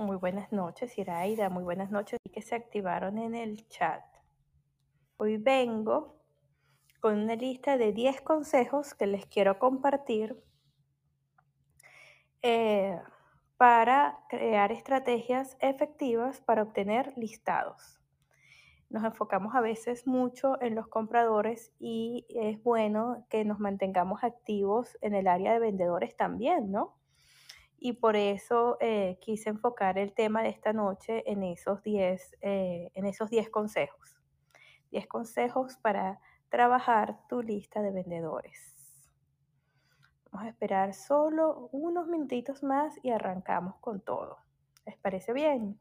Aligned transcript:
Muy 0.00 0.16
buenas 0.16 0.52
noches, 0.52 0.96
Iraida. 0.96 1.50
Muy 1.50 1.64
buenas 1.64 1.90
noches. 1.90 2.20
Y 2.22 2.30
que 2.30 2.40
se 2.40 2.54
activaron 2.54 3.18
en 3.18 3.34
el 3.34 3.66
chat. 3.66 4.04
Hoy 5.16 5.38
vengo 5.38 6.22
con 7.00 7.18
una 7.18 7.34
lista 7.34 7.76
de 7.76 7.92
10 7.92 8.20
consejos 8.20 8.94
que 8.94 9.08
les 9.08 9.26
quiero 9.26 9.58
compartir 9.58 10.40
eh, 12.42 12.96
para 13.56 14.20
crear 14.28 14.70
estrategias 14.70 15.56
efectivas 15.58 16.40
para 16.42 16.62
obtener 16.62 17.12
listados. 17.16 17.98
Nos 18.90 19.02
enfocamos 19.02 19.56
a 19.56 19.60
veces 19.60 20.06
mucho 20.06 20.62
en 20.62 20.76
los 20.76 20.86
compradores 20.86 21.72
y 21.80 22.24
es 22.28 22.62
bueno 22.62 23.26
que 23.30 23.44
nos 23.44 23.58
mantengamos 23.58 24.22
activos 24.22 24.96
en 25.00 25.16
el 25.16 25.26
área 25.26 25.54
de 25.54 25.58
vendedores 25.58 26.16
también, 26.16 26.70
¿no? 26.70 26.97
Y 27.80 27.94
por 27.94 28.16
eso 28.16 28.76
eh, 28.80 29.18
quise 29.20 29.50
enfocar 29.50 29.98
el 29.98 30.12
tema 30.12 30.42
de 30.42 30.48
esta 30.48 30.72
noche 30.72 31.22
en 31.30 31.42
esos 31.42 31.82
10 31.82 32.36
eh, 32.40 32.90
en 32.94 33.06
esos 33.06 33.30
10 33.30 33.50
consejos. 33.50 34.16
10 34.90 35.06
consejos 35.06 35.76
para 35.76 36.20
trabajar 36.48 37.20
tu 37.28 37.42
lista 37.42 37.82
de 37.82 37.92
vendedores. 37.92 38.74
Vamos 40.30 40.46
a 40.46 40.50
esperar 40.50 40.94
solo 40.94 41.68
unos 41.72 42.06
minutitos 42.08 42.62
más 42.62 42.94
y 43.02 43.10
arrancamos 43.10 43.76
con 43.80 44.00
todo. 44.00 44.38
¿Les 44.84 44.96
parece 44.96 45.32
bien? 45.32 45.78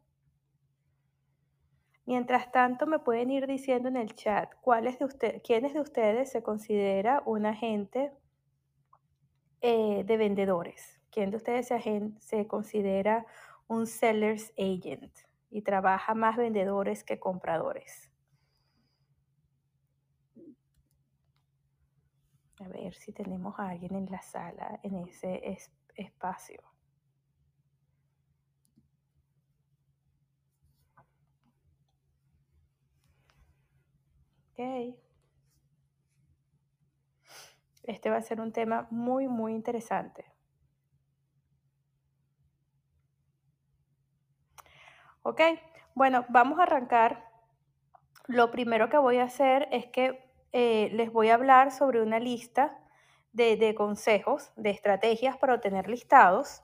Mientras 2.05 2.52
tanto, 2.52 2.88
me 2.88 2.99
pueden 2.99 3.32
ir 3.32 3.48
diciendo 3.48 3.90
en 3.90 3.98
el 3.98 4.16
chat 4.16 4.49
cuáles 4.62 4.98
de 4.99 5.05
ustedes, 5.05 5.41
quiénes 5.41 5.73
de 5.73 5.82
ustedes 5.82 6.32
se 6.32 6.41
considera 6.41 7.21
un 7.26 7.45
agente 7.45 8.13
eh, 9.59 10.04
de 10.05 10.18
vendedores. 10.18 10.96
¿Quién 11.17 11.31
de 11.31 11.38
ustedes 11.38 11.67
se, 12.20 12.48
considera 12.48 13.26
un 13.67 13.88
seller's 13.88 14.53
agent 14.55 15.12
y 15.49 15.63
trabaja 15.63 16.13
más 16.13 16.38
vendedores 16.38 17.03
que 17.03 17.20
compradores? 17.20 18.12
A 22.60 22.68
ver 22.68 22.93
si 22.93 23.13
tenemos 23.13 23.57
a 23.57 23.70
alguien 23.70 23.95
en 23.95 24.05
la 24.12 24.21
sala, 24.21 24.79
en 24.84 24.95
ese 25.07 25.41
espacio. 25.95 26.62
Ok. 34.51 34.99
Este 37.85 38.12
va 38.12 38.18
a 38.18 38.21
ser 38.21 38.40
un 38.40 38.54
tema 38.54 38.88
muy, 38.91 39.27
muy 39.27 39.55
interesante. 39.55 40.37
¿Ok? 45.27 45.41
Bueno, 45.93 46.23
vamos 46.29 46.57
a 46.57 46.63
arrancar. 46.63 47.25
Lo 48.27 48.49
primero 48.49 48.87
que 48.87 48.97
voy 48.97 49.17
a 49.17 49.25
hacer 49.25 49.67
es 49.73 49.85
que 49.87 50.25
eh, 50.53 50.89
les 50.93 51.11
voy 51.11 51.27
a 51.27 51.33
hablar 51.33 51.71
sobre 51.71 52.01
una 52.01 52.17
lista 52.17 52.79
de, 53.33 53.75
consejos, 53.75 54.53
de 54.55 54.70
estrategias 54.70 55.35
para 55.35 55.55
obtener 55.55 55.89
listados, 55.89 56.63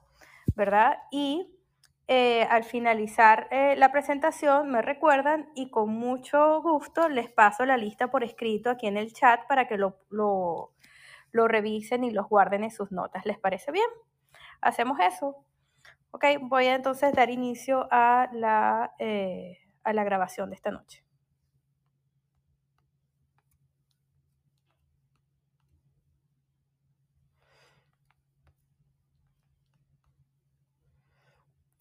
¿verdad? 0.55 0.97
Y 1.11 1.59
eh, 2.07 2.47
al 2.49 2.63
finalizar 2.63 3.49
eh, 3.51 3.75
la 3.75 3.91
presentación 3.91 4.71
me 4.71 4.81
recuerdan 4.81 5.49
y 5.55 5.69
con 5.69 5.89
mucho 5.89 6.61
gusto 6.61 7.09
les 7.09 7.29
paso 7.29 7.65
la 7.65 7.75
lista 7.75 8.11
por 8.11 8.23
escrito 8.23 8.69
aquí 8.69 8.87
en 8.87 8.95
el 8.95 9.11
chat 9.11 9.45
para 9.49 9.67
que 9.67 9.77
lo, 9.77 9.97
lo, 10.09 10.71
lo 11.33 11.49
revisen 11.49 12.05
y 12.05 12.11
los 12.11 12.29
guarden 12.29 12.63
en 12.63 12.71
sus 12.71 12.93
notas. 12.93 13.25
¿Les 13.25 13.37
parece 13.37 13.73
bien? 13.73 13.89
Hacemos 14.61 14.97
eso. 15.01 15.43
Ok, 16.15 16.25
voy 16.41 16.67
a 16.67 16.75
entonces 16.75 17.11
dar 17.13 17.31
inicio 17.31 17.87
a 17.91 18.29
la, 18.33 18.93
eh, 18.99 19.57
a 19.83 19.93
la 19.93 20.03
grabación 20.03 20.51
de 20.51 20.55
esta 20.55 20.69
noche. 20.69 21.02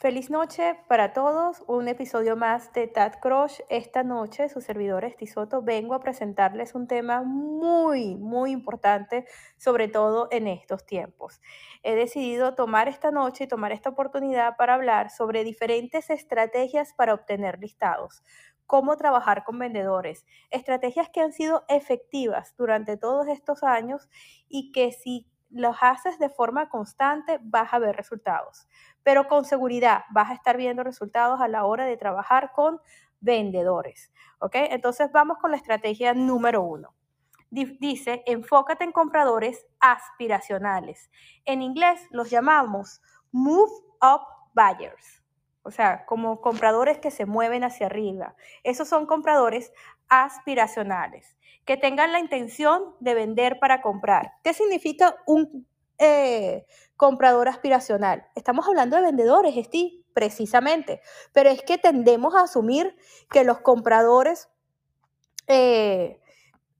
Feliz 0.02 0.30
noche 0.30 0.80
para 0.88 1.12
todos, 1.12 1.62
un 1.68 1.86
episodio 1.86 2.34
más 2.34 2.72
de 2.72 2.88
Tad 2.88 3.20
Crush. 3.20 3.60
Esta 3.68 4.02
noche, 4.02 4.48
su 4.48 4.60
servidor 4.60 5.04
Estisoto, 5.04 5.62
vengo 5.62 5.94
a 5.94 6.00
presentarles 6.00 6.74
un 6.74 6.88
tema 6.88 7.22
muy, 7.22 8.16
muy 8.16 8.50
importante, 8.50 9.26
sobre 9.58 9.86
todo 9.86 10.26
en 10.32 10.48
estos 10.48 10.84
tiempos. 10.86 11.40
He 11.84 11.94
decidido 11.94 12.56
tomar 12.56 12.88
esta 12.88 13.12
noche 13.12 13.44
y 13.44 13.46
tomar 13.46 13.70
esta 13.70 13.90
oportunidad 13.90 14.56
para 14.56 14.74
hablar 14.74 15.08
sobre 15.08 15.44
diferentes 15.44 16.10
estrategias 16.10 16.94
para 16.94 17.14
obtener 17.14 17.60
listados 17.60 18.24
cómo 18.66 18.96
trabajar 18.96 19.44
con 19.44 19.58
vendedores, 19.58 20.24
estrategias 20.50 21.10
que 21.10 21.20
han 21.20 21.34
sido 21.34 21.62
efectivas 21.68 22.54
durante 22.56 22.96
todos 22.96 23.28
estos 23.28 23.62
años 23.62 24.08
y 24.48 24.72
que 24.72 24.92
si 24.92 25.31
los 25.52 25.76
haces 25.80 26.18
de 26.18 26.28
forma 26.28 26.68
constante 26.68 27.38
vas 27.42 27.72
a 27.72 27.78
ver 27.78 27.96
resultados 27.96 28.66
pero 29.02 29.28
con 29.28 29.44
seguridad 29.44 30.04
vas 30.10 30.30
a 30.30 30.34
estar 30.34 30.56
viendo 30.56 30.82
resultados 30.82 31.40
a 31.40 31.48
la 31.48 31.64
hora 31.64 31.84
de 31.84 31.96
trabajar 31.96 32.52
con 32.52 32.80
vendedores. 33.20 34.12
¿Ok? 34.38 34.54
Entonces 34.54 35.10
vamos 35.12 35.38
con 35.38 35.50
la 35.50 35.56
estrategia 35.56 36.14
número 36.14 36.62
uno. 36.62 36.94
Dice, 37.50 38.22
enfócate 38.26 38.84
en 38.84 38.92
compradores 38.92 39.66
aspiracionales. 39.78 41.10
En 41.44 41.60
inglés 41.60 42.00
los 42.10 42.30
llamamos 42.30 43.02
move 43.30 43.70
up 44.00 44.22
buyers. 44.54 45.22
O 45.64 45.70
sea, 45.70 46.06
como 46.06 46.40
compradores 46.40 46.98
que 46.98 47.10
se 47.10 47.26
mueven 47.26 47.62
hacia 47.62 47.86
arriba. 47.86 48.34
Esos 48.64 48.88
son 48.88 49.06
compradores 49.06 49.72
aspiracionales, 50.12 51.36
que 51.64 51.76
tengan 51.76 52.12
la 52.12 52.20
intención 52.20 52.94
de 53.00 53.14
vender 53.14 53.58
para 53.58 53.80
comprar. 53.80 54.32
¿Qué 54.44 54.52
significa 54.52 55.16
un 55.26 55.66
eh, 55.98 56.66
comprador 56.96 57.48
aspiracional. 57.48 58.26
Estamos 58.34 58.66
hablando 58.66 58.96
de 58.96 59.02
vendedores, 59.02 59.54
Steve, 59.66 60.04
precisamente. 60.14 61.00
Pero 61.32 61.50
es 61.50 61.62
que 61.62 61.78
tendemos 61.78 62.34
a 62.34 62.42
asumir 62.42 62.96
que 63.30 63.44
los 63.44 63.60
compradores 63.60 64.48
eh, 65.48 66.20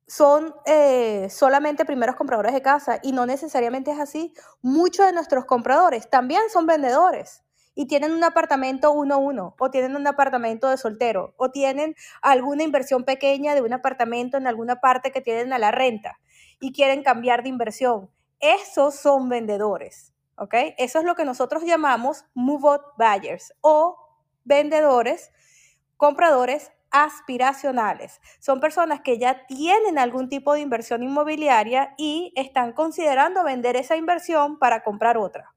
son 0.06 0.54
eh, 0.66 1.28
solamente 1.30 1.84
primeros 1.84 2.16
compradores 2.16 2.52
de 2.52 2.62
casa 2.62 2.98
y 3.02 3.12
no 3.12 3.26
necesariamente 3.26 3.90
es 3.90 4.00
así. 4.00 4.32
Muchos 4.60 5.06
de 5.06 5.12
nuestros 5.12 5.44
compradores 5.44 6.08
también 6.08 6.42
son 6.52 6.66
vendedores 6.66 7.42
y 7.74 7.86
tienen 7.86 8.12
un 8.12 8.24
apartamento 8.24 8.92
uno 8.92 9.14
a 9.14 9.18
uno, 9.18 9.54
o 9.58 9.70
tienen 9.70 9.96
un 9.96 10.06
apartamento 10.06 10.68
de 10.68 10.76
soltero, 10.76 11.34
o 11.36 11.50
tienen 11.50 11.94
alguna 12.20 12.62
inversión 12.62 13.04
pequeña 13.04 13.54
de 13.54 13.62
un 13.62 13.72
apartamento 13.72 14.36
en 14.36 14.46
alguna 14.46 14.80
parte 14.80 15.12
que 15.12 15.20
tienen 15.20 15.52
a 15.52 15.58
la 15.58 15.70
renta 15.70 16.18
y 16.60 16.72
quieren 16.72 17.02
cambiar 17.02 17.42
de 17.42 17.48
inversión. 17.48 18.10
Esos 18.40 18.96
son 18.96 19.28
vendedores, 19.28 20.12
¿ok? 20.36 20.54
Eso 20.78 20.98
es 20.98 21.04
lo 21.04 21.14
que 21.14 21.24
nosotros 21.24 21.64
llamamos 21.64 22.24
move 22.34 22.76
up 22.76 22.82
buyers 22.98 23.54
o 23.60 23.96
vendedores, 24.44 25.30
compradores 25.96 26.72
aspiracionales. 26.90 28.20
Son 28.38 28.60
personas 28.60 29.00
que 29.00 29.18
ya 29.18 29.46
tienen 29.46 29.98
algún 29.98 30.28
tipo 30.28 30.52
de 30.52 30.60
inversión 30.60 31.02
inmobiliaria 31.02 31.94
y 31.96 32.32
están 32.36 32.72
considerando 32.72 33.42
vender 33.44 33.76
esa 33.76 33.96
inversión 33.96 34.58
para 34.58 34.84
comprar 34.84 35.16
otra. 35.16 35.54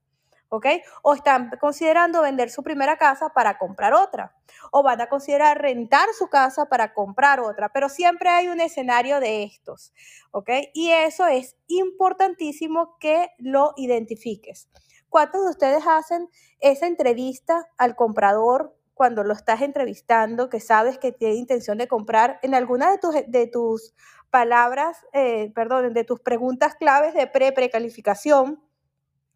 ¿Ok? 0.50 0.68
O 1.02 1.14
están 1.14 1.52
considerando 1.60 2.22
vender 2.22 2.50
su 2.50 2.64
primera 2.64 2.98
casa 2.98 3.30
para 3.30 3.58
comprar 3.58 3.94
otra. 3.94 4.36
O 4.72 4.84
van 4.84 5.02
a 5.02 5.08
considerar 5.08 5.62
rentar 5.62 6.08
su 6.18 6.28
casa 6.28 6.66
para 6.66 6.94
comprar 6.94 7.40
otra. 7.40 7.70
Pero 7.70 7.90
siempre 7.90 8.30
hay 8.30 8.48
un 8.48 8.62
escenario 8.62 9.20
de 9.20 9.44
estos, 9.44 9.94
¿ok? 10.32 10.50
Y 10.74 10.92
eso 10.92 11.28
es 11.28 11.56
importantísimo 11.68 12.98
que 13.00 13.30
lo 13.38 13.74
identifiques. 13.78 14.70
¿Cuántos 15.10 15.44
de 15.44 15.52
ustedes 15.52 15.88
hacen 15.88 16.30
esa 16.60 16.88
entrevista 16.88 17.66
al 17.78 17.96
comprador 17.96 18.76
cuando 18.96 19.24
lo 19.24 19.34
estás 19.34 19.62
entrevistando, 19.62 20.50
que 20.50 20.60
sabes 20.60 20.98
que 20.98 21.12
tiene 21.12 21.36
intención 21.36 21.78
de 21.78 21.88
comprar, 21.88 22.40
en 22.42 22.56
alguna 22.56 22.90
de 22.92 22.98
tus, 22.98 23.16
de 23.28 23.48
tus 23.48 23.94
palabras, 24.32 25.06
eh, 25.14 25.52
perdón, 25.54 25.94
de 25.94 26.04
tus 26.06 26.22
preguntas 26.22 26.76
claves 26.76 27.14
de 27.14 27.28
pre-precalificación, 27.28 28.62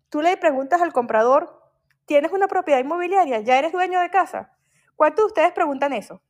Tú 0.10 0.22
le 0.22 0.36
preguntas 0.38 0.82
al 0.82 0.92
comprador, 0.92 1.62
¿tienes 2.06 2.32
una 2.32 2.48
propiedad 2.48 2.80
inmobiliaria? 2.80 3.42
¿Ya 3.42 3.60
eres 3.60 3.72
dueño 3.72 4.00
de 4.00 4.10
casa? 4.10 4.56
¿Cuántos 4.96 5.24
de 5.24 5.28
ustedes 5.28 5.52
preguntan 5.54 5.94
eso? 5.94 6.22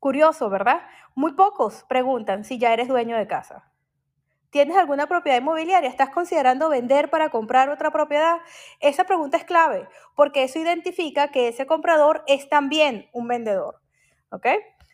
Curioso, 0.00 0.50
¿verdad? 0.50 0.82
Muy 1.14 1.34
pocos 1.34 1.84
preguntan 1.88 2.44
si 2.44 2.58
ya 2.58 2.72
eres 2.72 2.88
dueño 2.88 3.16
de 3.16 3.28
casa. 3.28 3.70
¿Tienes 4.50 4.76
alguna 4.76 5.06
propiedad 5.06 5.38
inmobiliaria? 5.38 5.88
¿Estás 5.88 6.10
considerando 6.10 6.68
vender 6.68 7.08
para 7.10 7.30
comprar 7.30 7.70
otra 7.70 7.92
propiedad? 7.92 8.38
Esa 8.80 9.04
pregunta 9.04 9.36
es 9.36 9.44
clave 9.44 9.88
porque 10.16 10.42
eso 10.42 10.58
identifica 10.58 11.28
que 11.28 11.46
ese 11.46 11.64
comprador 11.64 12.24
es 12.26 12.48
también 12.48 13.08
un 13.12 13.28
vendedor. 13.28 13.80
¿Ok? 14.30 14.46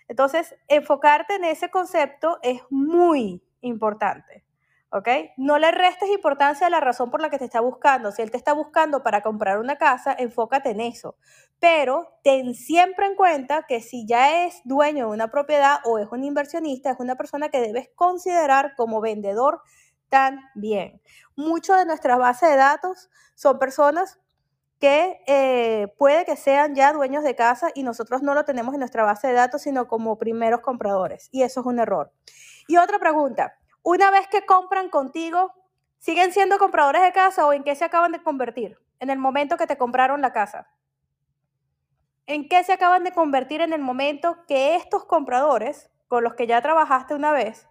Entonces, 0.06 0.54
enfocarte 0.68 1.34
en 1.36 1.44
ese 1.44 1.70
concepto 1.70 2.38
es 2.42 2.60
muy 2.68 3.42
importante. 3.62 4.44
¿Ok? 4.90 5.08
No 5.36 5.58
le 5.58 5.70
restes 5.70 6.08
importancia 6.10 6.66
a 6.66 6.70
la 6.70 6.80
razón 6.80 7.10
por 7.10 7.20
la 7.20 7.30
que 7.30 7.38
te 7.38 7.44
está 7.44 7.60
buscando. 7.60 8.12
Si 8.12 8.22
él 8.22 8.30
te 8.30 8.36
está 8.36 8.52
buscando 8.52 9.02
para 9.02 9.22
comprar 9.22 9.58
una 9.58 9.76
casa, 9.76 10.14
enfócate 10.18 10.70
en 10.70 10.80
eso. 10.80 11.16
Pero 11.60 12.18
ten 12.22 12.54
siempre 12.54 13.06
en 13.06 13.14
cuenta 13.14 13.64
que 13.66 13.80
si 13.80 14.06
ya 14.06 14.44
es 14.44 14.60
dueño 14.64 15.06
de 15.08 15.12
una 15.12 15.30
propiedad 15.30 15.78
o 15.84 15.98
es 15.98 16.08
un 16.10 16.24
inversionista, 16.24 16.90
es 16.90 17.00
una 17.00 17.16
persona 17.16 17.48
que 17.48 17.60
debes 17.60 17.90
considerar 17.94 18.74
como 18.76 19.00
vendedor 19.00 19.60
también. 20.08 21.02
Mucho 21.36 21.74
de 21.74 21.84
nuestra 21.84 22.16
base 22.16 22.46
de 22.46 22.56
datos 22.56 23.10
son 23.34 23.58
personas 23.58 24.18
que 24.78 25.20
eh, 25.26 25.92
puede 25.98 26.24
que 26.24 26.36
sean 26.36 26.74
ya 26.74 26.92
dueños 26.92 27.24
de 27.24 27.34
casa 27.34 27.70
y 27.74 27.82
nosotros 27.82 28.22
no 28.22 28.34
lo 28.34 28.44
tenemos 28.44 28.74
en 28.74 28.80
nuestra 28.80 29.02
base 29.02 29.26
de 29.26 29.34
datos, 29.34 29.62
sino 29.62 29.88
como 29.88 30.18
primeros 30.18 30.60
compradores. 30.60 31.28
Y 31.32 31.42
eso 31.42 31.60
es 31.60 31.66
un 31.66 31.80
error. 31.80 32.12
Y 32.68 32.76
otra 32.76 32.98
pregunta, 32.98 33.58
una 33.90 34.10
vez 34.10 34.28
que 34.28 34.44
compran 34.44 34.90
contigo, 34.90 35.54
¿siguen 35.98 36.30
siendo 36.30 36.58
compradores 36.58 37.00
de 37.00 37.10
casa 37.10 37.46
o 37.46 37.54
en 37.54 37.64
qué 37.64 37.74
se 37.74 37.86
acaban 37.86 38.12
de 38.12 38.22
convertir 38.22 38.78
en 39.00 39.08
el 39.08 39.18
momento 39.18 39.56
que 39.56 39.66
te 39.66 39.78
compraron 39.78 40.20
la 40.20 40.34
casa? 40.34 40.68
¿En 42.26 42.50
qué 42.50 42.62
se 42.64 42.74
acaban 42.74 43.02
de 43.02 43.12
convertir 43.12 43.62
en 43.62 43.72
el 43.72 43.80
momento 43.80 44.44
que 44.46 44.76
estos 44.76 45.06
compradores, 45.06 45.90
con 46.06 46.22
los 46.22 46.34
que 46.34 46.46
ya 46.46 46.60
trabajaste 46.60 47.14
una 47.14 47.32
vez, 47.32 47.66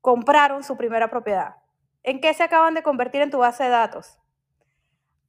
compraron 0.00 0.62
su 0.62 0.76
primera 0.76 1.10
propiedad? 1.10 1.56
¿En 2.04 2.20
qué 2.20 2.32
se 2.32 2.44
acaban 2.44 2.74
de 2.74 2.84
convertir 2.84 3.22
en 3.22 3.32
tu 3.32 3.38
base 3.38 3.64
de 3.64 3.70
datos? 3.70 4.20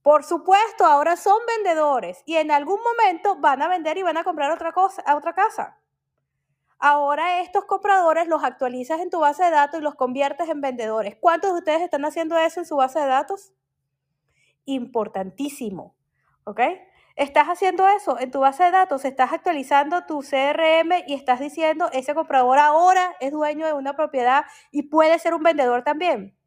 Por 0.04 0.24
supuesto, 0.24 0.86
ahora 0.86 1.16
son 1.16 1.40
vendedores 1.48 2.22
y 2.28 2.36
en 2.36 2.52
algún 2.52 2.80
momento 2.84 3.38
van 3.38 3.64
a 3.64 3.68
vender 3.68 3.98
y 3.98 4.04
van 4.04 4.18
a 4.18 4.24
comprar 4.24 4.52
otra 4.52 4.72
cosa, 4.72 5.02
a 5.02 5.16
otra 5.16 5.34
casa. 5.34 5.80
Ahora 6.80 7.42
estos 7.42 7.66
compradores 7.66 8.28
los 8.28 8.44
actualizas 8.44 9.00
en 9.00 9.10
tu 9.10 9.20
base 9.20 9.44
de 9.44 9.52
datos 9.52 9.80
y 9.80 9.84
los 9.84 9.96
conviertes 9.96 10.48
en 10.50 10.62
vendedores. 10.62 11.16
¿Cuántos 11.20 11.54
de 11.54 11.60
ustedes 11.60 11.82
están 11.82 12.06
haciendo 12.06 12.38
eso 12.38 12.60
en 12.60 12.66
su 12.66 12.76
base 12.76 13.00
de 13.00 13.08
datos? 13.08 13.54
Importantísimo. 14.66 15.96
¿Ok? 16.44 16.62
Estás 17.16 17.48
haciendo 17.48 17.88
eso 17.88 18.20
en 18.20 18.30
tu 18.30 18.42
base 18.42 18.64
de 18.64 18.70
datos, 18.70 19.04
estás 19.04 19.34
actualizando 19.34 20.06
tu 20.06 20.22
CRM 20.22 21.04
y 21.08 21.16
estás 21.16 21.40
diciendo, 21.40 21.90
ese 21.92 22.14
comprador 22.14 22.60
ahora 22.60 23.16
es 23.20 23.32
dueño 23.32 23.66
de 23.66 23.74
una 23.74 23.96
propiedad 23.96 24.46
y 24.72 24.84
puede 24.84 25.18
ser 25.18 25.34
un 25.34 25.42
vendedor 25.42 25.84
también 25.84 26.38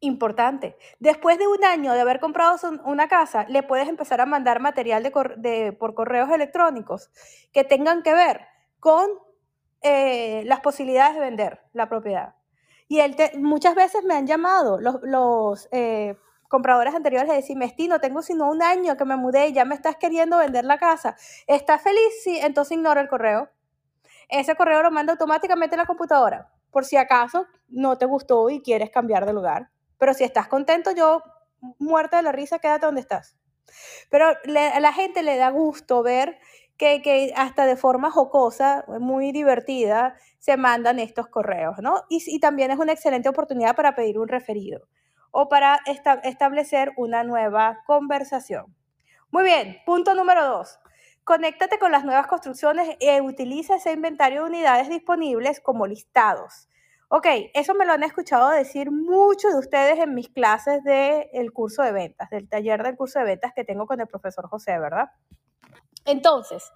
importante. 0.00 0.76
Después 1.00 1.38
de 1.38 1.46
un 1.46 1.64
año 1.64 1.92
de 1.92 2.00
haber 2.00 2.20
comprado 2.20 2.58
una 2.84 3.08
casa, 3.08 3.46
le 3.48 3.62
puedes 3.62 3.88
empezar 3.88 4.20
a 4.20 4.26
mandar 4.26 4.60
material 4.60 5.02
de, 5.02 5.72
por 5.72 5.94
correos 5.94 6.30
electrónicos 6.30 7.10
que 7.52 7.64
tengan 7.64 8.02
que 8.02 8.12
ver 8.12 8.46
con 8.80 9.06
eh, 9.82 10.42
las 10.46 10.60
posibilidades 10.60 11.14
de 11.14 11.20
vender 11.20 11.62
la 11.72 11.88
propiedad. 11.88 12.34
Y 12.88 13.00
él 13.00 13.16
muchas 13.36 13.74
veces 13.74 14.02
me 14.04 14.14
han 14.14 14.26
llamado 14.26 14.78
los, 14.80 15.68
eh, 15.72 16.16
compradores 16.48 16.94
anteriores 16.94 17.28
de 17.28 17.36
decir, 17.36 17.56
Mesti, 17.56 17.86
no 17.86 18.00
tengo 18.00 18.22
sino 18.22 18.48
un 18.50 18.62
año 18.62 18.96
que 18.96 19.04
me 19.04 19.16
mudé 19.16 19.48
y 19.48 19.52
ya 19.52 19.66
me 19.66 19.74
estás 19.74 19.96
queriendo 19.96 20.38
vender 20.38 20.64
la 20.64 20.78
casa. 20.78 21.16
¿Estás 21.46 21.82
feliz? 21.82 22.22
Sí, 22.24 22.38
entonces 22.38 22.76
ignora 22.76 23.02
el 23.02 23.08
correo. 23.08 23.50
Ese 24.28 24.56
correo 24.56 24.82
lo 24.82 24.90
manda 24.90 25.12
automáticamente 25.12 25.74
a 25.74 25.78
la 25.78 25.86
computadora, 25.86 26.50
por 26.70 26.84
si 26.84 26.96
acaso 26.96 27.46
no 27.68 27.98
te 27.98 28.06
gustó 28.06 28.48
y 28.50 28.62
quieres 28.62 28.90
cambiar 28.90 29.26
de 29.26 29.32
lugar. 29.32 29.70
Pero 29.98 30.14
si 30.14 30.24
estás 30.24 30.48
contento, 30.48 30.90
yo, 30.92 31.22
muerta 31.78 32.18
de 32.18 32.22
la 32.22 32.32
risa, 32.32 32.58
quédate 32.58 32.86
donde 32.86 33.02
estás. 33.02 33.36
Pero 34.10 34.28
a 34.28 34.80
la 34.80 34.92
gente 34.92 35.22
le 35.22 35.36
da 35.36 35.50
gusto 35.50 36.02
ver 36.02 36.38
que, 36.78 37.02
que, 37.02 37.32
hasta 37.36 37.66
de 37.66 37.76
forma 37.76 38.10
jocosa, 38.10 38.84
muy 39.00 39.32
divertida, 39.32 40.14
se 40.38 40.56
mandan 40.56 40.98
estos 40.98 41.26
correos, 41.26 41.76
¿no? 41.82 42.04
Y, 42.08 42.22
y 42.26 42.40
también 42.40 42.70
es 42.70 42.78
una 42.78 42.92
excelente 42.92 43.28
oportunidad 43.28 43.76
para 43.76 43.94
pedir 43.94 44.18
un 44.18 44.28
referido 44.28 44.86
o 45.30 45.48
para 45.48 45.80
establecer 46.22 46.92
una 46.96 47.24
nueva 47.24 47.80
conversación. 47.86 48.74
Muy 49.30 49.44
bien, 49.44 49.76
punto 49.84 50.14
número 50.14 50.46
dos. 50.46 50.78
Conéctate 51.24 51.78
con 51.78 51.92
las 51.92 52.04
nuevas 52.04 52.26
construcciones 52.26 52.96
e 53.00 53.20
utiliza 53.20 53.76
ese 53.76 53.92
inventario 53.92 54.42
de 54.42 54.48
unidades 54.48 54.88
disponibles 54.88 55.60
como 55.60 55.86
listados. 55.86 56.68
Ok, 57.10 57.26
eso 57.54 57.74
me 57.74 57.84
lo 57.84 57.92
han 57.92 58.02
escuchado 58.02 58.48
decir 58.50 58.90
muchos 58.90 59.52
de 59.52 59.58
ustedes 59.58 59.98
en 59.98 60.14
mis 60.14 60.28
clases 60.28 60.82
del 60.84 61.52
curso 61.52 61.82
de 61.82 61.92
ventas, 61.92 62.30
del 62.30 62.48
taller 62.48 62.82
del 62.82 62.96
curso 62.96 63.18
de 63.18 63.26
ventas 63.26 63.52
que 63.54 63.64
tengo 63.64 63.86
con 63.86 64.00
el 64.00 64.06
profesor 64.06 64.48
José, 64.48 64.78
¿verdad? 64.78 65.10
Entonces, 66.04 66.70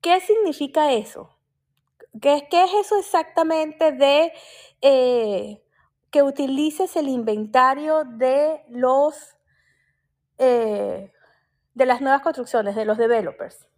¿qué 0.00 0.20
significa 0.20 0.92
eso? 0.92 1.38
¿Qué, 2.20 2.48
es 2.50 2.74
eso 2.74 2.98
exactamente 2.98 3.92
de 3.92 4.32
eh, 4.80 5.62
que 6.10 6.22
utilices 6.22 6.96
el 6.96 7.08
inventario 7.08 8.04
de 8.04 8.64
los 8.68 9.36
eh, 10.38 11.12
de 11.74 11.86
las 11.86 12.00
nuevas 12.00 12.22
construcciones, 12.22 12.74
de 12.74 12.84
los 12.84 12.98
developers? 12.98 13.68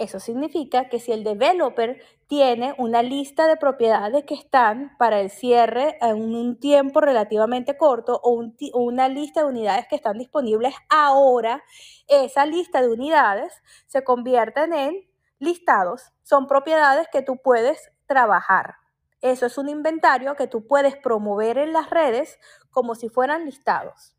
Eso 0.00 0.18
significa 0.18 0.88
que 0.88 0.98
si 0.98 1.12
el 1.12 1.24
developer 1.24 2.02
tiene 2.26 2.74
una 2.78 3.02
lista 3.02 3.46
de 3.46 3.58
propiedades 3.58 4.24
que 4.24 4.32
están 4.32 4.96
para 4.96 5.20
el 5.20 5.28
cierre 5.28 5.98
en 6.00 6.34
un 6.34 6.58
tiempo 6.58 7.02
relativamente 7.02 7.76
corto 7.76 8.18
o 8.22 8.42
una 8.72 9.10
lista 9.10 9.42
de 9.42 9.48
unidades 9.50 9.86
que 9.88 9.96
están 9.96 10.16
disponibles 10.16 10.74
ahora, 10.88 11.62
esa 12.08 12.46
lista 12.46 12.80
de 12.80 12.88
unidades 12.88 13.52
se 13.88 14.02
convierten 14.02 14.72
en 14.72 15.06
listados. 15.38 16.14
Son 16.22 16.46
propiedades 16.46 17.06
que 17.12 17.20
tú 17.20 17.36
puedes 17.36 17.92
trabajar. 18.06 18.76
Eso 19.20 19.44
es 19.44 19.58
un 19.58 19.68
inventario 19.68 20.34
que 20.34 20.46
tú 20.46 20.66
puedes 20.66 20.96
promover 20.96 21.58
en 21.58 21.74
las 21.74 21.90
redes 21.90 22.38
como 22.70 22.94
si 22.94 23.10
fueran 23.10 23.44
listados. 23.44 24.16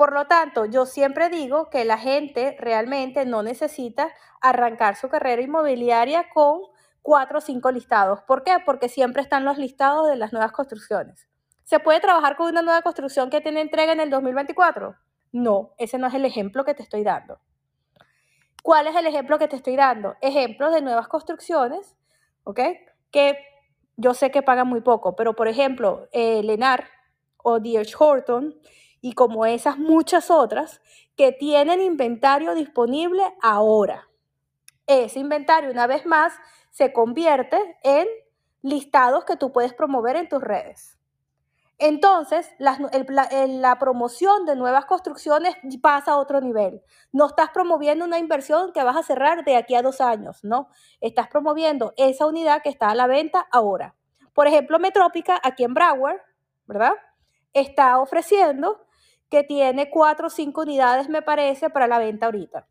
Por 0.00 0.14
lo 0.14 0.26
tanto, 0.26 0.64
yo 0.64 0.86
siempre 0.86 1.28
digo 1.28 1.68
que 1.68 1.84
la 1.84 1.98
gente 1.98 2.56
realmente 2.58 3.26
no 3.26 3.42
necesita 3.42 4.08
arrancar 4.40 4.96
su 4.96 5.10
carrera 5.10 5.42
inmobiliaria 5.42 6.30
con 6.32 6.62
cuatro 7.02 7.36
o 7.36 7.40
cinco 7.42 7.70
listados. 7.70 8.22
¿Por 8.22 8.42
qué? 8.42 8.56
Porque 8.64 8.88
siempre 8.88 9.20
están 9.20 9.44
los 9.44 9.58
listados 9.58 10.08
de 10.08 10.16
las 10.16 10.32
nuevas 10.32 10.52
construcciones. 10.52 11.28
¿Se 11.64 11.80
puede 11.80 12.00
trabajar 12.00 12.36
con 12.38 12.48
una 12.48 12.62
nueva 12.62 12.80
construcción 12.80 13.28
que 13.28 13.42
tiene 13.42 13.60
entrega 13.60 13.92
en 13.92 14.00
el 14.00 14.08
2024? 14.08 14.96
No, 15.32 15.74
ese 15.76 15.98
no 15.98 16.06
es 16.06 16.14
el 16.14 16.24
ejemplo 16.24 16.64
que 16.64 16.72
te 16.72 16.82
estoy 16.82 17.04
dando. 17.04 17.38
¿Cuál 18.62 18.86
es 18.86 18.96
el 18.96 19.06
ejemplo 19.06 19.38
que 19.38 19.48
te 19.48 19.56
estoy 19.56 19.76
dando? 19.76 20.16
Ejemplos 20.22 20.72
de 20.72 20.80
nuevas 20.80 21.08
construcciones, 21.08 21.94
¿ok? 22.44 22.60
Que 23.10 23.36
yo 23.98 24.14
sé 24.14 24.30
que 24.30 24.40
pagan 24.40 24.66
muy 24.66 24.80
poco, 24.80 25.14
pero 25.14 25.36
por 25.36 25.46
ejemplo, 25.46 26.08
eh, 26.12 26.42
Lenar 26.42 26.88
o 27.36 27.60
D.H. 27.60 27.94
Horton 27.98 28.54
y 29.00 29.12
como 29.14 29.46
esas 29.46 29.78
muchas 29.78 30.30
otras 30.30 30.80
que 31.16 31.32
tienen 31.32 31.80
inventario 31.80 32.54
disponible 32.54 33.22
ahora. 33.42 34.08
Ese 34.86 35.20
inventario, 35.20 35.70
una 35.70 35.86
vez 35.86 36.06
más, 36.06 36.32
se 36.70 36.92
convierte 36.92 37.78
en 37.82 38.06
listados 38.62 39.24
que 39.24 39.36
tú 39.36 39.52
puedes 39.52 39.74
promover 39.74 40.16
en 40.16 40.28
tus 40.28 40.42
redes. 40.42 41.00
Entonces, 41.78 42.50
la, 42.58 43.78
promoción 43.80 44.44
de 44.44 44.54
nuevas 44.54 44.84
construcciones 44.84 45.54
pasa 45.80 46.12
a 46.12 46.16
otro 46.18 46.42
nivel. 46.42 46.82
No 47.10 47.26
estás 47.26 47.48
promoviendo 47.50 48.04
una 48.04 48.18
inversión 48.18 48.72
que 48.74 48.84
vas 48.84 48.98
a 48.98 49.02
cerrar 49.02 49.44
de 49.44 49.56
aquí 49.56 49.74
a 49.74 49.80
dos 49.80 50.02
años, 50.02 50.44
no. 50.44 50.68
Estás 51.00 51.28
promoviendo 51.28 51.94
esa 51.96 52.26
unidad 52.26 52.60
que 52.62 52.68
está 52.68 52.90
a 52.90 52.94
la 52.94 53.06
venta 53.06 53.46
ahora. 53.50 53.94
Por 54.34 54.46
ejemplo, 54.46 54.78
Metrópica, 54.78 55.40
aquí 55.42 55.64
en 55.64 55.72
Broward, 55.72 56.20
¿verdad? 56.66 56.92
Está 57.54 57.98
ofreciendo 57.98 58.86
que 59.30 59.44
tiene 59.44 59.90
cuatro 59.90 60.26
o 60.26 60.30
cinco 60.30 60.62
unidades, 60.62 61.08
me 61.08 61.22
parece, 61.22 61.70
para 61.70 61.86
la 61.86 61.98
venta 61.98 62.26
ahorita. 62.26 62.66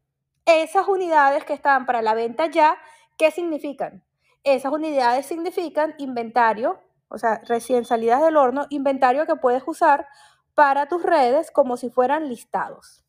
Esas 0.46 0.88
unidades 0.88 1.46
que 1.46 1.54
están 1.54 1.86
para 1.86 2.02
la 2.02 2.14
venta 2.14 2.48
ya, 2.48 2.78
¿qué 3.18 3.32
significan? 3.32 4.04
Esas 4.44 4.72
unidades 4.72 5.26
significan 5.26 5.96
inventario, 5.98 6.82
o 7.08 7.18
sea, 7.18 7.42
recién 7.46 7.86
salidas 7.86 8.22
del 8.22 8.38
horno, 8.38 8.66
inventario 8.70 9.26
que 9.26 9.36
puedes 9.36 9.64
usar 9.66 10.08
para 10.54 10.88
tus 10.88 11.02
redes 11.04 11.52
como 11.52 11.78
si 11.78 11.90
fueran 11.90 12.28
listados. 12.28 13.06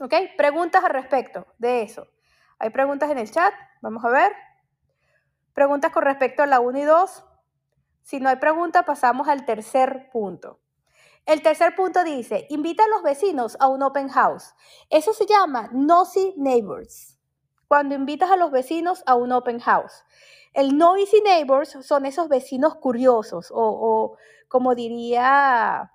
¿Ok? 0.00 0.14
Preguntas 0.36 0.84
al 0.84 0.90
respecto 0.90 1.46
de 1.58 1.82
eso. 1.82 2.06
Hay 2.58 2.70
preguntas 2.70 3.10
en 3.10 3.18
el 3.18 3.30
chat, 3.30 3.54
vamos 3.80 4.04
a 4.04 4.10
ver. 4.10 4.32
Preguntas 5.54 5.90
con 5.92 6.02
respecto 6.02 6.42
a 6.42 6.46
la 6.46 6.60
1 6.60 6.78
y 6.78 6.82
2. 6.82 7.24
Si 8.02 8.20
no 8.20 8.28
hay 8.28 8.36
pregunta, 8.36 8.84
pasamos 8.84 9.28
al 9.28 9.46
tercer 9.46 10.10
punto. 10.12 10.60
El 11.26 11.42
tercer 11.42 11.74
punto 11.74 12.04
dice, 12.04 12.46
invita 12.50 12.84
a 12.84 12.88
los 12.88 13.02
vecinos 13.02 13.56
a 13.58 13.66
un 13.66 13.82
open 13.82 14.08
house. 14.08 14.54
Eso 14.90 15.12
se 15.12 15.26
llama 15.26 15.68
nosy 15.72 16.34
neighbors. 16.36 17.18
Cuando 17.66 17.96
invitas 17.96 18.30
a 18.30 18.36
los 18.36 18.52
vecinos 18.52 19.02
a 19.06 19.16
un 19.16 19.32
open 19.32 19.58
house. 19.58 20.04
El 20.54 20.78
noisy 20.78 21.20
neighbors 21.22 21.76
son 21.82 22.06
esos 22.06 22.28
vecinos 22.28 22.76
curiosos 22.76 23.48
o, 23.52 24.16
como 24.46 24.76
diría 24.76 25.92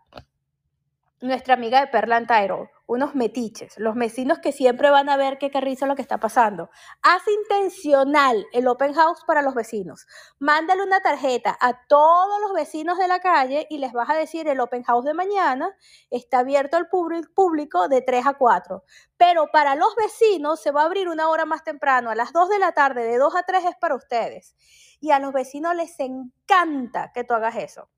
nuestra 1.21 1.53
amiga 1.53 1.79
de 1.79 1.87
Perla 1.87 2.25
Tyrol, 2.25 2.69
unos 2.87 3.15
metiches, 3.15 3.77
los 3.77 3.95
vecinos 3.95 4.39
que 4.39 4.51
siempre 4.51 4.89
van 4.89 5.07
a 5.07 5.17
ver 5.17 5.37
qué 5.37 5.51
carrizo 5.51 5.85
lo 5.85 5.95
que 5.95 6.01
está 6.01 6.19
pasando. 6.19 6.69
Haz 7.03 7.21
intencional 7.27 8.45
el 8.51 8.67
open 8.67 8.93
house 8.93 9.23
para 9.25 9.43
los 9.43 9.53
vecinos. 9.53 10.07
Mándale 10.39 10.83
una 10.83 10.99
tarjeta 10.99 11.55
a 11.61 11.85
todos 11.87 12.41
los 12.41 12.53
vecinos 12.53 12.97
de 12.97 13.07
la 13.07 13.19
calle 13.19 13.67
y 13.69 13.77
les 13.77 13.93
vas 13.93 14.09
a 14.09 14.15
decir 14.15 14.47
el 14.47 14.59
open 14.59 14.83
house 14.83 15.05
de 15.05 15.13
mañana 15.13 15.73
está 16.09 16.39
abierto 16.39 16.75
al 16.75 16.89
público 16.89 17.87
de 17.87 18.01
3 18.01 18.25
a 18.25 18.33
4. 18.33 18.83
Pero 19.15 19.47
para 19.53 19.75
los 19.75 19.95
vecinos 19.95 20.59
se 20.59 20.71
va 20.71 20.81
a 20.81 20.85
abrir 20.85 21.07
una 21.07 21.29
hora 21.29 21.45
más 21.45 21.63
temprano, 21.63 22.09
a 22.09 22.15
las 22.15 22.33
2 22.33 22.49
de 22.49 22.59
la 22.59 22.71
tarde, 22.71 23.03
de 23.03 23.17
2 23.17 23.35
a 23.35 23.43
3 23.43 23.65
es 23.65 23.75
para 23.79 23.95
ustedes. 23.95 24.55
Y 24.99 25.11
a 25.11 25.19
los 25.19 25.31
vecinos 25.31 25.75
les 25.75 25.99
encanta 25.99 27.11
que 27.13 27.23
tú 27.23 27.35
hagas 27.35 27.55
eso. 27.55 27.89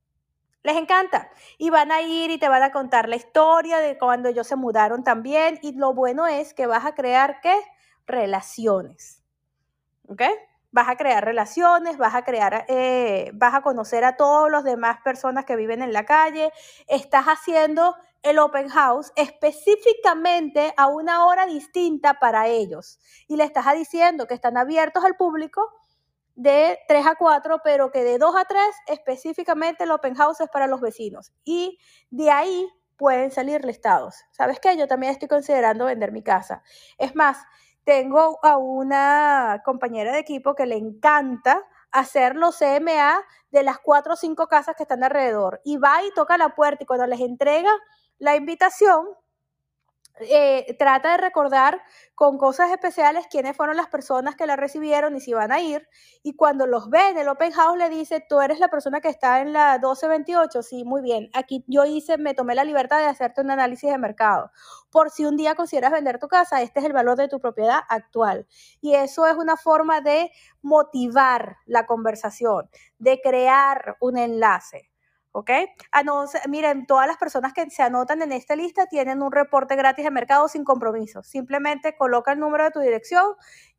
Les 0.64 0.78
encanta. 0.78 1.30
Y 1.58 1.70
van 1.70 1.92
a 1.92 2.02
ir 2.02 2.32
y 2.32 2.38
te 2.38 2.48
van 2.48 2.64
a 2.64 2.72
contar 2.72 3.10
la 3.10 3.18
historia 3.18 3.80
de 3.80 3.98
cuando 3.98 4.30
ellos 4.30 4.48
se 4.48 4.56
mudaron 4.56 5.04
también. 5.04 5.60
Y 5.62 5.74
lo 5.74 5.94
bueno 5.94 6.26
es 6.26 6.54
que 6.54 6.68
vas 6.68 6.86
a 6.86 6.96
crear, 6.96 7.42
¿qué? 7.42 7.56
Relaciones. 8.08 9.22
¿Ok? 10.08 10.22
Vas 10.72 10.90
a 10.90 10.96
crear 10.96 11.24
relaciones, 11.24 11.98
vas 11.98 12.16
a 12.16 12.24
crear, 12.24 12.66
eh, 12.68 13.30
vas 13.36 13.54
a 13.54 13.62
conocer 13.62 14.04
a 14.06 14.18
todos 14.18 14.50
los 14.50 14.64
demás 14.64 14.98
personas 15.04 15.46
que 15.46 15.56
viven 15.56 15.84
en 15.84 15.94
la 15.94 16.06
calle. 16.06 16.52
Estás 16.88 17.26
haciendo 17.26 17.96
el 18.24 18.40
open 18.40 18.70
house 18.70 19.12
específicamente 19.16 20.74
a 20.78 20.88
una 20.88 21.26
hora 21.26 21.46
distinta 21.46 22.16
para 22.16 22.48
ellos. 22.48 23.00
Y 23.28 23.36
le 23.36 23.44
estás 23.44 23.72
diciendo 23.76 24.28
que 24.28 24.34
están 24.34 24.58
abiertos 24.58 25.04
al 25.04 25.16
público 25.16 25.70
de 26.36 26.80
3 26.88 27.06
a 27.06 27.16
4, 27.16 27.62
pero 27.64 27.92
que 27.92 28.04
de 28.04 28.18
2 28.18 28.36
a 28.36 28.46
3 28.46 28.64
específicamente 28.88 29.84
el 29.84 29.92
open 29.92 30.16
house 30.16 30.42
es 30.42 30.50
para 30.50 30.68
los 30.68 30.82
vecinos. 30.82 31.32
Y 31.44 31.80
de 32.10 32.32
ahí 32.32 32.68
pueden 32.98 33.32
salir 33.32 33.66
listados. 33.66 34.16
¿Sabes 34.32 34.60
qué? 34.60 34.78
Yo 34.78 34.88
también 34.88 35.12
estoy 35.14 35.28
considerando 35.28 35.86
vender 35.86 36.12
mi 36.12 36.24
casa. 36.24 36.64
Es 36.98 37.16
más, 37.16 37.38
tengo 37.84 38.40
a 38.44 38.58
una 38.58 39.62
compañera 39.66 40.12
de 40.14 40.20
equipo 40.20 40.56
que 40.56 40.66
le 40.66 40.78
encanta 40.78 41.62
hacer 41.92 42.36
los 42.36 42.58
CMA 42.58 43.22
de 43.52 43.64
las 43.64 43.80
4 43.80 44.14
o 44.14 44.16
5 44.16 44.48
casas 44.48 44.76
que 44.76 44.84
están 44.84 45.04
alrededor. 45.04 45.62
Y 45.64 45.78
va 45.78 46.04
y 46.04 46.12
toca 46.12 46.38
la 46.38 46.56
puerta 46.56 46.84
y 46.84 46.86
cuando 46.88 47.06
les 47.08 47.20
entrega 47.20 47.72
la 48.20 48.36
invitación, 48.36 49.08
eh, 50.20 50.76
trata 50.78 51.14
de 51.14 51.18
recordar 51.18 51.82
con 52.14 52.38
cosas 52.38 52.72
especiales 52.72 53.26
quiénes 53.30 53.58
fueron 53.58 53.76
las 53.76 53.88
personas 53.88 54.36
que 54.36 54.46
la 54.46 54.56
recibieron 54.56 55.16
y 55.16 55.20
si 55.20 55.34
van 55.34 55.52
a 55.52 55.60
ir. 55.60 55.88
Y 56.22 56.36
cuando 56.36 56.68
los 56.68 56.90
ve 56.90 57.10
en 57.10 57.18
el 57.18 57.28
open 57.28 57.52
house 57.52 57.78
le 57.78 57.90
dice, 57.90 58.24
tú 58.28 58.40
eres 58.40 58.60
la 58.60 58.68
persona 58.68 59.02
que 59.02 59.10
está 59.10 59.42
en 59.42 59.54
la 59.54 59.74
1228. 59.80 60.62
Sí, 60.62 60.84
muy 60.84 61.02
bien. 61.02 61.30
Aquí 61.34 61.64
yo 61.68 61.86
hice, 61.86 62.18
me 62.18 62.36
tomé 62.36 62.54
la 62.54 62.64
libertad 62.64 63.00
de 63.00 63.06
hacerte 63.06 63.42
un 63.42 63.50
análisis 63.50 63.90
de 63.90 63.98
mercado. 63.98 64.52
Por 64.92 65.10
si 65.10 65.26
un 65.26 65.36
día 65.36 65.56
consideras 65.56 65.92
vender 65.92 66.20
tu 66.20 66.28
casa, 66.28 66.62
este 66.62 66.80
es 66.80 66.86
el 66.86 66.94
valor 66.94 67.18
de 67.18 67.28
tu 67.28 67.40
propiedad 67.40 67.80
actual. 67.90 68.48
Y 68.82 68.94
eso 68.94 69.26
es 69.26 69.36
una 69.36 69.58
forma 69.58 70.02
de 70.02 70.32
motivar 70.62 71.58
la 71.66 71.88
conversación, 71.88 72.70
de 73.00 73.20
crear 73.20 73.98
un 74.00 74.18
enlace. 74.18 74.93
¿Ok? 75.34 75.50
miren, 76.48 76.86
todas 76.86 77.08
las 77.08 77.18
personas 77.18 77.54
que 77.54 77.70
se 77.70 77.84
anotan 77.84 78.22
en 78.22 78.32
esta 78.32 78.56
lista 78.56 78.86
tienen 78.86 79.22
un 79.22 79.32
reporte 79.32 79.76
gratis 79.76 80.06
de 80.06 80.12
mercado 80.12 80.48
sin 80.48 80.64
compromiso. 80.64 81.24
Simplemente 81.24 81.98
coloca 81.98 82.32
el 82.32 82.40
número 82.40 82.64
de 82.64 82.72
tu 82.72 82.80
dirección 82.80 83.26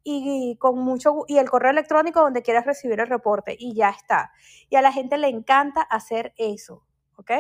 y, 0.02 0.56
con 0.58 0.78
mucho 0.78 1.24
y 1.28 1.38
el 1.38 1.48
correo 1.48 1.70
electrónico 1.70 2.20
donde 2.20 2.42
quieras 2.42 2.66
recibir 2.66 3.00
el 3.00 3.06
reporte 3.06 3.56
y 3.58 3.74
ya 3.74 3.90
está. 3.90 4.32
Y 4.68 4.76
a 4.76 4.82
la 4.82 4.92
gente 4.92 5.16
le 5.16 5.28
encanta 5.28 5.80
hacer 5.80 6.34
eso, 6.36 6.84
¿ok? 7.16 7.30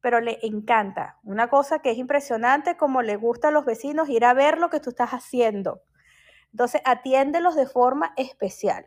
Pero 0.00 0.20
le 0.20 0.38
encanta. 0.42 1.18
Una 1.22 1.48
cosa 1.48 1.78
que 1.78 1.92
es 1.92 1.96
impresionante, 1.96 2.76
como 2.76 3.02
le 3.02 3.16
gusta 3.16 3.48
a 3.48 3.52
los 3.52 3.64
vecinos 3.64 4.08
ir 4.08 4.24
a 4.24 4.34
ver 4.34 4.58
lo 4.58 4.68
que 4.68 4.80
tú 4.80 4.90
estás 4.90 5.10
haciendo. 5.10 5.80
Entonces, 6.50 6.82
atiéndelos 6.84 7.54
de 7.54 7.66
forma 7.66 8.12
especial. 8.16 8.86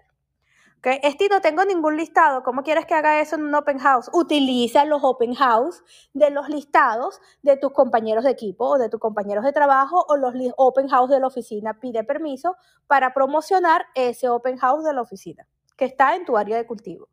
Okay. 0.80 1.00
Este 1.02 1.28
no 1.28 1.42
tengo 1.42 1.66
ningún 1.66 1.98
listado. 1.98 2.44
¿Cómo 2.44 2.62
quieres 2.62 2.86
que 2.86 2.94
haga 2.94 3.20
eso 3.20 3.36
en 3.36 3.44
un 3.44 3.56
open 3.56 3.80
house? 3.80 4.12
Utiliza 4.14 4.86
los 4.86 5.04
open 5.04 5.34
house 5.34 5.84
de 6.14 6.30
los 6.30 6.50
listados 6.50 7.20
de 7.42 7.58
tus 7.58 7.72
compañeros 7.72 8.24
de 8.24 8.30
equipo 8.32 8.66
o 8.66 8.78
de 8.78 8.88
tus 8.88 9.00
compañeros 9.00 9.44
de 9.44 9.54
trabajo 9.54 10.06
o 10.08 10.18
los 10.18 10.36
open 10.56 10.88
house 10.88 11.10
de 11.10 11.20
la 11.20 11.28
oficina. 11.28 11.80
Pide 11.80 12.04
permiso 12.04 12.58
para 12.86 13.12
promocionar 13.14 13.88
ese 13.96 14.30
open 14.30 14.58
house 14.58 14.84
de 14.84 14.94
la 14.94 15.02
oficina 15.02 15.48
que 15.78 15.86
está 15.86 16.16
en 16.16 16.26
tu 16.26 16.38
área 16.38 16.58
de 16.58 16.68
cultivo. 16.68 17.10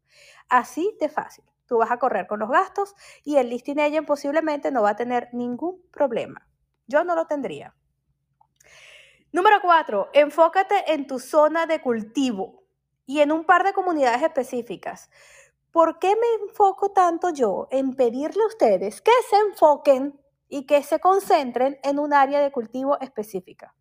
Así 0.49 0.97
de 1.01 1.09
fácil. 1.09 1.45
Tú 1.67 1.79
vas 1.79 1.91
a 1.91 1.99
correr 1.99 2.27
con 2.27 2.41
los 2.41 2.51
gastos 2.51 2.95
y 3.25 3.37
el 3.37 3.49
listing 3.49 3.81
agent 3.81 4.07
posiblemente 4.07 4.71
no 4.73 4.83
va 4.83 4.91
a 4.91 4.97
tener 4.97 5.31
ningún 5.33 5.83
problema. 5.91 6.47
Yo 6.87 7.03
no 7.05 7.15
lo 7.15 7.27
tendría. 7.27 7.75
Número 9.33 9.57
cuatro, 9.63 10.11
enfócate 10.13 10.93
en 10.93 11.07
tu 11.07 11.19
zona 11.19 11.67
de 11.67 11.81
cultivo 11.81 12.64
y 13.07 13.21
en 13.21 13.33
un 13.33 13.45
par 13.45 13.65
de 13.65 13.73
comunidades 13.73 14.23
específicas. 14.23 15.11
¿Por 15.71 15.99
qué 15.99 16.15
me 16.15 16.47
enfoco 16.47 16.91
tanto 16.93 17.31
yo 17.31 17.69
en 17.71 17.97
pedirle 17.97 18.43
a 18.45 18.47
ustedes 18.47 19.01
que 19.01 19.11
se 19.29 19.37
enfoquen 19.37 20.21
y 20.49 20.67
que 20.67 20.83
se 20.83 21.01
concentren 21.01 21.79
en 21.83 21.99
un 21.99 22.13
área 22.13 22.41
de 22.41 22.53
cultivo 22.53 23.01
específica? 23.01 23.75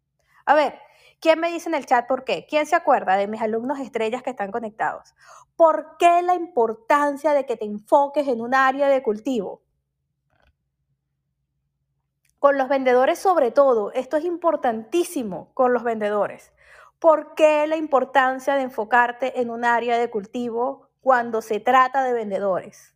A 0.45 0.55
ver, 0.55 0.79
¿quién 1.21 1.39
me 1.39 1.51
dice 1.51 1.69
en 1.69 1.75
el 1.75 1.85
chat 1.85 2.07
por 2.07 2.23
qué? 2.23 2.45
¿Quién 2.49 2.65
se 2.65 2.75
acuerda 2.75 3.15
de 3.15 3.27
mis 3.27 3.41
alumnos 3.41 3.79
estrellas 3.79 4.23
que 4.23 4.31
están 4.31 4.51
conectados? 4.51 5.13
¿Por 5.55 5.97
qué 5.97 6.21
la 6.23 6.33
importancia 6.33 7.33
de 7.33 7.45
que 7.45 7.57
te 7.57 7.65
enfoques 7.65 8.27
en 8.27 8.41
un 8.41 8.55
área 8.55 8.89
de 8.89 9.03
cultivo? 9.03 9.61
Con 12.39 12.57
los 12.57 12.67
vendedores 12.67 13.19
sobre 13.19 13.51
todo, 13.51 13.91
esto 13.93 14.17
es 14.17 14.25
importantísimo 14.25 15.53
con 15.53 15.73
los 15.73 15.83
vendedores. 15.83 16.51
¿Por 17.03 17.35
qué 17.35 17.67
la 17.67 17.75
importancia 17.75 18.55
de 18.55 18.61
enfocarte 18.61 19.41
en 19.41 19.49
un 19.49 19.65
área 19.65 19.97
de 19.97 20.09
cultivo 20.09 20.87
cuando 21.01 21.41
se 21.41 21.59
trata 21.59 22.01
de 22.01 22.13
vendedores? 22.13 22.95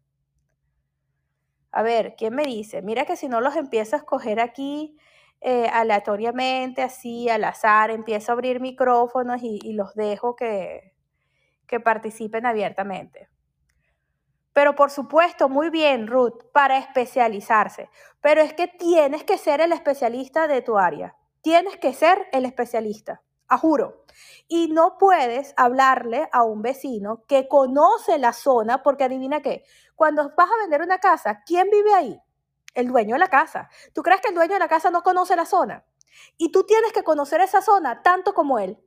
A 1.74 1.82
ver, 1.82 2.16
¿quién 2.18 2.34
me 2.34 2.46
dice? 2.46 2.82
Mira 2.82 3.04
que 3.04 3.18
si 3.18 3.28
no 3.28 3.42
los 3.42 3.58
empiezo 3.58 3.98
a 3.98 4.00
escoger 4.00 4.40
aquí 4.40 4.98
eh, 5.42 5.68
aleatoriamente, 5.74 6.84
así 6.84 7.28
al 7.28 7.44
azar, 7.44 7.92
empiezo 7.92 8.32
a 8.32 8.36
abrir 8.36 8.62
micrófonos 8.62 9.42
y, 9.44 9.74
los 9.74 9.94
dejo 9.94 10.38
que, 10.38 10.94
que 11.68 11.82
participen 11.82 12.46
abiertamente. 12.46 13.28
Pero 14.54 14.74
por 14.74 14.90
supuesto, 14.90 15.50
muy 15.50 15.70
bien, 15.70 16.08
Ruth, 16.08 16.46
para 16.54 16.78
especializarse. 16.78 17.90
Pero 18.22 18.40
es 18.40 18.54
que 18.54 18.70
tienes 18.70 19.26
que 19.26 19.38
ser 19.38 19.60
el 19.60 19.74
especialista 19.74 20.48
de 20.48 20.62
tu 20.62 20.78
área. 20.78 21.18
Tienes 21.42 21.76
que 21.76 21.92
ser 21.92 22.26
el 22.32 22.46
especialista 22.46 23.22
a 23.48 23.58
juro. 23.58 24.04
Y 24.48 24.70
no 24.70 24.98
puedes 24.98 25.54
hablarle 25.58 26.30
a 26.32 26.44
un 26.44 26.62
vecino 26.62 27.24
que 27.28 27.48
conoce 27.48 28.18
la 28.18 28.34
zona, 28.34 28.84
porque 28.84 29.04
adivina 29.04 29.42
qué, 29.42 29.64
cuando 29.96 30.32
vas 30.36 30.50
a 30.50 30.62
vender 30.62 30.82
una 30.82 31.00
casa, 31.00 31.44
¿quién 31.46 31.70
vive 31.70 31.94
ahí? 31.94 32.22
El 32.74 32.88
dueño 32.88 33.16
de 33.16 33.20
la 33.20 33.30
casa. 33.30 33.70
¿Tú 33.94 34.04
crees 34.04 34.22
que 34.22 34.30
el 34.30 34.36
dueño 34.36 34.54
de 34.54 34.60
la 34.60 34.68
casa 34.68 34.92
no 34.92 35.02
conoce 35.02 35.36
la 35.36 35.46
zona? 35.46 35.84
Y 36.38 36.52
tú 36.52 36.64
tienes 36.64 36.94
que 36.94 37.04
conocer 37.04 37.42
esa 37.42 37.62
zona 37.62 38.02
tanto 38.02 38.34
como 38.34 38.60
él. 38.60 38.78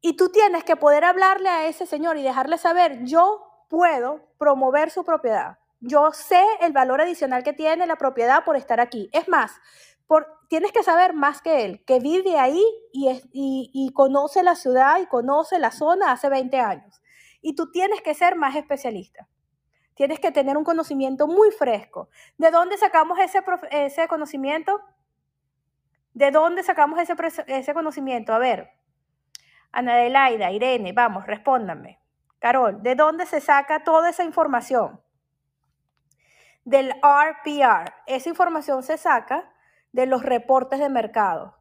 Y 0.00 0.16
tú 0.16 0.30
tienes 0.30 0.64
que 0.64 0.76
poder 0.76 1.04
hablarle 1.04 1.48
a 1.48 1.66
ese 1.66 1.86
señor 1.86 2.16
y 2.16 2.22
dejarle 2.22 2.58
saber, 2.58 3.04
yo 3.04 3.46
puedo 3.68 4.20
promover 4.38 4.90
su 4.90 5.04
propiedad. 5.04 5.58
Yo 5.80 6.12
sé 6.12 6.42
el 6.60 6.72
valor 6.72 7.00
adicional 7.00 7.42
que 7.42 7.52
tiene 7.52 7.86
la 7.86 7.96
propiedad 7.96 8.44
por 8.44 8.56
estar 8.56 8.80
aquí. 8.80 9.10
Es 9.12 9.28
más, 9.28 9.52
tienes 10.48 10.72
que 10.72 10.82
saber 10.82 11.14
más 11.14 11.42
que 11.42 11.64
él, 11.64 11.84
que 11.84 12.00
vive 12.00 12.38
ahí 12.38 12.62
y, 12.92 13.20
y, 13.32 13.92
conoce 13.92 14.42
la 14.42 14.54
ciudad 14.54 15.00
y 15.00 15.06
conoce 15.06 15.58
la 15.58 15.70
zona 15.70 16.12
hace 16.12 16.28
20 16.28 16.58
años. 16.60 17.02
Y 17.40 17.54
tú 17.54 17.70
tienes 17.70 18.00
que 18.02 18.14
ser 18.14 18.36
más 18.36 18.56
especialista. 18.56 19.28
Tienes 19.94 20.20
que 20.20 20.32
tener 20.32 20.56
un 20.56 20.64
conocimiento 20.64 21.26
muy 21.26 21.50
fresco. 21.50 22.10
¿De 22.38 22.50
dónde 22.50 22.76
sacamos 22.76 23.18
ese, 23.18 23.42
ese 23.70 24.08
conocimiento? 24.08 24.80
¿De 26.12 26.30
dónde 26.30 26.62
sacamos 26.62 26.98
ese, 26.98 27.14
ese 27.46 27.74
conocimiento? 27.74 28.32
A 28.32 28.38
ver, 28.38 28.70
Ana 29.72 29.94
Adelaida, 29.94 30.50
Irene, 30.50 30.92
vamos, 30.92 31.26
respóndanme. 31.26 32.00
Carol, 32.38 32.82
¿de 32.82 32.94
dónde 32.94 33.26
se 33.26 33.40
saca 33.40 33.84
toda 33.84 34.10
esa 34.10 34.24
información? 34.24 35.00
Del 36.64 36.90
RPR. 37.02 37.92
Esa 38.06 38.28
información 38.28 38.82
se 38.82 38.98
saca 38.98 39.52
de 39.96 40.04
los 40.04 40.22
reportes 40.22 40.78
de 40.78 40.90
mercado. 40.90 41.56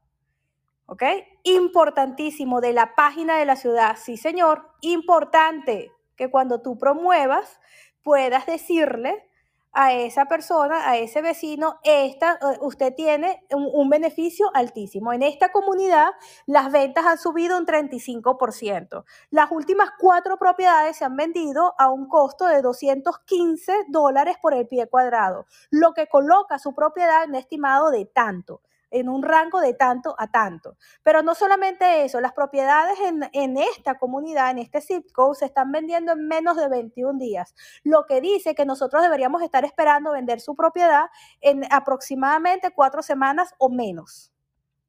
¿Ok? 0.88 1.04
Importantísimo 1.44 2.60
de 2.60 2.74
la 2.74 2.94
página 2.94 3.38
de 3.38 3.46
la 3.46 3.56
ciudad. 3.56 3.96
Sí, 3.98 4.18
señor. 4.18 4.70
Importante 4.82 5.92
que 6.18 6.30
cuando 6.30 6.62
tú 6.62 6.78
promuevas 6.78 7.60
puedas 8.04 8.46
decirle 8.46 9.28
a 9.76 9.94
esa 9.94 10.26
persona, 10.26 10.90
a 10.90 10.98
ese 10.98 11.22
vecino, 11.22 11.80
esta, 11.84 12.40
eh, 12.42 12.58
usted 12.62 12.96
tiene 12.96 13.46
un, 13.52 13.70
un 13.74 13.90
beneficio 13.90 14.50
altísimo. 14.54 15.12
En 15.12 15.22
esta 15.22 15.52
comunidad 15.52 16.08
las 16.46 16.72
ventas 16.72 17.06
han 17.06 17.18
subido 17.18 17.58
un 17.58 17.66
35%. 17.66 19.04
Las 19.30 19.52
últimas 19.52 19.90
cuatro 20.00 20.38
propiedades 20.38 20.98
se 20.98 21.06
han 21.06 21.18
vendido 21.18 21.76
a 21.78 21.92
un 21.92 22.08
costo 22.08 22.48
de 22.48 22.62
215 22.62 23.86
dólares 23.90 24.38
por 24.42 24.54
el 24.54 24.68
pie 24.68 24.88
cuadrado, 24.88 25.46
lo 25.70 25.94
que 25.94 26.08
coloca 26.08 26.58
su 26.58 26.74
propiedad 26.74 27.26
en 27.26 27.36
estimado 27.36 27.92
de 27.92 28.06
tanto 28.06 28.62
en 28.96 29.10
un 29.10 29.24
rango 29.24 29.60
de 29.60 29.74
tanto 29.74 30.16
a 30.18 30.28
tanto. 30.28 30.78
Pero 31.04 31.22
no 31.22 31.36
solamente 31.36 32.06
eso, 32.06 32.22
las 32.22 32.32
propiedades 32.32 32.98
en, 33.02 33.30
en, 33.34 33.58
esta 33.58 33.98
comunidad, 33.98 34.52
en 34.52 34.60
este 34.60 34.80
zip 34.80 35.12
code, 35.12 35.36
se 35.36 35.46
están 35.46 35.72
vendiendo 35.72 36.14
en 36.14 36.28
menos 36.28 36.56
de 36.56 36.70
21 36.70 37.20
días, 37.20 37.54
lo 37.84 38.06
que 38.06 38.22
dice 38.22 38.56
que 38.56 38.66
nosotros 38.66 39.04
deberíamos 39.04 39.42
estar 39.42 39.66
esperando 39.66 40.14
vender 40.14 40.40
su 40.40 40.56
propiedad 40.56 41.08
en 41.42 41.66
aproximadamente 41.72 42.72
cuatro 42.72 43.02
semanas 43.02 43.54
o 43.58 43.70
menos. 43.70 44.32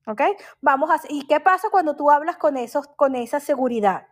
¿Ok? 0.07 0.23
Vamos 0.61 0.89
a, 0.91 1.01
¿Y 1.09 1.27
qué 1.27 1.41
pasa 1.41 1.69
cuando 1.71 1.97
tú 1.97 2.11
hablas 2.11 2.37
con, 2.37 2.57
esos, 2.57 2.87
con 2.87 3.17
esa 3.17 3.41
seguridad? 3.41 4.07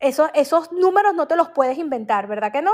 Eso, 0.00 0.28
esos 0.34 0.70
números 0.70 1.14
no 1.14 1.26
te 1.26 1.36
los 1.36 1.48
puedes 1.50 1.78
inventar, 1.78 2.26
¿verdad 2.26 2.52
que 2.52 2.60
no? 2.60 2.72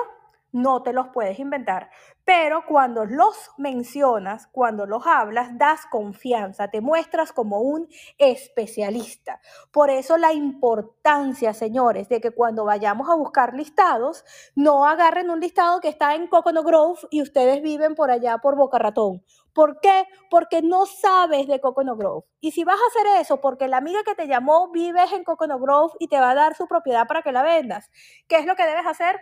No 0.53 0.83
te 0.83 0.93
los 0.93 1.09
puedes 1.09 1.39
inventar. 1.39 1.91
Pero 2.25 2.65
cuando 2.67 3.05
los 3.05 3.51
mencionas, 3.57 4.49
cuando 4.49 4.85
los 4.85 5.07
hablas, 5.07 5.57
das 5.59 5.87
confianza, 5.91 6.69
te 6.69 6.81
muestras 6.81 7.33
como 7.33 7.61
un 7.61 7.89
especialista. 8.19 9.41
Por 9.71 9.91
eso 9.91 10.17
la 10.17 10.33
importancia, 10.33 11.55
señores, 11.55 12.09
de 12.09 12.21
que 12.21 12.33
cuando 12.33 12.65
vayamos 12.65 13.09
a 13.09 13.15
buscar 13.15 13.55
listados, 13.55 14.25
no 14.55 14.87
agarren 14.87 15.31
un 15.31 15.41
listado 15.41 15.81
que 15.81 15.89
está 15.89 16.15
en 16.15 16.27
Coconut 16.27 16.67
Grove 16.67 17.01
y 17.11 17.23
ustedes 17.23 17.63
viven 17.63 17.95
por 17.95 18.11
allá 18.11 18.39
por 18.39 18.57
Boca 18.57 18.79
Ratón. 18.79 19.23
¿Por 19.53 19.81
qué? 19.81 20.07
Porque 20.29 20.63
no 20.63 20.85
sabes 20.85 21.47
de 21.47 21.61
Coconut 21.61 21.99
Grove. 21.99 22.27
Y 22.41 22.51
si 22.51 22.65
vas 22.65 22.77
a 22.77 22.89
hacer 22.89 23.21
eso 23.23 23.41
porque 23.41 23.69
la 23.69 23.79
amiga 23.79 24.01
que 24.05 24.15
te 24.15 24.27
llamó 24.27 24.71
vives 24.71 25.13
en 25.13 25.25
Coconut 25.25 25.61
Grove 25.61 25.95
y 25.99 26.09
te 26.09 26.19
va 26.19 26.31
a 26.31 26.35
dar 26.35 26.55
su 26.57 26.67
propiedad 26.67 27.07
para 27.07 27.23
que 27.23 27.33
la 27.33 27.43
vendas, 27.43 27.91
¿qué 28.27 28.37
es 28.37 28.47
lo 28.47 28.57
que 28.57 28.67
debes 28.67 28.87
hacer? 28.87 29.21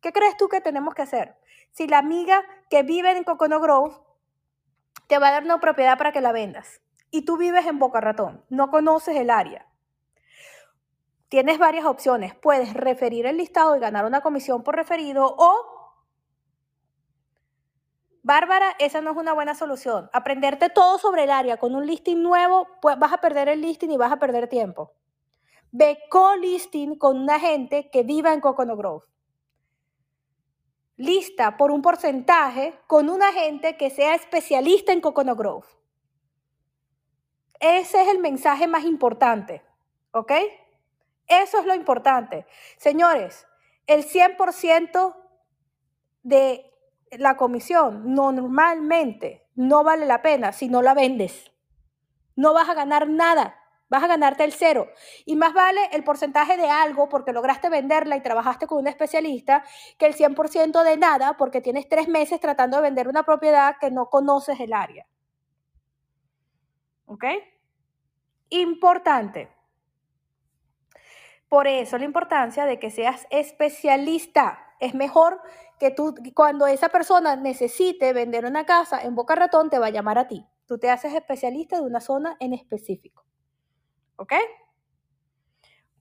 ¿Qué 0.00 0.12
crees 0.12 0.36
tú 0.36 0.48
que 0.48 0.60
tenemos 0.60 0.94
que 0.94 1.02
hacer? 1.02 1.36
Si 1.72 1.86
la 1.88 1.98
amiga 1.98 2.44
que 2.70 2.82
vive 2.82 3.16
en 3.16 3.24
Coconut 3.24 3.62
Grove 3.62 3.96
te 5.06 5.18
va 5.18 5.28
a 5.28 5.32
dar 5.32 5.44
una 5.44 5.60
propiedad 5.60 5.98
para 5.98 6.12
que 6.12 6.20
la 6.20 6.32
vendas 6.32 6.80
y 7.10 7.22
tú 7.22 7.36
vives 7.36 7.66
en 7.66 7.78
Boca 7.78 8.00
Ratón, 8.00 8.44
no 8.48 8.70
conoces 8.70 9.16
el 9.16 9.30
área. 9.30 9.66
Tienes 11.28 11.58
varias 11.58 11.84
opciones. 11.84 12.34
Puedes 12.34 12.72
referir 12.74 13.26
el 13.26 13.36
listado 13.36 13.76
y 13.76 13.80
ganar 13.80 14.06
una 14.06 14.20
comisión 14.20 14.62
por 14.62 14.76
referido 14.76 15.34
o 15.36 15.78
Bárbara, 18.22 18.74
esa 18.78 19.00
no 19.00 19.12
es 19.12 19.16
una 19.16 19.32
buena 19.32 19.54
solución. 19.54 20.10
Aprenderte 20.12 20.68
todo 20.68 20.98
sobre 20.98 21.24
el 21.24 21.30
área 21.30 21.56
con 21.56 21.74
un 21.74 21.86
listing 21.86 22.22
nuevo, 22.22 22.66
pues 22.82 22.98
vas 22.98 23.12
a 23.14 23.18
perder 23.18 23.48
el 23.48 23.62
listing 23.62 23.90
y 23.90 23.96
vas 23.96 24.12
a 24.12 24.18
perder 24.18 24.48
tiempo. 24.48 24.92
Ve 25.70 25.98
co-listing 26.10 26.98
con 26.98 27.16
una 27.16 27.40
gente 27.40 27.88
que 27.90 28.02
viva 28.02 28.34
en 28.34 28.40
Coconut 28.40 28.76
Grove 28.76 29.06
lista 30.98 31.56
por 31.56 31.70
un 31.70 31.80
porcentaje 31.80 32.78
con 32.86 33.08
un 33.08 33.22
agente 33.22 33.76
que 33.76 33.88
sea 33.88 34.14
especialista 34.14 34.92
en 34.92 35.00
Coconut 35.00 35.38
Grove. 35.38 35.66
Ese 37.60 38.02
es 38.02 38.08
el 38.08 38.18
mensaje 38.18 38.66
más 38.66 38.84
importante, 38.84 39.62
¿ok? 40.10 40.32
Eso 41.26 41.58
es 41.60 41.66
lo 41.66 41.74
importante. 41.74 42.46
Señores, 42.76 43.46
el 43.86 44.04
100% 44.04 45.16
de 46.22 46.70
la 47.12 47.36
comisión 47.36 48.14
normalmente 48.14 49.46
no 49.54 49.84
vale 49.84 50.04
la 50.04 50.20
pena 50.20 50.52
si 50.52 50.68
no 50.68 50.82
la 50.82 50.94
vendes. 50.94 51.52
No 52.36 52.54
vas 52.54 52.68
a 52.68 52.74
ganar 52.74 53.08
nada. 53.08 53.57
Vas 53.88 54.04
a 54.04 54.06
ganarte 54.06 54.44
el 54.44 54.52
cero. 54.52 54.88
Y 55.24 55.36
más 55.36 55.54
vale 55.54 55.80
el 55.92 56.04
porcentaje 56.04 56.56
de 56.56 56.68
algo 56.68 57.08
porque 57.08 57.32
lograste 57.32 57.70
venderla 57.70 58.16
y 58.16 58.22
trabajaste 58.22 58.66
con 58.66 58.78
un 58.78 58.86
especialista 58.86 59.64
que 59.98 60.06
el 60.06 60.14
100% 60.14 60.82
de 60.82 60.96
nada 60.96 61.36
porque 61.36 61.60
tienes 61.60 61.88
tres 61.88 62.08
meses 62.08 62.40
tratando 62.40 62.76
de 62.76 62.82
vender 62.82 63.08
una 63.08 63.22
propiedad 63.22 63.76
que 63.80 63.90
no 63.90 64.10
conoces 64.10 64.60
el 64.60 64.72
área. 64.72 65.06
¿Ok? 67.06 67.24
Importante. 68.50 69.50
Por 71.48 71.66
eso 71.66 71.96
la 71.96 72.04
importancia 72.04 72.66
de 72.66 72.78
que 72.78 72.90
seas 72.90 73.26
especialista. 73.30 74.58
Es 74.80 74.94
mejor 74.94 75.40
que 75.78 75.90
tú, 75.90 76.14
cuando 76.34 76.66
esa 76.66 76.90
persona 76.90 77.36
necesite 77.36 78.12
vender 78.12 78.44
una 78.44 78.66
casa 78.66 79.02
en 79.02 79.14
Boca 79.14 79.34
Ratón, 79.34 79.70
te 79.70 79.78
va 79.78 79.86
a 79.86 79.90
llamar 79.90 80.18
a 80.18 80.28
ti. 80.28 80.46
Tú 80.66 80.78
te 80.78 80.90
haces 80.90 81.14
especialista 81.14 81.76
de 81.76 81.86
una 81.86 82.00
zona 82.00 82.36
en 82.40 82.52
específico. 82.52 83.27
¿Ok? 84.18 84.32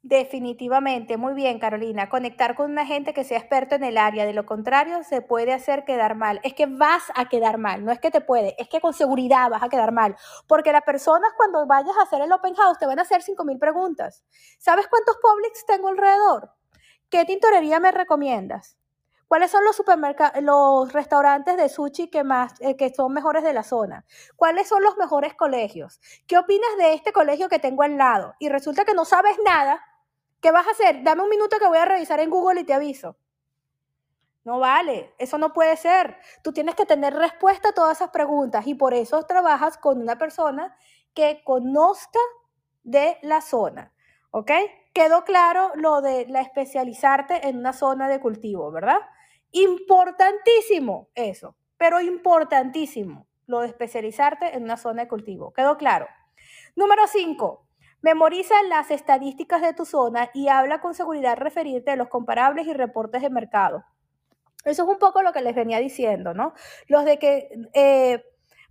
Definitivamente, 0.04 1.18
muy 1.18 1.34
bien, 1.34 1.60
Carolina. 1.60 2.08
Conectar 2.08 2.56
con 2.56 2.72
una 2.72 2.86
gente 2.86 3.14
que 3.14 3.24
sea 3.26 3.40
experto 3.40 3.76
en 3.76 3.84
el 3.84 3.98
área. 3.98 4.26
De 4.26 4.34
lo 4.34 4.46
contrario, 4.46 5.04
se 5.04 5.22
puede 5.22 5.52
hacer 5.54 5.84
quedar 5.86 6.16
mal. 6.16 6.40
Es 6.44 6.54
que 6.54 6.66
vas 6.66 7.04
a 7.14 7.28
quedar 7.28 7.58
mal. 7.58 7.84
No 7.84 7.92
es 7.92 8.00
que 8.00 8.10
te 8.10 8.22
puede, 8.22 8.56
es 8.58 8.70
que 8.70 8.80
con 8.80 8.94
seguridad 8.94 9.50
vas 9.50 9.64
a 9.64 9.70
quedar 9.70 9.92
mal. 9.92 10.16
Porque 10.48 10.72
las 10.72 10.84
personas 10.84 11.32
cuando 11.36 11.66
vayas 11.68 11.98
a 11.98 12.04
hacer 12.04 12.22
el 12.22 12.32
open 12.32 12.56
house 12.56 12.78
te 12.80 12.86
van 12.86 13.00
a 13.00 13.02
hacer 13.02 13.22
5.000 13.22 13.60
preguntas. 13.60 14.24
¿Sabes 14.60 14.88
cuántos 14.88 15.18
Publix 15.22 15.66
tengo 15.66 15.90
alrededor? 15.90 16.52
¿Qué 17.10 17.26
tintorería 17.26 17.80
me 17.82 17.92
recomiendas? 17.92 18.77
¿Cuáles 19.28 19.52
son 19.52 19.66
los 19.66 19.76
supermercados, 19.76 20.42
los 20.42 20.94
restaurantes 20.94 21.58
de 21.58 21.68
sushi 21.68 22.10
que 22.10 22.24
más, 22.24 22.54
eh, 22.62 22.78
que 22.78 22.94
son 22.94 23.14
mejores 23.14 23.44
de 23.44 23.52
la 23.54 23.64
zona? 23.64 24.06
¿Cuáles 24.38 24.70
son 24.70 24.82
los 24.82 24.96
mejores 24.96 25.34
colegios? 25.34 26.00
¿Qué 26.28 26.38
opinas 26.38 26.70
de 26.78 26.94
este 26.94 27.12
colegio 27.12 27.50
que 27.50 27.60
tengo 27.60 27.84
al 27.84 27.98
lado? 27.98 28.36
Y 28.40 28.48
resulta 28.48 28.86
que 28.86 28.94
no 28.94 29.04
sabes 29.04 29.38
nada. 29.44 29.82
¿Qué 30.40 30.52
vas 30.52 30.66
a 30.68 30.72
hacer? 30.72 31.04
Dame 31.04 31.24
un 31.24 31.30
minuto 31.30 31.58
que 31.60 31.68
voy 31.68 31.78
a 31.78 31.86
revisar 31.86 32.22
en 32.22 32.30
Google 32.30 32.62
y 32.62 32.64
te 32.64 32.74
aviso. 32.74 33.18
No 34.46 34.60
vale, 34.60 35.14
eso 35.18 35.38
no 35.38 35.52
puede 35.52 35.76
ser. 35.76 36.18
Tú 36.42 36.54
tienes 36.54 36.76
que 36.76 36.86
tener 36.86 37.14
respuesta 37.14 37.70
a 37.70 37.74
todas 37.74 37.98
esas 37.98 38.12
preguntas 38.12 38.66
y 38.66 38.76
por 38.76 38.94
eso 38.94 39.24
trabajas 39.24 39.78
con 39.78 40.02
una 40.02 40.18
persona 40.18 40.74
que 41.14 41.42
conozca 41.44 42.20
de 42.84 43.18
la 43.24 43.42
zona. 43.42 43.92
¿Ok? 44.32 44.52
Quedó 44.94 45.26
claro 45.26 45.72
lo 45.76 46.00
de 46.00 46.28
la 46.28 46.40
especializarte 46.40 47.50
en 47.50 47.58
una 47.58 47.74
zona 47.74 48.08
de 48.08 48.22
cultivo, 48.22 48.72
¿verdad? 48.72 49.00
Importantísimo 49.52 51.10
eso, 51.16 51.56
pero 51.78 52.02
importantísimo 52.02 53.28
lo 53.46 53.62
de 53.62 53.68
especializarte 53.68 54.56
en 54.56 54.64
una 54.64 54.78
zona 54.78 55.04
de 55.04 55.08
cultivo. 55.08 55.54
¿Quedó 55.54 55.78
claro? 55.78 56.08
Número 56.76 57.08
5. 57.08 57.66
Memoriza 58.02 58.56
las 58.64 58.92
estadísticas 58.92 59.62
de 59.62 59.74
tu 59.74 59.86
zona 59.86 60.30
y 60.34 60.50
habla 60.50 60.80
con 60.82 60.94
seguridad 60.94 61.38
referirte 61.38 61.92
a 61.92 61.96
los 61.96 62.10
comparables 62.10 62.68
y 62.68 62.74
reportes 62.74 63.22
de 63.22 63.30
mercado. 63.30 63.84
Eso 64.64 64.84
es 64.84 64.90
un 64.90 65.00
poco 65.00 65.22
lo 65.22 65.32
que 65.32 65.42
les 65.42 65.56
venía 65.56 65.80
diciendo, 65.80 66.34
¿no? 66.34 66.54
Los 66.88 67.06
de 67.06 67.18
que, 67.18 67.50
eh, 67.74 68.24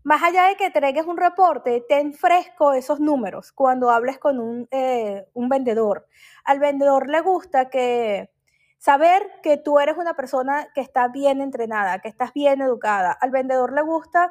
más 0.05 0.23
allá 0.23 0.47
de 0.47 0.57
que 0.57 0.67
entregues 0.67 1.07
un 1.07 1.17
reporte, 1.17 1.85
ten 1.89 2.13
fresco 2.13 2.75
esos 2.75 3.01
números 3.01 3.51
cuando 3.51 3.91
hables 3.91 4.19
con 4.19 4.39
un, 4.39 4.69
eh, 4.71 5.27
un 5.33 5.49
vendedor. 5.49 6.07
Al 6.45 6.61
vendedor 6.61 7.09
le 7.09 7.21
gusta 7.23 7.71
que 7.71 8.31
Saber 8.79 9.31
que 9.43 9.57
tú 9.57 9.79
eres 9.79 9.97
una 9.97 10.15
persona 10.15 10.69
que 10.75 10.81
está 10.81 11.09
bien 11.09 11.41
entrenada, 11.41 12.01
que 12.01 12.09
estás 12.09 12.33
bien 12.33 12.61
educada. 12.61 13.13
Al 13.13 13.31
vendedor 13.31 13.73
le 13.73 13.83
gusta 13.83 14.31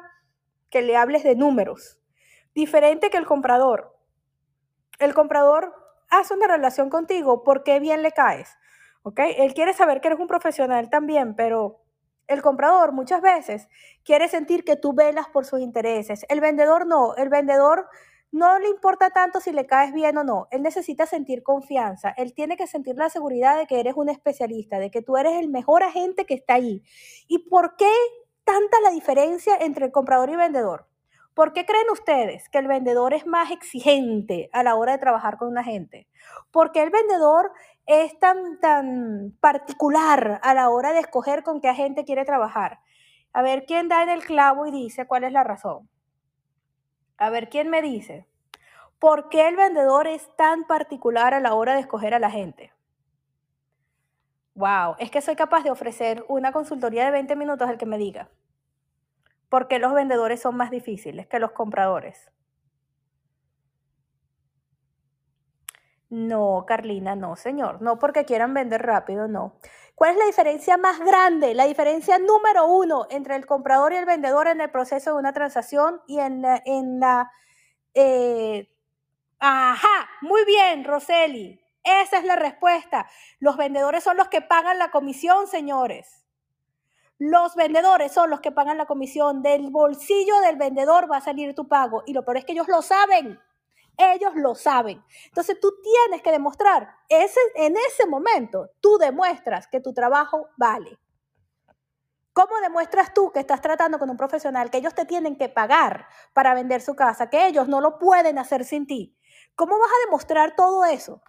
que 0.70 0.82
le 0.82 0.96
hables 0.96 1.24
de 1.24 1.36
números, 1.36 1.98
diferente 2.54 3.10
que 3.10 3.18
el 3.18 3.26
comprador. 3.26 3.96
El 4.98 5.14
comprador 5.14 5.74
hace 6.08 6.34
una 6.34 6.46
relación 6.46 6.90
contigo 6.90 7.44
porque 7.44 7.80
bien 7.80 8.02
le 8.02 8.12
caes. 8.12 8.56
¿ok? 9.06 9.20
Él 9.38 9.54
quiere 9.54 9.72
saber 9.72 10.00
que 10.00 10.08
eres 10.08 10.18
un 10.18 10.26
profesional 10.26 10.90
también, 10.90 11.36
pero 11.36 11.80
el 12.26 12.42
comprador 12.42 12.90
muchas 12.90 13.22
veces 13.22 13.68
quiere 14.04 14.28
sentir 14.28 14.64
que 14.64 14.74
tú 14.74 14.94
velas 14.94 15.28
por 15.28 15.44
sus 15.44 15.60
intereses. 15.60 16.26
El 16.28 16.40
vendedor 16.40 16.88
no. 16.88 17.14
El 17.14 17.28
vendedor 17.28 17.86
no 18.32 18.58
le 18.58 18.68
importa 18.68 19.10
tanto 19.10 19.40
si 19.40 19.52
le 19.52 19.66
caes 19.66 19.92
bien 19.92 20.18
o 20.18 20.24
no. 20.24 20.48
Él 20.50 20.62
necesita 20.62 21.06
sentir 21.06 21.42
confianza. 21.42 22.10
Él 22.16 22.34
tiene 22.34 22.56
que 22.56 22.66
sentir 22.66 22.96
la 22.96 23.08
seguridad 23.08 23.56
de 23.56 23.66
que 23.66 23.80
eres 23.80 23.94
un 23.96 24.08
especialista, 24.08 24.78
de 24.78 24.90
que 24.90 25.02
tú 25.02 25.16
eres 25.16 25.34
el 25.34 25.48
mejor 25.48 25.82
agente 25.82 26.26
que 26.26 26.34
está 26.34 26.54
ahí. 26.54 26.82
¿Y 27.28 27.48
por 27.48 27.76
qué 27.76 27.90
tanta 28.44 28.80
la 28.80 28.90
diferencia 28.90 29.56
entre 29.60 29.86
el 29.86 29.92
comprador 29.92 30.30
y 30.30 30.36
vendedor? 30.36 30.86
¿Por 31.34 31.52
qué 31.52 31.66
creen 31.66 31.90
ustedes 31.92 32.48
que 32.48 32.58
el 32.58 32.66
vendedor 32.66 33.12
es 33.12 33.26
más 33.26 33.50
exigente 33.50 34.48
a 34.52 34.62
la 34.62 34.74
hora 34.74 34.92
de 34.92 34.98
trabajar 34.98 35.36
con 35.36 35.48
un 35.48 35.58
agente? 35.58 36.08
¿Por 36.50 36.72
qué 36.72 36.82
el 36.82 36.90
vendedor 36.90 37.52
es 37.84 38.18
tan, 38.18 38.58
tan 38.58 39.36
particular 39.40 40.40
a 40.42 40.54
la 40.54 40.70
hora 40.70 40.92
de 40.94 41.00
escoger 41.00 41.42
con 41.42 41.60
qué 41.60 41.68
agente 41.68 42.04
quiere 42.04 42.24
trabajar? 42.24 42.78
A 43.34 43.42
ver 43.42 43.66
quién 43.66 43.88
da 43.88 44.02
en 44.02 44.08
el 44.08 44.24
clavo 44.24 44.66
y 44.66 44.70
dice 44.70 45.06
cuál 45.06 45.24
es 45.24 45.32
la 45.32 45.44
razón. 45.44 45.90
A 47.18 47.30
ver, 47.30 47.48
¿quién 47.48 47.70
me 47.70 47.82
dice? 47.82 48.26
¿Por 48.98 49.28
qué 49.28 49.48
el 49.48 49.56
vendedor 49.56 50.06
es 50.06 50.28
tan 50.36 50.66
particular 50.66 51.34
a 51.34 51.40
la 51.40 51.54
hora 51.54 51.74
de 51.74 51.80
escoger 51.80 52.14
a 52.14 52.18
la 52.18 52.30
gente? 52.30 52.72
Wow, 54.54 54.96
es 54.98 55.10
que 55.10 55.20
soy 55.20 55.36
capaz 55.36 55.64
de 55.64 55.70
ofrecer 55.70 56.24
una 56.28 56.52
consultoría 56.52 57.04
de 57.04 57.10
20 57.10 57.36
minutos 57.36 57.68
al 57.68 57.78
que 57.78 57.86
me 57.86 57.98
diga. 57.98 58.30
¿Por 59.48 59.68
qué 59.68 59.78
los 59.78 59.92
vendedores 59.92 60.40
son 60.40 60.56
más 60.56 60.70
difíciles 60.70 61.26
que 61.26 61.38
los 61.38 61.52
compradores? 61.52 62.30
No, 66.08 66.64
Carlina, 66.66 67.16
no, 67.16 67.36
señor. 67.36 67.82
No 67.82 67.98
porque 67.98 68.24
quieran 68.24 68.54
vender 68.54 68.82
rápido, 68.82 69.28
no. 69.28 69.56
¿Cuál 69.96 70.10
es 70.10 70.18
la 70.18 70.26
diferencia 70.26 70.76
más 70.76 71.00
grande? 71.00 71.54
La 71.54 71.64
diferencia 71.64 72.18
número 72.18 72.66
uno 72.66 73.06
entre 73.08 73.34
el 73.34 73.46
comprador 73.46 73.94
y 73.94 73.96
el 73.96 74.04
vendedor 74.04 74.46
en 74.46 74.60
el 74.60 74.70
proceso 74.70 75.12
de 75.12 75.18
una 75.18 75.32
transacción 75.32 76.02
y 76.06 76.20
en 76.20 76.42
la... 76.42 76.62
En 76.66 77.00
la 77.00 77.32
eh, 77.94 78.70
Ajá, 79.38 80.08
muy 80.20 80.44
bien, 80.44 80.84
Roseli. 80.84 81.58
Esa 81.82 82.18
es 82.18 82.24
la 82.24 82.36
respuesta. 82.36 83.08
Los 83.38 83.56
vendedores 83.56 84.04
son 84.04 84.18
los 84.18 84.28
que 84.28 84.42
pagan 84.42 84.78
la 84.78 84.90
comisión, 84.90 85.46
señores. 85.46 86.26
Los 87.16 87.54
vendedores 87.54 88.12
son 88.12 88.28
los 88.28 88.40
que 88.40 88.52
pagan 88.52 88.76
la 88.76 88.84
comisión. 88.84 89.42
Del 89.42 89.70
bolsillo 89.70 90.40
del 90.40 90.56
vendedor 90.56 91.10
va 91.10 91.18
a 91.18 91.22
salir 91.22 91.54
tu 91.54 91.68
pago. 91.68 92.02
Y 92.06 92.12
lo 92.12 92.22
peor 92.22 92.36
es 92.36 92.44
que 92.44 92.52
ellos 92.52 92.68
lo 92.68 92.82
saben. 92.82 93.40
Ellos 93.96 94.32
lo 94.34 94.54
saben. 94.54 95.02
Entonces 95.26 95.58
tú 95.60 95.72
tienes 95.82 96.22
que 96.22 96.32
demostrar, 96.32 96.88
ese, 97.08 97.40
en 97.54 97.76
ese 97.76 98.06
momento, 98.06 98.70
tú 98.80 98.98
demuestras 98.98 99.66
que 99.68 99.80
tu 99.80 99.92
trabajo 99.94 100.48
vale. 100.56 100.98
¿Cómo 102.32 102.60
demuestras 102.60 103.14
tú 103.14 103.32
que 103.32 103.40
estás 103.40 103.62
tratando 103.62 103.98
con 103.98 104.10
un 104.10 104.16
profesional 104.18 104.70
que 104.70 104.76
ellos 104.76 104.94
te 104.94 105.06
tienen 105.06 105.38
que 105.38 105.48
pagar 105.48 106.06
para 106.34 106.52
vender 106.52 106.82
su 106.82 106.94
casa, 106.94 107.30
que 107.30 107.46
ellos 107.46 107.66
no 107.66 107.80
lo 107.80 107.98
pueden 107.98 108.38
hacer 108.38 108.64
sin 108.64 108.86
ti? 108.86 109.16
¿Cómo 109.54 109.78
vas 109.78 109.88
a 109.90 110.04
demostrar 110.04 110.54
todo 110.54 110.84
eso? 110.84 111.22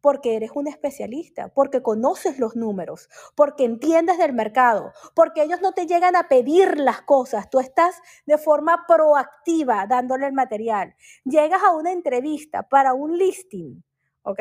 Porque 0.00 0.36
eres 0.36 0.50
un 0.54 0.66
especialista, 0.66 1.48
porque 1.48 1.82
conoces 1.82 2.38
los 2.38 2.56
números, 2.56 3.08
porque 3.34 3.64
entiendes 3.64 4.18
del 4.18 4.32
mercado, 4.32 4.92
porque 5.14 5.42
ellos 5.42 5.60
no 5.60 5.72
te 5.72 5.86
llegan 5.86 6.16
a 6.16 6.28
pedir 6.28 6.78
las 6.78 7.02
cosas, 7.02 7.50
tú 7.50 7.60
estás 7.60 8.00
de 8.26 8.38
forma 8.38 8.84
proactiva 8.86 9.86
dándole 9.86 10.26
el 10.26 10.32
material. 10.32 10.94
Llegas 11.24 11.62
a 11.62 11.72
una 11.72 11.92
entrevista 11.92 12.68
para 12.68 12.94
un 12.94 13.18
listing, 13.18 13.82
¿ok? 14.22 14.40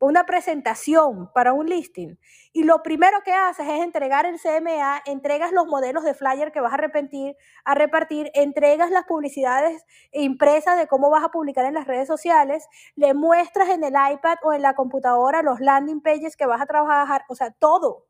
Una 0.00 0.24
presentación 0.24 1.30
para 1.32 1.52
un 1.52 1.68
listing 1.68 2.16
y 2.52 2.64
lo 2.64 2.82
primero 2.82 3.18
que 3.24 3.32
haces 3.32 3.68
es 3.68 3.80
entregar 3.80 4.26
el 4.26 4.40
CMA, 4.40 5.02
entregas 5.04 5.52
los 5.52 5.66
modelos 5.66 6.02
de 6.04 6.14
flyer 6.14 6.50
que 6.52 6.60
vas 6.60 6.72
a, 6.72 6.78
repetir, 6.78 7.36
a 7.64 7.74
repartir, 7.74 8.30
entregas 8.34 8.90
las 8.90 9.04
publicidades 9.04 9.84
impresas 10.12 10.78
de 10.78 10.86
cómo 10.86 11.10
vas 11.10 11.22
a 11.22 11.28
publicar 11.28 11.66
en 11.66 11.74
las 11.74 11.86
redes 11.86 12.08
sociales, 12.08 12.66
le 12.96 13.14
muestras 13.14 13.68
en 13.68 13.84
el 13.84 13.92
iPad 13.92 14.38
o 14.42 14.52
en 14.54 14.62
la 14.62 14.74
computadora 14.74 15.42
los 15.42 15.60
landing 15.60 16.00
pages 16.00 16.36
que 16.36 16.46
vas 16.46 16.62
a 16.62 16.66
trabajar, 16.66 17.24
o 17.28 17.34
sea, 17.34 17.50
todo 17.52 18.09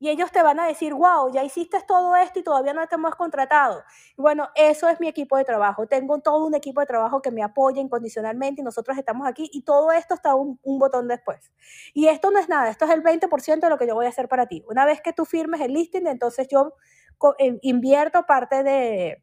y 0.00 0.08
ellos 0.08 0.32
te 0.32 0.42
van 0.42 0.58
a 0.58 0.66
decir, 0.66 0.94
wow, 0.94 1.30
ya 1.30 1.44
hiciste 1.44 1.78
todo 1.86 2.16
esto 2.16 2.40
y 2.40 2.42
todavía 2.42 2.72
no 2.72 2.86
te 2.88 2.94
hemos 2.94 3.14
contratado. 3.14 3.84
Bueno, 4.16 4.48
eso 4.54 4.88
es 4.88 4.98
mi 4.98 5.06
equipo 5.06 5.36
de 5.36 5.44
trabajo. 5.44 5.86
Tengo 5.86 6.18
todo 6.20 6.46
un 6.46 6.54
equipo 6.54 6.80
de 6.80 6.86
trabajo 6.86 7.20
que 7.20 7.30
me 7.30 7.42
apoya 7.42 7.82
incondicionalmente 7.82 8.62
y 8.62 8.64
nosotros 8.64 8.96
estamos 8.96 9.28
aquí 9.28 9.50
y 9.52 9.62
todo 9.62 9.92
esto 9.92 10.14
está 10.14 10.34
un, 10.34 10.58
un 10.62 10.78
botón 10.78 11.06
después. 11.06 11.52
Y 11.92 12.08
esto 12.08 12.30
no 12.30 12.38
es 12.38 12.48
nada, 12.48 12.70
esto 12.70 12.86
es 12.86 12.90
el 12.92 13.02
20% 13.02 13.60
de 13.60 13.68
lo 13.68 13.78
que 13.78 13.86
yo 13.86 13.94
voy 13.94 14.06
a 14.06 14.08
hacer 14.08 14.26
para 14.26 14.46
ti. 14.46 14.64
Una 14.68 14.86
vez 14.86 15.02
que 15.02 15.12
tú 15.12 15.26
firmes 15.26 15.60
el 15.60 15.74
listing, 15.74 16.06
entonces 16.06 16.48
yo 16.48 16.74
eh, 17.38 17.58
invierto 17.60 18.24
parte 18.24 18.62
de, 18.62 19.22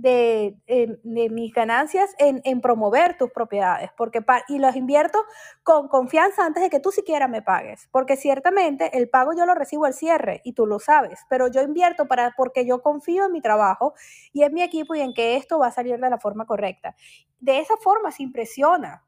de, 0.00 0.56
de, 0.68 1.28
mis 1.28 1.52
ganancias 1.52 2.14
en, 2.18 2.40
en, 2.44 2.60
promover 2.60 3.16
tus 3.18 3.32
propiedades 3.32 3.90
porque 3.96 4.24
y 4.46 4.60
los 4.60 4.76
invierto 4.76 5.18
con 5.64 5.88
confianza 5.88 6.46
antes 6.46 6.62
de 6.62 6.70
que 6.70 6.78
tú 6.78 6.92
siquiera 6.92 7.26
me 7.26 7.42
pagues, 7.42 7.88
porque 7.90 8.16
ciertamente 8.16 8.96
el 8.96 9.10
pago 9.10 9.32
yo 9.36 9.44
lo 9.44 9.56
recibo 9.56 9.86
al 9.86 9.94
cierre 9.94 10.40
y 10.44 10.52
tú 10.52 10.66
lo 10.66 10.78
sabes, 10.78 11.26
pero 11.28 11.48
yo 11.48 11.62
invierto 11.62 12.06
para, 12.06 12.32
porque 12.36 12.64
yo 12.64 12.80
confío 12.80 13.26
en 13.26 13.32
mi 13.32 13.40
trabajo 13.40 13.94
y 14.32 14.44
en 14.44 14.54
mi 14.54 14.62
equipo 14.62 14.94
y 14.94 15.00
en 15.00 15.14
que 15.14 15.34
esto 15.34 15.58
va 15.58 15.66
a 15.66 15.72
salir 15.72 15.98
de 15.98 16.10
la 16.10 16.18
forma 16.18 16.46
correcta. 16.46 16.94
De 17.40 17.58
esa 17.58 17.76
forma 17.76 18.12
se 18.12 18.22
impresiona 18.22 19.04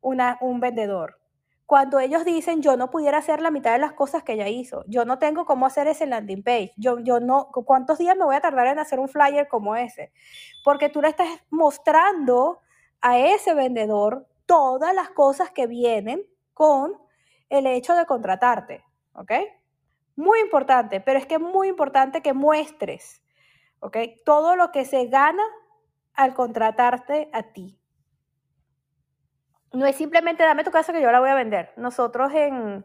una, 0.00 0.38
un 0.40 0.60
vendedor 0.60 1.17
cuando 1.68 2.00
ellos 2.00 2.24
dicen 2.24 2.62
yo 2.62 2.78
no 2.78 2.90
pudiera 2.90 3.18
hacer 3.18 3.42
la 3.42 3.50
mitad 3.50 3.72
de 3.72 3.78
las 3.78 3.92
cosas 3.92 4.22
que 4.22 4.32
ella 4.32 4.48
hizo, 4.48 4.84
yo 4.86 5.04
no 5.04 5.18
tengo 5.18 5.44
cómo 5.44 5.66
hacer 5.66 5.86
ese 5.86 6.06
landing 6.06 6.42
page, 6.42 6.72
yo, 6.78 6.98
yo 7.00 7.20
no, 7.20 7.50
¿cuántos 7.52 7.98
días 7.98 8.16
me 8.16 8.24
voy 8.24 8.36
a 8.36 8.40
tardar 8.40 8.68
en 8.68 8.78
hacer 8.78 8.98
un 8.98 9.10
flyer 9.10 9.48
como 9.48 9.76
ese? 9.76 10.10
Porque 10.64 10.88
tú 10.88 11.02
le 11.02 11.08
estás 11.08 11.28
mostrando 11.50 12.62
a 13.02 13.18
ese 13.18 13.52
vendedor 13.52 14.26
todas 14.46 14.94
las 14.94 15.10
cosas 15.10 15.50
que 15.50 15.66
vienen 15.66 16.24
con 16.54 16.94
el 17.50 17.66
hecho 17.66 17.94
de 17.94 18.06
contratarte, 18.06 18.82
¿ok? 19.12 19.32
Muy 20.16 20.40
importante, 20.40 21.02
pero 21.02 21.18
es 21.18 21.26
que 21.26 21.34
es 21.34 21.40
muy 21.42 21.68
importante 21.68 22.22
que 22.22 22.32
muestres, 22.32 23.22
¿ok? 23.80 23.98
Todo 24.24 24.56
lo 24.56 24.72
que 24.72 24.86
se 24.86 25.04
gana 25.08 25.42
al 26.14 26.32
contratarte 26.32 27.28
a 27.34 27.42
ti 27.42 27.77
no 29.72 29.86
es 29.86 29.96
simplemente 29.96 30.42
dame 30.42 30.64
tu 30.64 30.70
casa 30.70 30.92
que 30.92 31.02
yo 31.02 31.12
la 31.12 31.20
voy 31.20 31.28
a 31.30 31.34
vender. 31.34 31.72
Nosotros 31.76 32.32
en, 32.34 32.84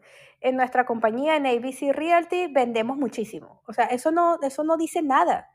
nuestra 0.54 0.86
compañía, 0.86 1.36
en 1.36 1.46
ABC 1.46 1.94
Realty, 1.94 2.48
vendemos 2.48 2.98
muchísimo. 2.98 3.62
O 3.68 3.74
sea, 3.74 3.86
eso 3.86 4.12
no, 4.12 4.40
eso 4.42 4.64
no 4.64 4.78
dice 4.78 5.02
nada. 5.02 5.52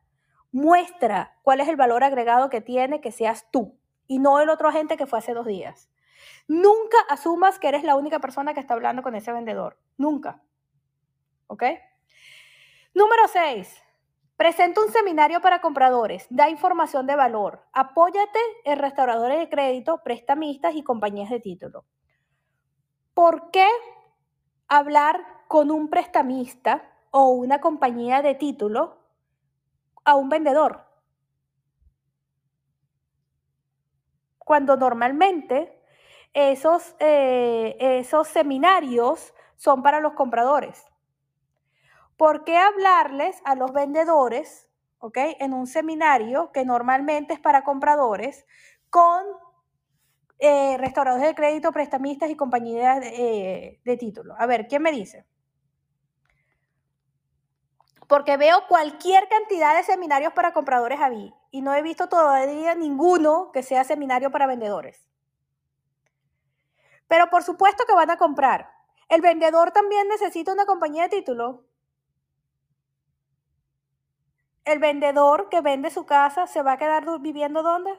Muestra 0.51 1.37
cuál 1.43 1.61
es 1.61 1.69
el 1.69 1.77
valor 1.77 2.05
agregado 2.05 2.49
que 2.49 2.63
tiene 2.63 3.01
que 3.01 3.13
seas 3.13 3.51
tú 3.51 3.79
y 4.07 4.19
no 4.19 4.41
el 4.41 4.49
otro 4.49 4.69
agente 4.69 4.97
que 4.97 5.07
fue 5.07 5.19
hace 5.19 5.35
dos 5.35 5.47
días. 5.47 5.91
Nunca 6.47 6.97
asumas 7.11 7.59
que 7.59 7.69
eres 7.69 7.85
la 7.85 7.97
única 7.97 8.19
persona 8.19 8.55
que 8.55 8.61
está 8.61 8.75
hablando 8.75 9.03
con 9.03 9.15
ese 9.15 9.33
vendedor. 9.33 9.79
Nunca. 9.99 10.43
¿Ok? 11.47 11.65
Número 12.95 13.29
6. 13.29 13.83
Presenta 14.39 14.81
un 14.81 14.93
seminario 14.93 15.41
para 15.41 15.61
compradores, 15.61 16.25
da 16.31 16.49
información 16.49 17.09
de 17.09 17.17
valor, 17.17 17.67
apóyate 17.73 18.39
en 18.65 18.79
restauradores 18.79 19.37
de 19.37 19.49
crédito, 19.49 20.01
prestamistas 20.05 20.77
y 20.77 20.85
compañías 20.85 21.29
de 21.29 21.41
título. 21.41 21.87
¿Por 23.15 23.51
qué 23.51 23.67
hablar 24.69 25.21
con 25.49 25.73
un 25.73 25.91
prestamista 25.91 26.89
o 27.11 27.31
una 27.31 27.61
compañía 27.61 28.23
de 28.23 28.37
título 28.37 29.01
a 30.05 30.15
un 30.15 30.29
vendedor? 30.29 30.87
Cuando 34.39 34.77
normalmente 34.77 35.83
esos, 36.33 36.95
eh, 37.01 37.77
esos 37.81 38.29
seminarios 38.29 39.35
son 39.57 39.83
para 39.83 39.99
los 39.99 40.13
compradores. 40.13 40.87
¿Por 42.19 42.43
qué 42.43 42.59
hablarles 42.59 43.41
a 43.45 43.55
los 43.55 43.73
vendedores, 43.73 44.69
ok, 44.99 45.17
en 45.39 45.55
un 45.55 45.69
seminario 45.69 46.51
que 46.51 46.65
normalmente 46.65 47.33
es 47.33 47.39
para 47.39 47.63
compradores, 47.63 48.45
con 48.91 49.25
eh, 50.41 50.77
restauradores 50.79 51.29
de 51.29 51.37
crédito, 51.37 51.71
prestamistas 51.71 52.29
y 52.29 52.35
compañías 52.35 53.01
de, 53.01 53.81
de 53.85 53.97
título? 53.97 54.35
A 54.37 54.47
ver, 54.47 54.67
¿quién 54.67 54.83
me 54.83 54.91
dice? 54.91 55.27
Porque 58.09 58.37
veo 58.37 58.67
cualquier 58.67 59.29
cantidad 59.29 59.77
de 59.77 59.85
seminarios 59.85 60.33
para 60.33 60.53
compradores 60.53 60.99
a 61.01 61.11
mí 61.11 61.33
y 61.53 61.63
no 61.63 61.73
he 61.73 61.83
visto 61.83 62.09
todavía 62.09 62.75
ninguno 62.75 63.53
que 63.53 63.63
sea 63.63 63.85
seminario 63.85 64.33
para 64.33 64.49
vendedores. 64.49 65.09
Pero 67.07 67.31
por 67.31 67.45
supuesto 67.45 67.85
que 67.87 67.95
van 67.95 68.11
a 68.11 68.17
comprar. 68.17 68.73
¿El 69.09 69.21
vendedor 69.21 69.71
también 69.71 70.09
necesita 70.09 70.53
una 70.53 70.67
compañía 70.67 71.05
de 71.05 71.11
título? 71.11 71.68
El 74.69 74.79
vendedor 74.79 75.49
que 75.49 75.63
vende 75.63 75.91
su 75.91 76.05
casa 76.05 76.47
se 76.47 76.63
va 76.63 76.73
a 76.73 76.79
quedar 76.79 77.05
viviendo 77.21 77.63
dónde? 77.63 77.91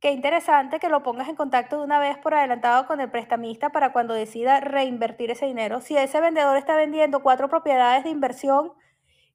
Qué 0.00 0.12
interesante 0.12 0.78
que 0.78 0.88
lo 0.88 1.02
pongas 1.02 1.28
en 1.28 1.34
contacto 1.34 1.78
de 1.78 1.84
una 1.84 1.98
vez 1.98 2.16
por 2.18 2.32
adelantado 2.32 2.86
con 2.86 3.00
el 3.00 3.10
prestamista 3.10 3.70
para 3.70 3.92
cuando 3.92 4.14
decida 4.14 4.60
reinvertir 4.60 5.32
ese 5.32 5.46
dinero. 5.46 5.80
Si 5.80 5.96
ese 5.96 6.20
vendedor 6.20 6.56
está 6.56 6.76
vendiendo 6.76 7.20
cuatro 7.20 7.48
propiedades 7.48 8.04
de 8.04 8.10
inversión, 8.10 8.72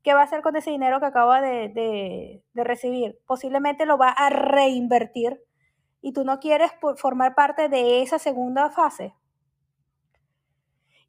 ¿qué 0.01 0.13
va 0.13 0.21
a 0.21 0.23
hacer 0.23 0.41
con 0.41 0.55
ese 0.55 0.71
dinero 0.71 1.01
que 1.01 1.07
acaba 1.07 1.41
de, 1.41 2.41
de 2.53 2.63
recibir? 2.63 3.19
Posiblemente 3.25 3.85
lo 3.85 3.97
va 3.97 4.09
a 4.09 4.29
reinvertir 4.29 5.41
y 6.01 6.13
tú 6.13 6.23
no 6.23 6.39
quieres 6.39 6.71
formar 6.95 7.35
parte 7.35 7.67
de 7.67 8.01
esa 8.01 8.17
segunda 8.17 8.69
fase. 8.69 9.13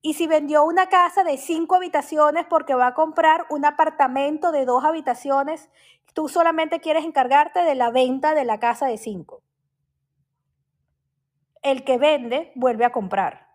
Y 0.07 0.13
si 0.13 0.27
vendió 0.27 0.65
una 0.65 0.91
casa 0.91 1.25
de 1.25 1.39
cinco 1.39 1.77
habitaciones 1.77 2.45
porque 2.45 2.75
va 2.75 2.89
a 2.89 2.95
comprar 2.95 3.47
un 3.49 3.65
apartamento 3.65 4.53
de 4.53 4.67
dos 4.67 4.85
habitaciones, 4.85 5.71
tú 6.13 6.29
solamente 6.29 6.79
quieres 6.81 7.07
encargarte 7.07 7.63
de 7.63 7.75
la 7.75 7.89
venta 7.89 8.35
de 8.35 8.45
la 8.45 8.61
casa 8.61 8.87
de 8.87 8.99
cinco. 8.99 9.43
El 11.63 11.85
que 11.85 11.97
vende 11.97 12.53
vuelve 12.55 12.85
a 12.85 12.93
comprar. 12.93 13.49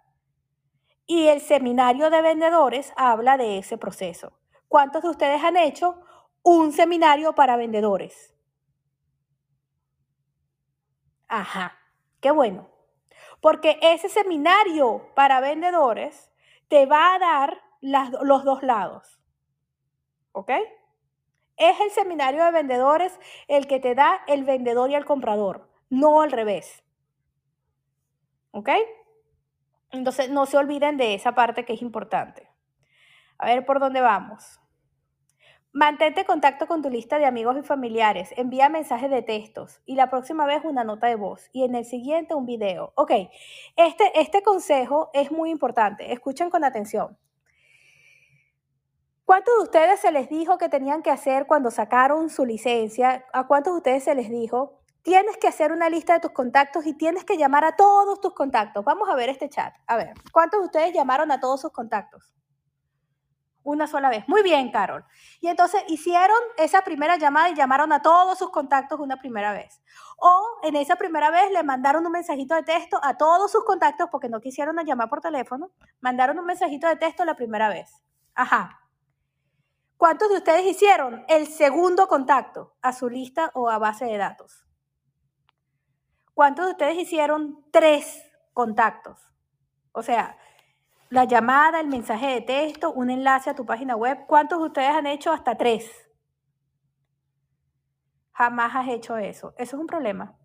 Y 1.05 1.27
el 1.27 1.39
seminario 1.39 2.09
de 2.09 2.23
vendedores 2.23 2.93
habla 2.95 3.37
de 3.37 3.59
ese 3.59 3.77
proceso. 3.77 4.33
¿Cuántos 4.67 5.03
de 5.03 5.09
ustedes 5.09 5.43
han 5.43 5.55
hecho 5.55 6.01
un 6.41 6.71
seminario 6.71 7.35
para 7.35 7.57
vendedores? 7.57 8.33
Ajá, 11.27 11.77
qué 12.19 12.31
bueno. 12.31 12.71
Porque 13.39 13.77
ese 13.83 14.09
seminario 14.09 15.11
para 15.13 15.41
vendedores 15.41 16.28
te 16.69 16.85
va 16.85 17.15
a 17.15 17.19
dar 17.19 17.61
los 17.81 18.43
dos 18.43 18.63
lados. 18.63 19.19
¿Ok? 20.31 20.51
Es 21.57 21.79
el 21.81 21.91
seminario 21.91 22.45
de 22.45 22.51
vendedores 22.51 23.19
el 23.47 23.67
que 23.67 23.79
te 23.79 23.95
da 23.95 24.21
el 24.27 24.45
vendedor 24.45 24.89
y 24.89 24.95
el 24.95 25.05
comprador, 25.05 25.69
no 25.89 26.21
al 26.21 26.31
revés. 26.31 26.83
¿Ok? 28.51 28.69
Entonces, 29.91 30.29
no 30.29 30.45
se 30.45 30.57
olviden 30.57 30.97
de 30.97 31.15
esa 31.15 31.33
parte 31.33 31.65
que 31.65 31.73
es 31.73 31.81
importante. 31.81 32.49
A 33.37 33.47
ver 33.47 33.65
por 33.65 33.79
dónde 33.79 34.01
vamos. 34.01 34.58
Mantente 35.71 36.21
en 36.21 36.25
contacto 36.25 36.65
con 36.65 36.81
tu 36.81 36.89
lista 36.89 37.19
de 37.19 37.25
amigos 37.25 37.55
y 37.55 37.61
familiares. 37.61 38.33
Envía 38.35 38.69
mensajes 38.69 39.11
de 39.11 39.21
textos 39.21 39.81
y 39.85 39.93
la 39.93 40.09
próxima 40.09 40.47
vez 40.47 40.65
una 40.65 40.83
nota 40.83 41.05
de 41.05 41.15
voz 41.15 41.47
y 41.53 41.63
en 41.63 41.75
el 41.75 41.85
siguiente 41.85 42.33
un 42.33 42.47
video. 42.47 42.91
Ok, 42.95 43.11
este, 43.75 44.19
este 44.19 44.41
consejo 44.41 45.11
es 45.13 45.31
muy 45.31 45.51
importante. 45.51 46.11
Escuchen 46.11 46.49
con 46.49 46.63
atención. 46.63 47.19
¿Cuántos 49.25 49.55
de 49.57 49.63
ustedes 49.63 49.99
se 49.99 50.11
les 50.11 50.27
dijo 50.27 50.57
que 50.57 50.69
tenían 50.69 51.03
que 51.03 51.11
hacer 51.11 51.45
cuando 51.45 51.69
sacaron 51.69 52.31
su 52.31 52.45
licencia? 52.45 53.27
¿A 53.31 53.45
cuántos 53.45 53.73
de 53.73 53.77
ustedes 53.77 54.03
se 54.03 54.15
les 54.15 54.31
dijo? 54.31 54.81
Tienes 55.03 55.37
que 55.37 55.47
hacer 55.47 55.71
una 55.71 55.87
lista 55.87 56.13
de 56.13 56.19
tus 56.19 56.31
contactos 56.31 56.87
y 56.87 56.95
tienes 56.95 57.25
que 57.25 57.37
llamar 57.37 57.63
a 57.63 57.75
todos 57.75 58.19
tus 58.21 58.33
contactos. 58.33 58.83
Vamos 58.83 59.07
a 59.07 59.13
ver 59.13 59.29
este 59.29 59.49
chat. 59.49 59.75
A 59.85 59.97
ver, 59.97 60.15
¿cuántos 60.31 60.61
de 60.61 60.65
ustedes 60.65 60.93
llamaron 60.95 61.31
a 61.31 61.39
todos 61.39 61.61
sus 61.61 61.71
contactos? 61.71 62.33
Una 63.63 63.87
sola 63.87 64.09
vez. 64.09 64.27
Muy 64.27 64.41
bien, 64.41 64.71
Carol. 64.71 65.05
Y 65.41 65.47
entonces 65.47 65.83
hicieron 65.87 66.37
esa 66.57 66.81
primera 66.83 67.17
llamada 67.17 67.49
y 67.49 67.55
llamaron 67.55 67.91
a 67.91 68.01
todos 68.01 68.37
sus 68.37 68.49
contactos 68.51 68.99
una 68.99 69.17
primera 69.17 69.51
vez. 69.51 69.81
O 70.17 70.59
en 70.63 70.75
esa 70.75 70.95
primera 70.95 71.29
vez 71.29 71.51
le 71.51 71.63
mandaron 71.63 72.05
un 72.05 72.11
mensajito 72.11 72.55
de 72.55 72.63
texto 72.63 72.99
a 73.03 73.17
todos 73.17 73.51
sus 73.51 73.63
contactos 73.65 74.09
porque 74.11 74.29
no 74.29 74.39
quisieron 74.39 74.77
llamar 74.85 75.09
por 75.09 75.21
teléfono. 75.21 75.71
Mandaron 75.99 76.39
un 76.39 76.45
mensajito 76.45 76.87
de 76.87 76.95
texto 76.95 77.25
la 77.25 77.35
primera 77.35 77.69
vez. 77.69 78.01
Ajá. 78.33 78.79
¿Cuántos 79.97 80.29
de 80.29 80.37
ustedes 80.37 80.65
hicieron 80.65 81.25
el 81.27 81.47
segundo 81.47 82.07
contacto 82.07 82.73
a 82.81 82.93
su 82.93 83.09
lista 83.09 83.51
o 83.53 83.69
a 83.69 83.77
base 83.77 84.05
de 84.05 84.17
datos? 84.17 84.65
¿Cuántos 86.33 86.67
de 86.67 86.71
ustedes 86.71 86.97
hicieron 86.97 87.65
tres 87.69 88.23
contactos? 88.53 89.19
O 89.91 90.01
sea, 90.01 90.37
la 91.09 91.25
llamada, 91.25 91.79
el 91.79 91.87
mensaje 91.87 92.27
de 92.27 92.41
texto, 92.41 92.91
un 92.91 93.09
enlace 93.09 93.49
a 93.49 93.55
tu 93.55 93.65
página 93.65 93.95
web. 93.95 94.25
¿Cuántos 94.27 94.59
de 94.59 94.65
ustedes 94.65 94.89
han 94.89 95.07
hecho 95.07 95.31
hasta 95.31 95.55
tres? 95.55 96.07
Jamás 98.31 98.75
has 98.75 98.87
hecho 98.87 99.17
eso. 99.17 99.53
Eso 99.57 99.75
es 99.75 99.81
un 99.81 99.87
problema. 99.87 100.38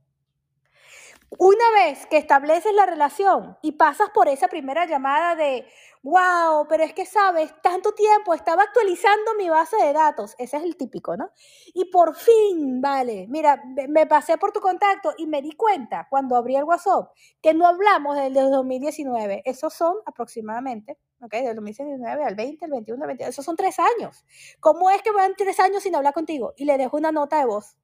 Una 1.38 1.70
vez 1.72 2.06
que 2.06 2.16
estableces 2.16 2.72
la 2.74 2.86
relación 2.86 3.56
y 3.62 3.72
pasas 3.72 4.10
por 4.10 4.28
esa 4.28 4.48
primera 4.48 4.86
llamada 4.86 5.34
de, 5.34 5.66
wow, 6.02 6.66
pero 6.68 6.84
es 6.84 6.92
que 6.92 7.06
sabes, 7.06 7.52
tanto 7.60 7.92
tiempo 7.92 8.34
estaba 8.34 8.62
actualizando 8.62 9.34
mi 9.36 9.48
base 9.48 9.76
de 9.76 9.92
datos, 9.92 10.34
ese 10.38 10.58
es 10.58 10.62
el 10.62 10.76
típico, 10.76 11.16
¿no? 11.16 11.30
Y 11.72 11.86
por 11.86 12.14
fin, 12.14 12.80
vale, 12.80 13.26
mira, 13.28 13.62
me 13.88 14.06
pasé 14.06 14.38
por 14.38 14.52
tu 14.52 14.60
contacto 14.60 15.12
y 15.16 15.26
me 15.26 15.42
di 15.42 15.52
cuenta 15.52 16.06
cuando 16.08 16.36
abrí 16.36 16.56
el 16.56 16.64
WhatsApp 16.64 17.10
que 17.42 17.52
no 17.54 17.66
hablamos 17.66 18.16
del 18.16 18.34
2019, 18.34 19.42
esos 19.44 19.74
son 19.74 19.96
aproximadamente, 20.06 20.98
¿ok? 21.20 21.32
Del 21.32 21.56
2019 21.56 22.22
al 22.22 22.34
20, 22.36 22.64
al 22.64 22.70
21, 22.70 23.02
al 23.02 23.08
22, 23.08 23.30
esos 23.30 23.44
son 23.44 23.56
tres 23.56 23.78
años. 23.78 24.24
¿Cómo 24.60 24.90
es 24.90 25.02
que 25.02 25.10
van 25.10 25.34
tres 25.36 25.58
años 25.58 25.82
sin 25.82 25.96
hablar 25.96 26.14
contigo? 26.14 26.52
Y 26.56 26.64
le 26.64 26.78
dejo 26.78 26.96
una 26.96 27.10
nota 27.10 27.38
de 27.38 27.46
voz. 27.46 27.76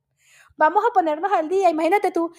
Vamos 0.56 0.84
a 0.86 0.92
ponernos 0.92 1.32
al 1.32 1.48
día, 1.48 1.70
imagínate 1.70 2.10
tú, 2.10 2.32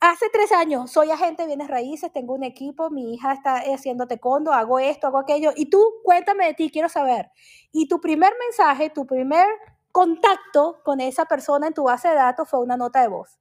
Hace 0.00 0.28
tres 0.28 0.52
años 0.52 0.90
soy 0.90 1.10
agente 1.10 1.42
de 1.42 1.46
bienes 1.46 1.68
raíces, 1.68 2.12
tengo 2.12 2.34
un 2.34 2.44
equipo, 2.44 2.90
mi 2.90 3.14
hija 3.14 3.32
está 3.32 3.62
haciendo 3.74 4.06
taekwondo, 4.06 4.52
hago 4.52 4.78
esto, 4.78 5.06
hago 5.06 5.18
aquello, 5.18 5.52
y 5.56 5.70
tú 5.70 5.82
cuéntame 6.04 6.46
de 6.46 6.54
ti, 6.54 6.70
quiero 6.70 6.90
saber. 6.90 7.30
Y 7.72 7.88
tu 7.88 8.00
primer 8.00 8.34
mensaje, 8.38 8.90
tu 8.90 9.06
primer 9.06 9.46
contacto 9.92 10.82
con 10.84 11.00
esa 11.00 11.24
persona 11.24 11.68
en 11.68 11.74
tu 11.74 11.84
base 11.84 12.08
de 12.08 12.14
datos 12.14 12.48
fue 12.48 12.60
una 12.60 12.76
nota 12.76 13.00
de 13.00 13.08
voz. 13.08 13.38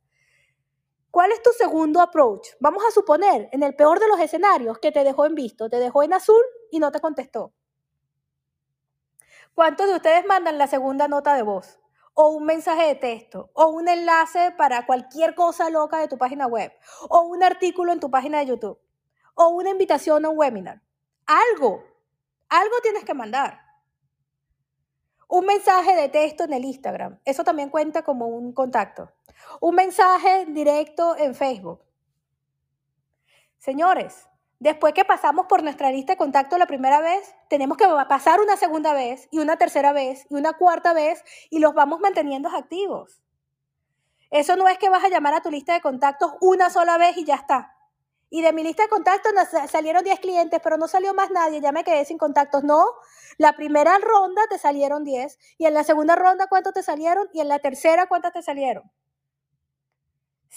¿Cuál 1.11 1.33
es 1.33 1.41
tu 1.41 1.49
segundo 1.51 1.99
approach? 1.99 2.47
Vamos 2.61 2.83
a 2.87 2.91
suponer, 2.91 3.49
en 3.51 3.61
el 3.61 3.75
peor 3.75 3.99
de 3.99 4.07
los 4.07 4.19
escenarios, 4.19 4.79
que 4.79 4.93
te 4.93 5.03
dejó 5.03 5.25
en 5.25 5.35
visto, 5.35 5.69
te 5.69 5.79
dejó 5.79 6.03
en 6.03 6.13
azul 6.13 6.41
y 6.71 6.79
no 6.79 6.91
te 6.91 7.01
contestó. 7.01 7.53
¿Cuántos 9.53 9.87
de 9.87 9.95
ustedes 9.95 10.25
mandan 10.25 10.57
la 10.57 10.67
segunda 10.67 11.09
nota 11.09 11.35
de 11.35 11.43
voz? 11.43 11.79
O 12.15 12.29
un 12.29 12.45
mensaje 12.45 12.87
de 12.87 12.95
texto, 12.95 13.51
o 13.53 13.67
un 13.67 13.89
enlace 13.89 14.51
para 14.57 14.85
cualquier 14.85 15.35
cosa 15.35 15.69
loca 15.69 15.99
de 15.99 16.07
tu 16.07 16.17
página 16.17 16.47
web, 16.47 16.71
o 17.09 17.21
un 17.23 17.43
artículo 17.43 17.91
en 17.91 17.99
tu 17.99 18.09
página 18.09 18.39
de 18.39 18.47
YouTube, 18.47 18.79
o 19.35 19.49
una 19.49 19.69
invitación 19.69 20.25
a 20.25 20.29
un 20.29 20.37
webinar. 20.37 20.81
Algo, 21.25 21.83
algo 22.47 22.75
tienes 22.81 23.03
que 23.03 23.13
mandar. 23.13 23.59
Un 25.27 25.45
mensaje 25.45 25.93
de 25.93 26.07
texto 26.07 26.45
en 26.45 26.53
el 26.53 26.63
Instagram, 26.63 27.19
eso 27.25 27.43
también 27.43 27.69
cuenta 27.69 28.03
como 28.03 28.27
un 28.27 28.53
contacto. 28.53 29.11
Un 29.59 29.75
mensaje 29.75 30.45
directo 30.45 31.17
en 31.17 31.35
Facebook. 31.35 31.81
Señores, 33.57 34.25
Después 34.59 34.93
que 34.93 35.03
pasamos 35.03 35.47
por 35.47 35.63
nuestra 35.63 35.91
lista 35.91 36.13
de 36.13 36.17
contacto 36.17 36.57
la 36.57 36.65
primera 36.65 37.01
vez, 37.01 37.35
tenemos 37.49 37.77
que 37.77 37.87
pasar 38.07 38.39
una 38.39 38.55
segunda 38.55 38.93
vez 38.93 39.27
y 39.29 39.39
una 39.39 39.57
tercera 39.57 39.91
vez 39.91 40.25
y 40.29 40.35
una 40.35 40.53
cuarta 40.53 40.93
vez 40.93 41.23
y 41.49 41.59
los 41.59 41.73
vamos 41.73 41.99
manteniendo 41.99 42.49
activos. 42.49 43.21
Eso 44.31 44.55
no 44.55 44.67
es 44.67 44.77
que 44.77 44.89
vas 44.89 45.03
a 45.03 45.09
llamar 45.09 45.33
a 45.33 45.41
tu 45.41 45.51
lista 45.51 45.73
de 45.73 45.81
contactos 45.81 46.33
una 46.41 46.69
sola 46.69 46.97
vez 46.97 47.17
y 47.17 47.25
ya 47.25 47.35
está. 47.35 47.75
Y 48.29 48.41
de 48.41 48.53
mi 48.53 48.63
lista 48.63 48.83
de 48.83 48.89
contactos 48.89 49.31
salieron 49.69 50.03
10 50.03 50.19
clientes, 50.19 50.59
pero 50.63 50.77
no 50.77 50.87
salió 50.87 51.13
más 51.13 51.31
nadie, 51.31 51.61
ya 51.61 51.71
me 51.71 51.83
quedé 51.83 52.05
sin 52.05 52.17
contactos. 52.17 52.63
No, 52.63 52.85
la 53.37 53.53
primera 53.53 53.97
ronda 53.99 54.41
te 54.49 54.57
salieron 54.57 55.03
10 55.03 55.37
y 55.57 55.65
en 55.65 55.73
la 55.73 55.83
segunda 55.83 56.15
ronda 56.15 56.47
cuántos 56.47 56.73
te 56.73 56.81
salieron 56.81 57.29
y 57.33 57.41
en 57.41 57.49
la 57.49 57.59
tercera 57.59 58.07
cuántos 58.07 58.33
te 58.33 58.41
salieron. 58.41 58.91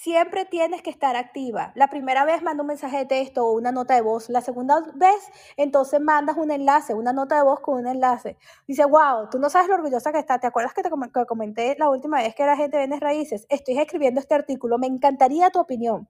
Siempre 0.01 0.45
tienes 0.45 0.81
que 0.81 0.91
estar 0.91 1.17
activa. 1.17 1.73
La 1.75 1.89
primera 1.89 2.25
vez 2.25 2.41
manda 2.41 2.63
un 2.63 2.69
mensaje 2.69 2.99
de 2.99 3.07
texto 3.07 3.45
o 3.45 3.53
una 3.55 3.73
nota 3.73 3.97
de 3.97 4.01
voz. 4.01 4.29
La 4.29 4.41
segunda 4.41 4.81
vez, 4.95 5.29
entonces 5.57 6.01
mandas 6.01 6.37
un 6.37 6.53
enlace, 6.53 6.95
una 6.95 7.13
nota 7.13 7.35
de 7.35 7.43
voz 7.43 7.59
con 7.59 7.79
un 7.79 7.89
enlace. 7.89 8.37
Dice, 8.69 8.85
wow, 8.85 9.29
tú 9.29 9.41
no 9.41 9.51
sabes 9.51 9.67
lo 9.67 9.75
orgullosa 9.75 10.13
que 10.13 10.21
está. 10.21 10.39
¿Te 10.39 10.47
acuerdas 10.47 10.73
que 10.73 10.85
te 10.85 10.91
comenté 11.27 11.75
la 11.81 11.91
última 11.91 12.19
vez 12.19 12.33
que 12.37 12.45
era 12.45 12.57
gente 12.57 12.77
de 12.77 13.01
raíces? 13.01 13.45
Estoy 13.49 13.77
escribiendo 13.77 14.21
este 14.21 14.37
artículo. 14.37 14.79
Me 14.79 14.87
encantaría 14.87 15.51
tu 15.51 15.59
opinión. 15.59 16.09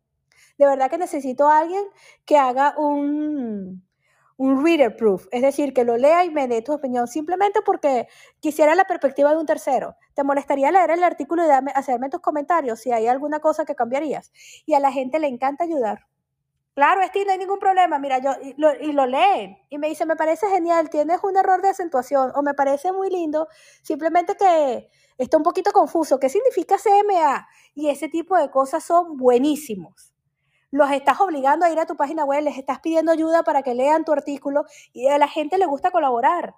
De 0.58 0.66
verdad 0.66 0.90
que 0.90 0.98
necesito 0.98 1.48
a 1.48 1.60
alguien 1.60 1.84
que 2.26 2.36
haga 2.36 2.74
un, 2.76 3.87
un 4.38 4.64
reader 4.64 4.96
proof, 4.96 5.26
es 5.32 5.42
decir, 5.42 5.74
que 5.74 5.84
lo 5.84 5.96
lea 5.96 6.24
y 6.24 6.30
me 6.30 6.46
dé 6.46 6.62
tu 6.62 6.72
opinión, 6.72 7.08
simplemente 7.08 7.60
porque 7.60 8.06
quisiera 8.38 8.76
la 8.76 8.84
perspectiva 8.84 9.32
de 9.32 9.36
un 9.36 9.46
tercero. 9.46 9.96
¿Te 10.14 10.22
molestaría 10.22 10.70
leer 10.70 10.92
el 10.92 11.02
artículo 11.02 11.44
y 11.44 11.50
hacerme 11.74 12.08
tus 12.08 12.20
comentarios 12.20 12.80
si 12.80 12.92
hay 12.92 13.08
alguna 13.08 13.40
cosa 13.40 13.64
que 13.64 13.74
cambiarías? 13.74 14.32
Y 14.64 14.74
a 14.74 14.80
la 14.80 14.92
gente 14.92 15.18
le 15.18 15.26
encanta 15.26 15.64
ayudar. 15.64 16.06
Claro, 16.74 17.02
Esti, 17.02 17.24
no 17.24 17.32
hay 17.32 17.38
ningún 17.38 17.58
problema. 17.58 17.98
Mira, 17.98 18.18
yo 18.20 18.30
y 18.40 18.54
lo, 18.56 18.72
y 18.80 18.92
lo 18.92 19.06
leen 19.06 19.58
y 19.70 19.78
me 19.78 19.88
dice, 19.88 20.06
me 20.06 20.14
parece 20.14 20.46
genial, 20.48 20.88
tienes 20.88 21.18
un 21.24 21.36
error 21.36 21.60
de 21.60 21.70
acentuación 21.70 22.30
o 22.36 22.42
me 22.42 22.54
parece 22.54 22.92
muy 22.92 23.10
lindo, 23.10 23.48
simplemente 23.82 24.36
que 24.36 24.88
está 25.18 25.36
un 25.36 25.42
poquito 25.42 25.72
confuso. 25.72 26.20
¿Qué 26.20 26.28
significa 26.28 26.76
CMA? 26.78 27.48
Y 27.74 27.88
ese 27.88 28.08
tipo 28.08 28.36
de 28.36 28.52
cosas 28.52 28.84
son 28.84 29.16
buenísimos 29.16 30.12
los 30.70 30.90
estás 30.90 31.20
obligando 31.20 31.64
a 31.64 31.70
ir 31.70 31.78
a 31.78 31.86
tu 31.86 31.96
página 31.96 32.24
web, 32.24 32.42
les 32.42 32.58
estás 32.58 32.80
pidiendo 32.80 33.12
ayuda 33.12 33.42
para 33.42 33.62
que 33.62 33.74
lean 33.74 34.04
tu 34.04 34.12
artículo 34.12 34.64
y 34.92 35.08
a 35.08 35.18
la 35.18 35.28
gente 35.28 35.58
le 35.58 35.66
gusta 35.66 35.90
colaborar. 35.90 36.54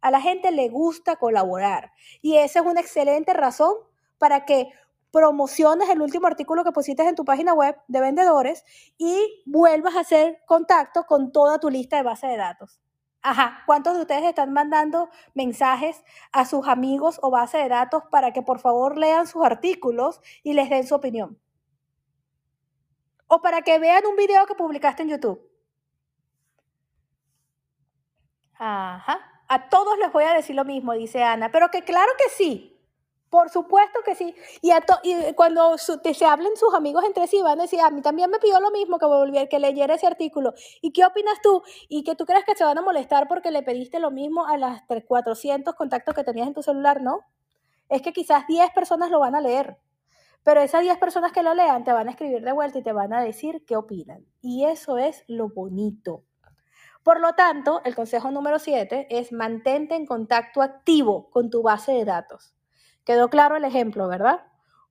A 0.00 0.10
la 0.10 0.20
gente 0.20 0.52
le 0.52 0.68
gusta 0.68 1.16
colaborar. 1.16 1.92
Y 2.20 2.36
esa 2.36 2.60
es 2.60 2.66
una 2.66 2.80
excelente 2.80 3.32
razón 3.32 3.74
para 4.18 4.44
que 4.44 4.70
promociones 5.10 5.88
el 5.88 6.02
último 6.02 6.26
artículo 6.26 6.64
que 6.64 6.72
pusiste 6.72 7.08
en 7.08 7.14
tu 7.14 7.24
página 7.24 7.54
web 7.54 7.76
de 7.88 8.00
vendedores 8.00 8.64
y 8.98 9.42
vuelvas 9.46 9.94
a 9.94 10.00
hacer 10.00 10.42
contacto 10.44 11.04
con 11.06 11.32
toda 11.32 11.58
tu 11.58 11.70
lista 11.70 11.96
de 11.96 12.02
base 12.02 12.26
de 12.26 12.36
datos. 12.36 12.80
Ajá, 13.22 13.62
¿cuántos 13.64 13.94
de 13.94 14.00
ustedes 14.00 14.24
están 14.24 14.52
mandando 14.52 15.08
mensajes 15.32 16.04
a 16.32 16.44
sus 16.44 16.68
amigos 16.68 17.18
o 17.22 17.30
base 17.30 17.56
de 17.56 17.68
datos 17.68 18.02
para 18.10 18.32
que 18.32 18.42
por 18.42 18.58
favor 18.58 18.98
lean 18.98 19.26
sus 19.26 19.42
artículos 19.42 20.20
y 20.42 20.52
les 20.52 20.68
den 20.68 20.86
su 20.86 20.94
opinión? 20.96 21.38
O 23.34 23.42
para 23.42 23.62
que 23.62 23.80
vean 23.80 24.06
un 24.06 24.14
video 24.14 24.46
que 24.46 24.54
publicaste 24.54 25.02
en 25.02 25.08
YouTube. 25.08 25.40
Ajá. 28.56 29.18
A 29.48 29.68
todos 29.68 29.98
les 29.98 30.12
voy 30.12 30.22
a 30.22 30.34
decir 30.34 30.54
lo 30.54 30.64
mismo, 30.64 30.92
dice 30.92 31.22
Ana, 31.24 31.50
pero 31.50 31.68
que 31.68 31.82
claro 31.82 32.12
que 32.16 32.28
sí. 32.30 32.70
Por 33.30 33.50
supuesto 33.50 33.98
que 34.04 34.14
sí. 34.14 34.36
Y, 34.62 34.70
cuando 35.34 35.76
se 35.76 36.24
hablen 36.24 36.56
sus 36.56 36.72
amigos 36.74 37.02
entre 37.04 37.26
sí, 37.26 37.42
van 37.42 37.58
a 37.58 37.62
decir, 37.62 37.80
a 37.80 37.90
mí 37.90 38.00
también 38.02 38.30
me 38.30 38.38
pidió 38.38 38.60
lo 38.60 38.70
mismo 38.70 39.00
que 39.00 39.06
volviera, 39.06 39.48
que 39.48 39.58
leyera 39.58 39.94
ese 39.94 40.06
artículo. 40.06 40.54
¿Y 40.80 40.92
qué 40.92 41.04
opinas 41.04 41.40
tú? 41.42 41.64
Y 41.88 42.04
que 42.04 42.14
tú 42.14 42.26
crees 42.26 42.44
que 42.44 42.54
se 42.54 42.62
van 42.62 42.78
a 42.78 42.82
molestar 42.82 43.26
porque 43.26 43.50
le 43.50 43.64
pediste 43.64 43.98
lo 43.98 44.12
mismo 44.12 44.46
a 44.46 44.56
las 44.56 44.82
400 44.86 45.74
contactos 45.74 46.14
que 46.14 46.22
tenías 46.22 46.46
en 46.46 46.54
tu 46.54 46.62
celular, 46.62 47.02
¿no? 47.02 47.22
Es 47.88 48.00
que 48.00 48.12
quizás 48.12 48.46
10 48.46 48.70
personas 48.70 49.10
lo 49.10 49.18
van 49.18 49.34
a 49.34 49.40
leer 49.40 49.76
Pero 50.44 50.60
esas 50.60 50.82
10 50.82 50.98
personas 50.98 51.32
que 51.32 51.42
lo 51.42 51.54
lean 51.54 51.84
te 51.84 51.92
van 51.92 52.06
a 52.06 52.10
escribir 52.10 52.42
de 52.42 52.52
vuelta 52.52 52.78
y 52.78 52.82
te 52.82 52.92
van 52.92 53.12
a 53.14 53.22
decir 53.22 53.64
qué 53.66 53.76
opinan. 53.76 54.24
Y 54.42 54.66
eso 54.66 54.98
es 54.98 55.24
lo 55.26 55.48
bonito. 55.48 56.24
Por 57.02 57.20
lo 57.20 57.34
tanto, 57.34 57.82
el 57.84 57.94
consejo 57.94 58.30
número 58.30 58.58
7 58.58 59.08
es 59.10 59.32
mantente 59.32 59.94
en 59.94 60.06
contacto 60.06 60.62
activo 60.62 61.30
con 61.30 61.50
tu 61.50 61.62
base 61.62 61.92
de 61.92 62.04
datos. 62.04 62.54
Quedó 63.04 63.28
claro 63.28 63.56
el 63.56 63.64
ejemplo, 63.64 64.06
¿verdad? 64.06 64.46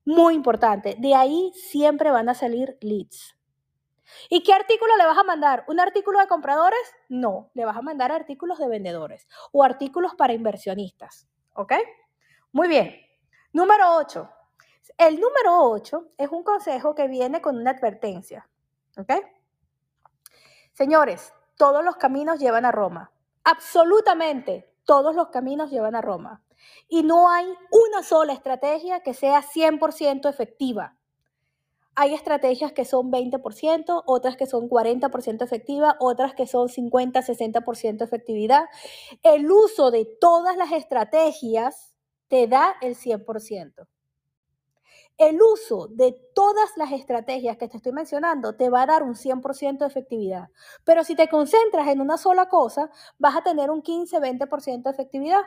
Muy 0.05 0.35
importante. 0.35 0.95
De 0.99 1.15
ahí 1.15 1.51
siempre 1.55 2.11
van 2.11 2.29
a 2.29 2.33
salir 2.33 2.77
leads. 2.81 3.35
¿Y 4.29 4.43
qué 4.43 4.53
artículo 4.53 4.95
le 4.97 5.05
vas 5.05 5.17
a 5.17 5.23
mandar? 5.23 5.65
¿Un 5.67 5.79
artículo 5.79 6.19
de 6.19 6.27
compradores? 6.27 6.81
No, 7.09 7.49
le 7.53 7.65
vas 7.65 7.77
a 7.77 7.81
mandar 7.81 8.11
artículos 8.11 8.59
de 8.59 8.67
vendedores 8.67 9.27
o 9.51 9.63
artículos 9.63 10.13
para 10.15 10.33
inversionistas. 10.33 11.27
¿Ok? 11.53 11.73
Muy 12.51 12.67
bien. 12.67 12.95
Número 13.53 13.95
8. 13.97 14.29
El 14.97 15.19
número 15.19 15.69
8 15.71 16.11
es 16.17 16.29
un 16.29 16.43
consejo 16.43 16.95
que 16.95 17.07
viene 17.07 17.41
con 17.41 17.57
una 17.57 17.71
advertencia. 17.71 18.49
¿Ok? 18.97 19.11
Señores, 20.73 21.33
todos 21.57 21.83
los 21.83 21.95
caminos 21.97 22.39
llevan 22.39 22.65
a 22.65 22.71
Roma. 22.71 23.11
Absolutamente 23.43 24.73
todos 24.85 25.15
los 25.15 25.29
caminos 25.29 25.71
llevan 25.71 25.95
a 25.95 26.01
Roma. 26.01 26.43
Y 26.87 27.03
no 27.03 27.29
hay 27.29 27.45
una 27.71 28.03
sola 28.03 28.33
estrategia 28.33 29.01
que 29.01 29.13
sea 29.13 29.41
100% 29.41 30.29
efectiva. 30.29 30.97
Hay 31.95 32.13
estrategias 32.13 32.71
que 32.71 32.85
son 32.85 33.11
20%, 33.11 34.03
otras 34.07 34.35
que 34.35 34.47
son 34.47 34.67
40% 34.67 35.43
efectiva, 35.43 35.95
otras 35.99 36.33
que 36.33 36.47
son 36.47 36.67
50-60% 36.67 38.03
efectividad. 38.03 38.65
El 39.21 39.51
uso 39.51 39.91
de 39.91 40.05
todas 40.19 40.57
las 40.57 40.71
estrategias 40.71 41.93
te 42.29 42.47
da 42.47 42.75
el 42.81 42.95
100%. 42.95 43.87
El 45.17 45.39
uso 45.41 45.87
de 45.89 46.11
todas 46.33 46.75
las 46.75 46.91
estrategias 46.91 47.57
que 47.57 47.67
te 47.67 47.77
estoy 47.77 47.91
mencionando 47.91 48.55
te 48.55 48.69
va 48.69 48.81
a 48.81 48.87
dar 48.87 49.03
un 49.03 49.15
100% 49.15 49.77
de 49.79 49.85
efectividad. 49.85 50.49
Pero 50.83 51.03
si 51.03 51.15
te 51.15 51.29
concentras 51.29 51.87
en 51.87 52.01
una 52.01 52.17
sola 52.17 52.49
cosa, 52.49 52.89
vas 53.19 53.35
a 53.35 53.43
tener 53.43 53.69
un 53.69 53.83
15-20% 53.83 54.83
de 54.83 54.89
efectividad. 54.89 55.41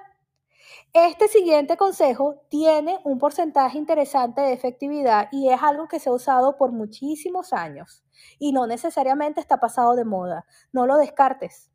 Este 0.92 1.28
siguiente 1.28 1.76
consejo 1.76 2.42
tiene 2.48 2.98
un 3.04 3.18
porcentaje 3.18 3.78
interesante 3.78 4.40
de 4.40 4.52
efectividad 4.52 5.28
y 5.32 5.50
es 5.50 5.62
algo 5.62 5.88
que 5.88 6.00
se 6.00 6.10
ha 6.10 6.12
usado 6.12 6.56
por 6.56 6.72
muchísimos 6.72 7.52
años 7.52 8.04
y 8.38 8.52
no 8.52 8.66
necesariamente 8.66 9.40
está 9.40 9.58
pasado 9.58 9.94
de 9.94 10.04
moda. 10.04 10.46
No 10.72 10.86
lo 10.86 10.96
descartes. 10.96 11.70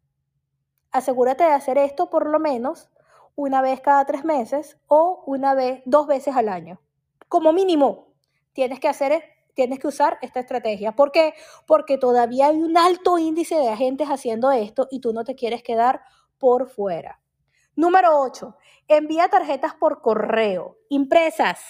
Asegúrate 0.91 1.43
de 1.43 1.51
hacer 1.51 1.77
esto 1.77 2.09
por 2.09 2.29
lo 2.29 2.39
menos 2.39 2.89
una 3.35 3.61
vez 3.61 3.79
cada 3.81 4.05
tres 4.05 4.25
meses 4.25 4.77
o 4.87 5.23
una 5.25 5.53
vez, 5.53 5.81
dos 5.85 6.07
veces 6.07 6.35
al 6.35 6.49
año. 6.49 6.81
Como 7.31 7.53
mínimo, 7.53 8.13
tienes 8.51 8.81
que 8.81 8.89
hacer 8.89 9.23
tienes 9.53 9.79
que 9.79 9.87
usar 9.87 10.17
esta 10.21 10.41
estrategia. 10.41 10.97
¿Por 10.97 11.13
qué? 11.13 11.33
Porque 11.65 11.97
todavía 11.97 12.47
hay 12.47 12.57
un 12.57 12.77
alto 12.77 13.17
índice 13.17 13.55
de 13.55 13.69
agentes 13.69 14.09
haciendo 14.09 14.51
esto 14.51 14.89
y 14.91 14.99
tú 14.99 15.13
no 15.13 15.23
te 15.23 15.33
quieres 15.33 15.63
quedar 15.63 16.01
por 16.37 16.69
fuera. 16.69 17.21
Número 17.73 18.19
8, 18.19 18.57
envía 18.89 19.29
tarjetas 19.29 19.73
por 19.75 20.01
correo, 20.01 20.75
impresas, 20.89 21.61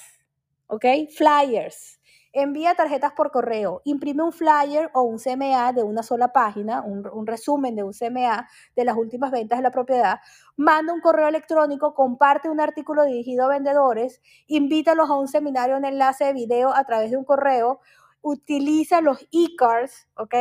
¿ok? 0.65 0.85
Flyers. 1.15 1.99
Envía 2.33 2.75
tarjetas 2.75 3.11
por 3.11 3.29
correo, 3.29 3.81
imprime 3.83 4.23
un 4.23 4.31
flyer 4.31 4.89
o 4.93 5.01
un 5.01 5.17
CMA 5.19 5.73
de 5.73 5.83
una 5.83 6.01
sola 6.01 6.31
página, 6.31 6.81
un, 6.81 7.27
resumen 7.27 7.75
de 7.75 7.83
un 7.83 7.91
CMA 7.91 8.47
de 8.73 8.85
las 8.85 8.95
últimas 8.95 9.31
ventas 9.31 9.59
de 9.59 9.63
la 9.63 9.71
propiedad, 9.71 10.21
manda 10.55 10.93
un 10.93 11.01
correo 11.01 11.27
electrónico, 11.27 11.93
comparte 11.93 12.49
un 12.49 12.61
artículo 12.61 13.03
dirigido 13.03 13.43
a 13.43 13.49
vendedores, 13.49 14.21
invítalos 14.47 15.09
a 15.09 15.17
un 15.17 15.27
seminario 15.27 15.75
en 15.75 15.83
enlace 15.83 16.23
de 16.23 16.33
video 16.33 16.73
a 16.73 16.85
través 16.85 17.11
de 17.11 17.17
un 17.17 17.25
correo, 17.25 17.81
utiliza 18.21 19.01
los 19.01 19.27
e-cards, 19.33 20.07
¿ok? 20.15 20.35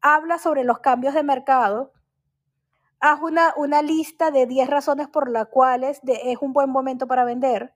Habla 0.00 0.38
sobre 0.38 0.64
los 0.64 0.80
cambios 0.80 1.14
de 1.14 1.22
mercado, 1.22 1.92
haz 2.98 3.20
una, 3.22 3.54
una 3.56 3.82
lista 3.82 4.32
de 4.32 4.46
10 4.46 4.68
razones 4.68 5.06
por 5.06 5.30
las 5.30 5.46
cuales 5.46 6.00
es 6.04 6.38
un 6.40 6.52
buen 6.52 6.70
momento 6.70 7.06
para 7.06 7.24
vender. 7.24 7.72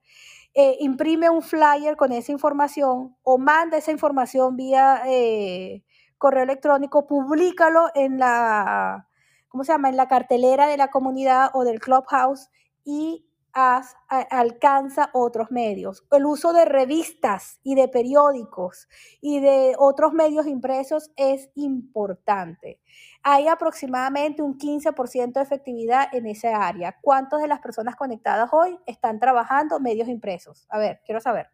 Eh, 0.54 0.76
imprime 0.80 1.30
un 1.30 1.42
flyer 1.42 1.96
con 1.96 2.10
esa 2.12 2.32
información 2.32 3.16
o 3.22 3.38
manda 3.38 3.78
esa 3.78 3.92
información 3.92 4.56
vía 4.56 5.02
eh, 5.06 5.84
correo 6.18 6.42
electrónico, 6.42 7.06
públicalo 7.06 7.86
en 7.94 8.18
la, 8.18 9.08
¿cómo 9.48 9.62
se 9.62 9.72
llama? 9.72 9.88
En 9.88 9.96
la 9.96 10.08
cartelera 10.08 10.66
de 10.66 10.76
la 10.76 10.88
comunidad 10.88 11.50
o 11.54 11.64
del 11.64 11.78
clubhouse 11.80 12.50
y 12.84 13.26
alcanza 13.52 15.10
otros 15.12 15.50
medios. 15.50 16.04
El 16.10 16.26
uso 16.26 16.52
de 16.52 16.64
revistas 16.64 17.58
y 17.62 17.74
de 17.74 17.88
periódicos 17.88 18.88
y 19.20 19.40
de 19.40 19.74
otros 19.78 20.12
medios 20.12 20.46
impresos 20.46 21.10
es 21.16 21.50
importante. 21.54 22.80
Hay 23.22 23.48
aproximadamente 23.48 24.42
un 24.42 24.58
15% 24.58 25.32
de 25.32 25.42
efectividad 25.42 26.14
en 26.14 26.26
esa 26.26 26.66
área. 26.66 26.96
¿Cuántas 27.00 27.40
de 27.40 27.48
las 27.48 27.60
personas 27.60 27.96
conectadas 27.96 28.50
hoy 28.52 28.78
están 28.86 29.18
trabajando 29.18 29.80
medios 29.80 30.08
impresos? 30.08 30.66
A 30.70 30.78
ver, 30.78 31.00
quiero 31.04 31.20
saber. 31.20 31.50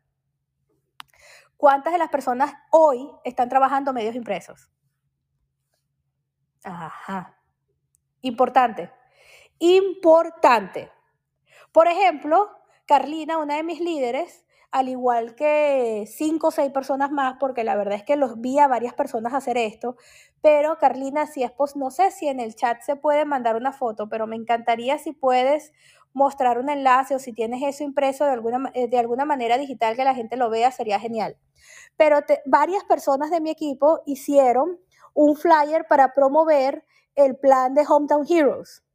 ¿Cuántas 1.56 1.92
de 1.92 1.98
las 1.98 2.10
personas 2.10 2.52
hoy 2.70 3.10
están 3.24 3.48
trabajando 3.48 3.92
medios 3.92 4.14
impresos? 4.14 4.70
Ajá. 6.62 7.34
Importante. 8.20 8.90
Importante. 9.58 10.90
Por 11.76 11.88
ejemplo, 11.88 12.48
Carlina, 12.86 13.36
una 13.36 13.56
de 13.56 13.62
mis 13.62 13.80
líderes, 13.80 14.46
al 14.70 14.88
igual 14.88 15.34
que 15.34 16.06
cinco 16.10 16.46
o 16.46 16.50
seis 16.50 16.72
personas 16.72 17.12
más, 17.12 17.36
porque 17.38 17.64
la 17.64 17.76
verdad 17.76 17.96
es 17.96 18.02
que 18.02 18.16
los 18.16 18.40
vi 18.40 18.58
a 18.58 18.66
varias 18.66 18.94
personas 18.94 19.34
hacer 19.34 19.58
esto, 19.58 19.94
pero 20.40 20.78
Carlina, 20.78 21.26
si 21.26 21.42
es 21.42 21.52
pues, 21.52 21.76
no 21.76 21.90
sé 21.90 22.12
si 22.12 22.28
en 22.28 22.40
el 22.40 22.54
chat 22.54 22.80
se 22.80 22.96
puede 22.96 23.26
mandar 23.26 23.56
una 23.56 23.74
foto, 23.74 24.08
pero 24.08 24.26
me 24.26 24.36
encantaría 24.36 24.96
si 24.96 25.12
puedes 25.12 25.74
mostrar 26.14 26.58
un 26.58 26.70
enlace 26.70 27.14
o 27.14 27.18
si 27.18 27.34
tienes 27.34 27.62
eso 27.62 27.84
impreso 27.84 28.24
de 28.24 28.30
alguna, 28.30 28.70
eh, 28.72 28.88
de 28.88 28.98
alguna 28.98 29.26
manera 29.26 29.58
digital 29.58 29.96
que 29.96 30.04
la 30.04 30.14
gente 30.14 30.38
lo 30.38 30.48
vea, 30.48 30.70
sería 30.70 30.98
genial. 30.98 31.36
Pero 31.98 32.20
varias 32.46 32.84
personas 32.84 33.30
de 33.30 33.42
mi 33.42 33.50
equipo 33.50 34.00
hicieron 34.06 34.80
un 35.12 35.36
flyer 35.36 35.84
para 35.86 36.14
promover 36.14 36.86
el 37.16 37.36
plan 37.36 37.74
de 37.74 37.84
Hometown 37.86 38.24
Heroes 38.26 38.85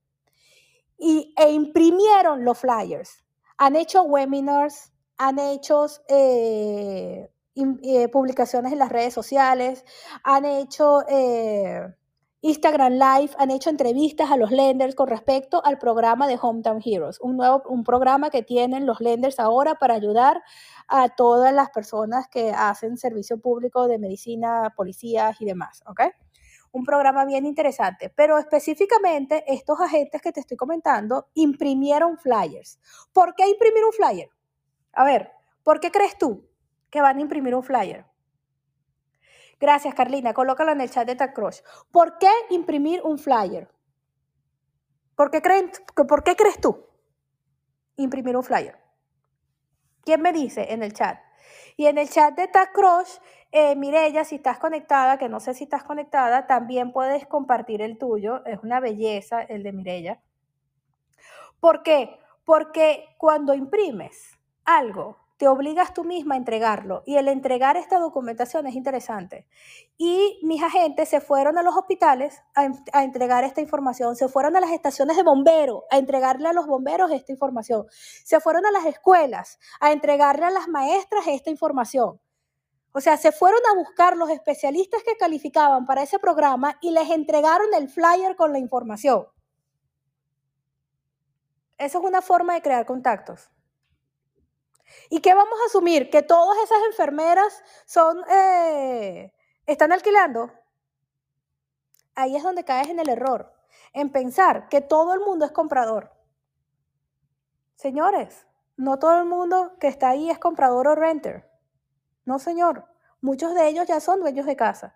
y, 1.02 1.34
e 1.36 1.52
imprimieron 1.52 2.46
los 2.46 2.60
flyers. 2.60 3.24
Han 3.58 3.76
hecho 3.76 4.04
webinars, 4.04 4.94
han 5.18 5.40
hecho 5.40 5.88
eh, 6.08 7.30
eh, 7.56 8.08
publicaciones 8.10 8.72
en 8.72 8.80
las 8.80 8.90
redes 8.90 9.14
sociales, 9.14 9.84
han 10.24 10.46
hecho 10.46 11.04
eh, 11.10 11.82
Instagram 12.42 12.94
Live, 12.94 13.32
han 13.38 13.50
hecho 13.50 13.72
entrevistas 13.72 14.30
a 14.30 14.38
los 14.38 14.52
lenders 14.52 14.96
con 14.96 15.08
respecto 15.08 15.64
al 15.66 15.80
programa 15.80 16.28
de 16.28 16.38
Hometown 16.40 16.82
Heroes, 16.84 17.20
un 17.20 17.38
nuevo 17.38 17.64
un 17.68 17.84
programa 17.84 18.30
que 18.30 18.44
tienen 18.44 18.86
los 18.86 19.02
lenders 19.02 19.40
ahora 19.40 19.76
para 19.76 19.96
ayudar 19.96 20.42
a 20.88 21.10
todas 21.10 21.54
las 21.54 21.72
personas 21.72 22.28
que 22.28 22.52
hacen 22.52 22.98
servicio 22.98 23.40
público 23.40 23.88
de 23.88 23.98
medicina, 23.98 24.74
policías 24.76 25.40
y 25.42 25.46
demás, 25.46 25.84
¿ok? 25.88 26.02
Un 26.72 26.86
programa 26.86 27.26
bien 27.26 27.46
interesante, 27.46 28.10
pero 28.10 28.38
específicamente 28.38 29.44
estos 29.48 29.80
agentes 29.80 30.22
que 30.22 30.32
te 30.32 30.40
estoy 30.40 30.58
comentando 30.58 31.28
imprimieron 31.34 32.18
flyers. 32.18 32.80
¿Por 33.14 33.36
qué 33.36 33.48
imprimir 33.48 33.84
un 33.84 33.92
flyer? 33.92 34.30
A 34.94 35.04
ver, 35.04 35.32
¿por 35.64 35.80
qué 35.80 35.92
crees 35.92 36.18
tú 36.18 36.48
que 36.90 37.02
van 37.02 37.18
a 37.18 37.22
imprimir 37.22 37.56
un 37.56 37.64
flyer? 37.64 38.06
Gracias, 39.60 39.94
Carlina. 39.94 40.34
Colócalo 40.34 40.72
en 40.72 40.82
el 40.82 40.90
chat 40.90 41.06
de 41.06 41.16
TechCrush. 41.16 41.60
¿Por 41.92 42.18
qué 42.18 42.32
imprimir 42.50 43.02
un 43.04 43.20
flyer? 43.20 43.70
¿Por 45.16 45.30
qué, 45.30 45.42
¿Por 46.08 46.24
qué 46.24 46.36
crees 46.36 46.60
tú 46.60 46.88
imprimir 47.98 48.36
un 48.36 48.44
flyer? 48.44 48.76
¿Quién 50.04 50.22
me 50.22 50.34
dice 50.34 50.74
en 50.74 50.82
el 50.82 50.94
chat? 50.94 51.20
Y 51.78 51.86
en 51.86 52.00
el 52.00 52.10
chat 52.10 52.36
de 52.36 52.48
TechCrush 52.48 53.20
eh, 53.52 53.76
Mirella, 53.76 54.24
si 54.24 54.36
estás 54.36 54.60
conectada, 54.60 55.18
que 55.18 55.28
no 55.28 55.40
sé 55.40 55.54
si 55.54 55.66
estás 55.66 55.84
conectada, 55.84 56.48
también 56.48 56.94
puedes 56.94 57.28
compartir 57.28 57.82
el 57.82 57.98
tuyo. 57.98 58.46
Es 58.46 58.60
una 58.64 58.80
belleza 58.80 59.42
el 59.42 59.64
de 59.64 59.74
Mirella. 59.74 60.22
¿Por 61.60 61.84
qué? 61.84 62.18
Porque 62.46 63.06
cuando 63.18 63.54
imprimes 63.54 64.40
algo, 64.64 65.18
te 65.38 65.48
obligas 65.48 65.94
tú 65.94 66.04
misma 66.04 66.36
a 66.36 66.38
entregarlo 66.38 67.04
y 67.06 67.18
el 67.18 67.28
entregar 67.28 67.76
esta 67.76 68.00
documentación 68.00 68.68
es 68.68 68.76
interesante. 68.76 69.48
Y 69.98 70.40
mis 70.44 70.62
agentes 70.64 71.10
se 71.10 71.20
fueron 71.20 71.58
a 71.58 71.64
los 71.64 71.76
hospitales 71.76 72.42
a, 72.56 72.70
a, 72.94 73.04
entregar 73.04 73.44
esta 73.44 73.60
información, 73.60 74.16
se 74.16 74.28
fueron 74.28 74.56
a 74.56 74.62
las 74.62 74.72
estaciones 74.72 75.18
de 75.18 75.24
bomberos 75.24 75.84
a 75.90 75.98
entregarle 75.98 76.48
a 76.48 76.54
los 76.54 76.68
bomberos 76.68 77.12
esta 77.12 77.32
información, 77.32 77.88
se 78.24 78.40
fueron 78.40 78.68
a 78.68 78.72
las 78.72 78.86
escuelas 78.86 79.60
a 79.80 79.92
entregarle 79.92 80.46
a 80.46 80.52
las 80.52 80.68
maestras 80.68 81.28
esta 81.28 81.50
información. 81.50 82.20
O 82.94 83.00
sea, 83.00 83.18
se 83.18 83.32
fueron 83.32 83.62
a 83.72 83.76
buscar 83.76 84.18
los 84.18 84.30
especialistas 84.30 85.02
que 85.04 85.16
calificaban 85.16 85.86
para 85.86 86.04
ese 86.04 86.20
programa 86.20 86.78
y 86.82 86.92
les 86.92 87.10
entregaron 87.10 87.74
el 87.74 87.90
flyer 87.90 88.36
con 88.36 88.52
la 88.52 88.60
información. 88.60 89.28
Eso 91.78 91.98
es 92.00 92.04
una 92.04 92.22
forma 92.22 92.54
de 92.54 92.62
crear 92.62 92.86
contactos. 92.86 93.50
¿Y 95.10 95.22
qué 95.22 95.34
vamos 95.34 95.58
a 95.62 95.66
asumir? 95.68 96.10
¿Que 96.10 96.22
todas 96.22 96.58
esas 96.64 96.80
enfermeras 96.88 97.64
son, 97.86 98.24
eh, 98.30 99.34
están 99.66 99.92
alquilando? 99.92 100.52
Ahí 102.14 102.36
es 102.36 102.44
donde 102.44 102.66
caes 102.66 102.90
en 102.90 103.00
el 103.00 103.10
error, 103.10 103.54
en 103.94 104.12
pensar 104.12 104.68
que 104.68 104.82
todo 104.82 105.14
el 105.14 105.22
mundo 105.22 105.46
es 105.46 105.52
comprador. 105.52 106.12
Señores, 107.76 108.46
no 108.76 109.00
todo 109.00 109.18
el 109.20 109.26
mundo 109.26 109.78
que 109.80 109.88
está 109.88 110.10
ahí 110.10 110.30
es 110.30 110.40
comprador 110.40 110.88
o 110.88 110.96
renter. 110.96 111.51
No, 112.26 112.40
señor. 112.40 112.88
Muchos 113.22 113.54
de 113.54 113.68
ellos 113.68 113.88
ya 113.88 114.00
son 114.00 114.20
dueños 114.20 114.46
de 114.46 114.56
casa. 114.56 114.96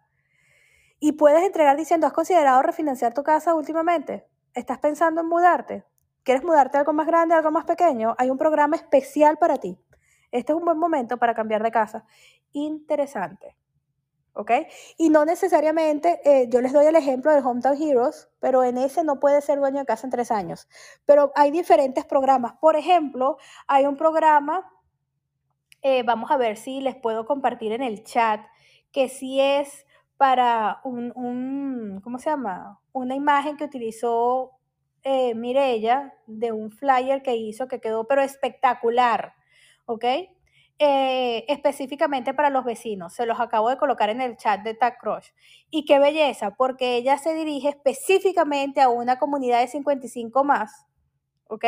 Y 1.00 1.14
puedes 1.14 1.44
entregar 1.44 1.78
diciendo, 1.78 2.08
¿has 2.08 2.14
considerado 2.14 2.62
refinanciar 2.62 3.14
tu 3.14 3.24
casa 3.24 3.54
últimamente? 3.54 4.28
¿Estás 4.54 4.80
pensando 4.80 5.22
en 5.22 5.28
mudarte? 5.28 5.86
¿Quieres 6.24 6.44
mudarte 6.44 6.78
a 6.78 6.80
algo 6.80 6.94
más 6.94 7.06
grande, 7.06 7.36
algo 7.36 7.52
más 7.52 7.66
pequeño? 7.66 8.16
Hay 8.18 8.30
un 8.30 8.38
programa 8.38 8.76
especial 8.76 9.38
para 9.38 9.58
ti. 9.58 9.78
Este 10.32 10.54
es 10.54 10.58
un 10.58 10.66
buen 10.66 10.80
momento 10.80 11.18
para 11.18 11.36
cambiar 11.36 11.62
de 11.62 11.72
casa. 11.72 12.06
Interesante. 12.52 13.56
¿Ok? 14.34 14.52
Y 14.98 15.10
no 15.10 15.24
necesariamente, 15.24 16.20
eh, 16.26 16.50
yo 16.50 16.62
les 16.62 16.74
doy 16.74 16.86
el 16.88 16.96
ejemplo 16.96 17.32
del 17.32 17.46
Hometown 17.46 17.82
Heroes, 17.82 18.28
pero 18.40 18.64
en 18.64 18.78
ese 18.78 19.04
no 19.04 19.20
puede 19.20 19.42
ser 19.42 19.60
dueño 19.60 19.80
de 19.80 19.86
casa 19.86 20.08
en 20.08 20.12
tres 20.12 20.32
años. 20.32 20.68
Pero 21.06 21.32
hay 21.36 21.52
diferentes 21.52 22.06
programas. 22.06 22.54
Por 22.60 22.76
ejemplo, 22.76 23.38
hay 23.68 23.86
un 23.86 23.96
programa, 23.96 24.70
eh, 25.88 26.02
vamos 26.02 26.32
a 26.32 26.38
ver 26.38 26.58
si 26.58 26.82
les 26.82 26.96
puedo 26.96 27.28
compartir 27.28 27.72
en 27.72 27.84
el 27.84 28.04
chat, 28.04 28.42
que 28.92 29.08
sí 29.08 29.40
es 29.40 29.86
para 30.18 30.82
un, 30.84 31.14
un 31.16 32.02
¿cómo 32.04 32.18
se 32.18 32.32
llama? 32.32 32.80
Una 32.92 33.14
imagen 33.14 33.56
que 33.56 33.66
utilizó 33.66 34.54
eh, 35.04 35.36
Mirella 35.36 36.16
de 36.26 36.52
un 36.52 36.72
flyer 36.72 37.22
que 37.22 37.36
hizo 37.36 37.68
que 37.68 37.82
quedó 37.82 38.08
pero 38.08 38.24
espectacular, 38.24 39.36
¿ok? 39.86 40.06
Eh, 40.80 41.46
específicamente 41.50 42.34
para 42.34 42.50
los 42.50 42.66
vecinos. 42.66 43.14
Se 43.14 43.28
los 43.28 43.40
acabo 43.40 43.70
de 43.70 43.78
colocar 43.78 44.10
en 44.10 44.22
el 44.22 44.38
chat 44.38 44.64
de 44.64 44.74
Tag 44.74 44.98
Crush. 44.98 45.30
Y 45.70 45.86
qué 45.86 46.00
belleza, 46.00 46.56
porque 46.56 46.96
ella 46.96 47.20
se 47.20 47.36
dirige 47.36 47.70
específicamente 47.70 48.82
a 48.82 48.90
una 48.90 49.20
comunidad 49.20 49.60
de 49.60 49.68
55 49.68 50.44
más. 50.44 50.85
¿Ok? 51.48 51.66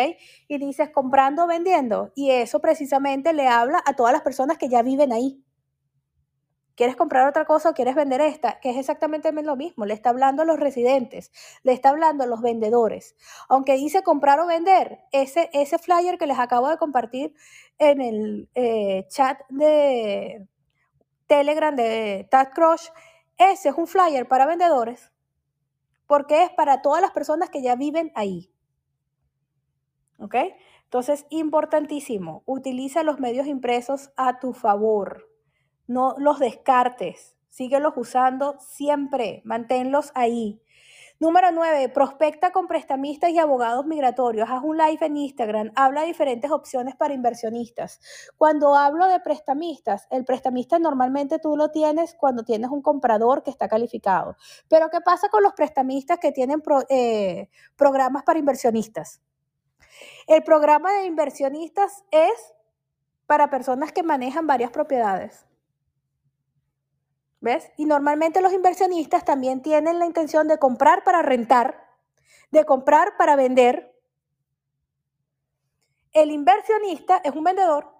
Y 0.48 0.58
dices 0.58 0.90
comprando 0.90 1.44
o 1.44 1.48
vendiendo. 1.48 2.12
Y 2.16 2.32
eso 2.32 2.60
precisamente 2.60 3.34
le 3.34 3.48
habla 3.48 3.82
a 3.86 3.96
todas 3.96 4.14
las 4.14 4.22
personas 4.22 4.58
que 4.58 4.70
ya 4.70 4.82
viven 4.82 5.12
ahí. 5.12 5.44
¿Quieres 6.76 6.96
comprar 6.96 7.28
otra 7.28 7.46
cosa 7.46 7.72
o 7.72 7.74
quieres 7.74 7.96
vender 7.96 8.22
esta? 8.22 8.60
Que 8.60 8.70
es 8.70 8.78
exactamente 8.78 9.32
lo 9.32 9.56
mismo. 9.56 9.86
Le 9.86 9.96
está 9.96 10.12
hablando 10.12 10.44
a 10.44 10.46
los 10.46 10.60
residentes, 10.60 11.32
le 11.64 11.74
está 11.74 11.90
hablando 11.90 12.24
a 12.24 12.28
los 12.28 12.42
vendedores. 12.42 13.16
Aunque 13.50 13.74
dice 13.74 14.04
comprar 14.04 14.40
o 14.40 14.46
vender, 14.46 15.00
ese, 15.12 15.50
ese 15.54 15.80
flyer 15.80 16.20
que 16.20 16.28
les 16.28 16.38
acabo 16.38 16.70
de 16.70 16.78
compartir 16.78 17.34
en 17.80 18.02
el 18.02 18.50
eh, 18.54 19.08
chat 19.10 19.40
de 19.50 20.48
Telegram 21.26 21.76
de 21.76 22.28
Tad 22.30 22.50
Crush, 22.54 22.90
ese 23.40 23.70
es 23.70 23.76
un 23.76 23.88
flyer 23.88 24.28
para 24.28 24.46
vendedores 24.46 25.12
porque 26.08 26.44
es 26.44 26.50
para 26.52 26.82
todas 26.82 27.02
las 27.02 27.12
personas 27.12 27.50
que 27.50 27.62
ya 27.62 27.76
viven 27.76 28.12
ahí. 28.16 28.52
¿Ok? 30.20 30.36
Entonces, 30.84 31.26
importantísimo, 31.30 32.44
utiliza 32.46 33.04
los 33.04 33.20
medios 33.20 33.48
impresos 33.48 34.12
a 34.16 34.40
tu 34.40 34.54
favor. 34.54 35.30
No 35.86 36.16
los 36.18 36.40
descartes, 36.40 37.36
síguelos 37.50 37.94
usando 37.98 38.56
siempre, 38.60 39.42
manténlos 39.44 40.12
ahí. 40.16 40.62
Número 41.20 41.52
9, 41.52 41.90
prospecta 41.90 42.52
con 42.52 42.68
prestamistas 42.68 43.32
y 43.32 43.40
abogados 43.40 43.88
migratorios. 43.88 44.48
Haz 44.52 44.64
un 44.64 44.78
live 44.78 45.04
en 45.04 45.18
Instagram, 45.18 45.72
habla 45.76 46.02
de 46.02 46.08
diferentes 46.08 46.52
opciones 46.52 46.96
para 46.96 47.16
inversionistas. 47.16 48.00
Cuando 48.38 48.76
hablo 48.76 49.08
de 49.08 49.20
prestamistas, 49.20 50.06
el 50.12 50.26
prestamista 50.26 50.78
normalmente 50.78 51.40
tú 51.40 51.58
lo 51.58 51.70
tienes 51.70 52.14
cuando 52.14 52.44
tienes 52.44 52.70
un 52.70 52.84
comprador 52.84 53.42
que 53.42 53.50
está 53.50 53.68
calificado. 53.68 54.38
Pero 54.70 54.90
¿qué 54.92 55.02
pasa 55.02 55.28
con 55.30 55.42
los 55.42 55.54
prestamistas 55.54 56.20
que 56.20 56.32
tienen 56.32 56.62
eh, 56.90 57.50
programas 57.76 58.22
para 58.24 58.38
inversionistas? 58.38 59.20
El 60.28 60.44
programa 60.44 60.92
de 60.94 61.06
inversionistas 61.06 62.04
es 62.12 62.54
para 63.26 63.50
personas 63.50 63.92
que 63.92 64.04
manejan 64.04 64.48
varias 64.48 64.72
propiedades. 64.72 65.46
¿Ves? 67.40 67.72
Y 67.78 67.86
normalmente 67.86 68.42
los 68.42 68.54
inversionistas 68.54 69.24
también 69.24 69.62
tienen 69.62 70.00
la 70.00 70.06
intención 70.06 70.48
de 70.48 70.58
comprar 70.58 71.04
para 71.04 71.22
rentar, 71.22 71.86
de 72.52 72.66
comprar 72.66 73.16
para 73.18 73.36
vender. 73.36 73.94
El 76.14 76.32
inversionista 76.32 77.22
es 77.24 77.36
un 77.36 77.44
vendedor. 77.44 77.94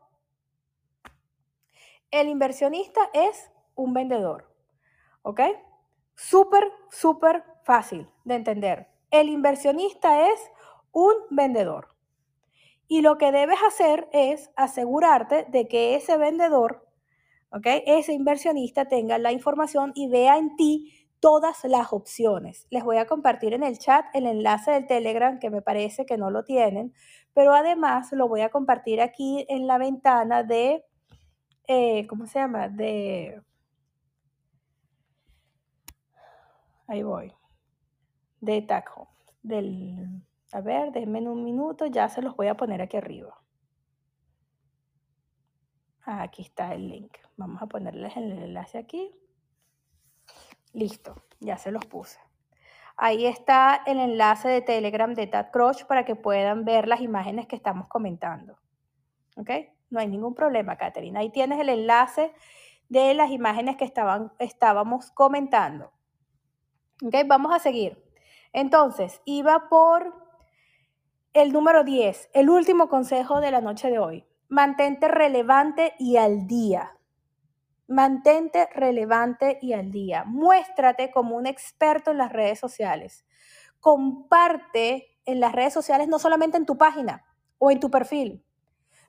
El 2.10 2.30
inversionista 2.30 3.02
es 3.14 3.52
un 3.76 3.94
vendedor. 3.94 4.52
¿Ok? 5.22 5.42
Súper, 6.16 6.72
súper 6.90 7.44
fácil 7.64 8.10
de 8.24 8.36
entender. 8.36 8.88
El 9.12 9.30
inversionista 9.30 10.30
es 10.30 10.52
un 10.92 11.14
vendedor. 11.30 11.90
Y 12.88 13.02
lo 13.02 13.18
que 13.18 13.32
debes 13.32 13.60
hacer 13.68 14.08
es 14.14 14.50
asegurarte 14.56 15.46
de 15.50 15.68
que 15.68 15.96
ese 15.96 16.18
vendedor 16.18 16.88
ese 17.64 18.14
inversionista 18.14 18.86
tenga 18.86 19.18
la 19.18 19.32
información 19.32 19.92
y 19.96 20.10
vea 20.10 20.38
en 20.38 20.56
ti 20.56 20.94
todas 21.20 21.64
las 21.64 21.94
opciones. 21.94 22.68
Les 22.70 22.84
voy 22.84 22.98
a 22.98 23.08
compartir 23.08 23.54
en 23.54 23.64
el 23.64 23.80
chat 23.80 24.06
el 24.14 24.28
enlace 24.28 24.72
del 24.72 24.88
Telegram 24.88 25.40
que 25.40 25.50
me 25.50 25.62
parece 25.62 26.06
que 26.06 26.18
no 26.18 26.30
lo 26.30 26.44
tienen, 26.44 26.94
pero 27.34 27.54
además 27.54 28.12
lo 28.12 28.28
voy 28.28 28.42
a 28.42 28.50
compartir 28.50 29.02
aquí 29.02 29.46
en 29.50 29.68
la 29.68 29.78
ventana 29.78 30.44
de, 30.44 30.84
eh, 31.68 32.06
¿cómo 32.08 32.28
se 32.28 32.40
llama? 32.40 32.70
De... 32.70 33.42
Ahí 36.88 37.04
voy. 37.04 37.34
De 38.40 38.62
Taco. 38.62 39.10
Del, 39.42 40.22
a 40.54 40.62
ver, 40.62 40.92
denme 40.92 41.28
un 41.28 41.44
minuto, 41.44 41.86
ya 41.88 42.08
se 42.10 42.22
los 42.22 42.36
voy 42.36 42.48
a 42.48 42.56
poner 42.56 42.82
aquí 42.82 42.98
arriba. 42.98 43.38
Aquí 46.04 46.42
está 46.42 46.74
el 46.74 46.88
link. 46.88 47.18
Vamos 47.36 47.62
a 47.62 47.66
ponerles 47.66 48.16
el 48.16 48.32
enlace 48.32 48.78
aquí. 48.78 49.12
Listo, 50.72 51.16
ya 51.40 51.58
se 51.58 51.72
los 51.72 51.86
puse. 51.86 52.18
Ahí 52.96 53.26
está 53.26 53.84
el 53.86 54.00
enlace 54.00 54.48
de 54.48 54.62
Telegram 54.62 55.14
de 55.14 55.28
Tad 55.28 55.52
Crush 55.52 55.84
para 55.84 56.06
que 56.06 56.16
puedan 56.16 56.64
ver 56.64 56.88
las 56.88 57.02
imágenes 57.02 57.46
que 57.46 57.58
estamos 57.58 57.88
comentando. 57.88 58.58
¿Ok? 59.36 59.50
No 59.90 60.00
hay 60.00 60.08
ningún 60.08 60.34
problema, 60.34 60.78
Catherine. 60.78 61.20
Ahí 61.20 61.30
tienes 61.30 61.60
el 61.60 61.70
enlace 61.70 62.34
de 62.90 63.14
las 63.14 63.30
imágenes 63.30 63.76
que 63.76 63.86
estaban, 63.86 64.32
estábamos 64.40 65.12
comentando. 65.12 65.92
¿Ok? 67.06 67.16
Vamos 67.28 67.54
a 67.54 67.60
seguir. 67.60 68.02
Entonces, 68.54 69.22
iba 69.26 69.68
por 69.70 70.27
el 71.42 71.54
número 71.54 71.84
10, 71.84 72.32
el 72.34 72.50
último 72.50 72.90
consejo 72.90 73.42
de 73.42 73.52
la 73.52 73.62
noche 73.62 73.92
de 73.92 74.00
hoy. 74.00 74.26
Mantente 74.50 75.08
relevante 75.08 75.94
y 76.00 76.18
al 76.18 76.48
día. 76.48 76.98
Mantente 77.88 78.68
relevante 78.74 79.60
y 79.62 79.74
al 79.74 79.92
día. 79.92 80.24
Muéstrate 80.26 81.12
como 81.12 81.36
un 81.36 81.46
experto 81.46 82.10
en 82.10 82.18
las 82.18 82.34
redes 82.34 82.60
sociales. 82.60 83.24
Comparte 83.80 85.20
en 85.26 85.40
las 85.40 85.54
redes 85.54 85.74
sociales, 85.74 86.08
no 86.08 86.18
solamente 86.18 86.58
en 86.58 86.66
tu 86.66 86.76
página 86.76 87.24
o 87.60 87.70
en 87.70 87.80
tu 87.80 87.92
perfil. 87.92 88.44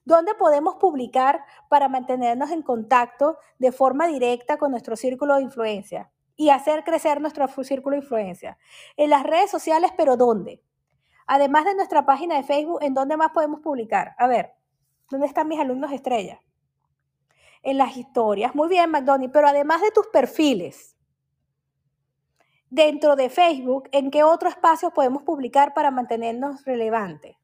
¿Dónde 0.04 0.34
podemos 0.34 0.74
publicar 0.74 1.40
para 1.70 1.88
mantenernos 1.88 2.50
en 2.50 2.60
contacto 2.60 3.38
de 3.58 3.72
forma 3.72 4.06
directa 4.06 4.58
con 4.58 4.70
nuestro 4.70 4.96
círculo 4.96 5.36
de 5.36 5.44
influencia 5.44 6.10
y 6.36 6.50
hacer 6.50 6.84
crecer 6.84 7.22
nuestro 7.22 7.48
círculo 7.64 7.96
de 7.96 8.02
influencia? 8.02 8.58
En 8.98 9.08
las 9.08 9.22
redes 9.22 9.50
sociales, 9.50 9.92
pero 9.96 10.18
¿dónde? 10.18 10.62
Además 11.28 11.64
de 11.64 11.76
nuestra 11.76 12.04
página 12.04 12.34
de 12.34 12.42
Facebook, 12.42 12.80
¿en 12.82 12.94
dónde 12.94 13.16
más 13.16 13.30
podemos 13.30 13.60
publicar? 13.60 14.16
A 14.18 14.26
ver, 14.26 14.58
¿Dónde 15.10 15.26
están 15.26 15.48
mis 15.48 15.58
alumnos 15.58 15.90
estrella? 15.92 16.42
En 17.62 17.78
las 17.78 17.96
historias. 17.96 18.54
Muy 18.54 18.68
bien, 18.68 18.90
McDonald, 18.90 19.32
pero 19.32 19.48
además 19.48 19.80
de 19.80 19.90
tus 19.90 20.06
perfiles, 20.08 20.96
dentro 22.68 23.16
de 23.16 23.30
Facebook, 23.30 23.88
¿en 23.92 24.10
qué 24.10 24.22
otro 24.22 24.48
espacio 24.48 24.90
podemos 24.90 25.22
publicar 25.22 25.72
para 25.72 25.90
mantenernos 25.90 26.64
relevantes? 26.64 27.36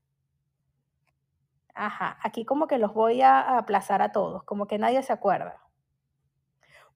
Ajá, 1.75 2.19
aquí 2.23 2.45
como 2.45 2.67
que 2.67 2.79
los 2.79 2.93
voy 2.93 3.23
a 3.23 3.57
aplazar 3.59 4.03
a 4.03 4.13
todos, 4.13 4.45
como 4.45 4.67
que 4.67 4.79
nadie 4.79 5.03
se 5.03 5.13
acuerda. 5.13 5.61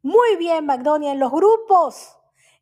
Muy 0.03 0.37
bien, 0.37 0.67
McDonald, 0.67 1.15
en 1.15 1.19
los 1.19 1.33
grupos, 1.33 2.17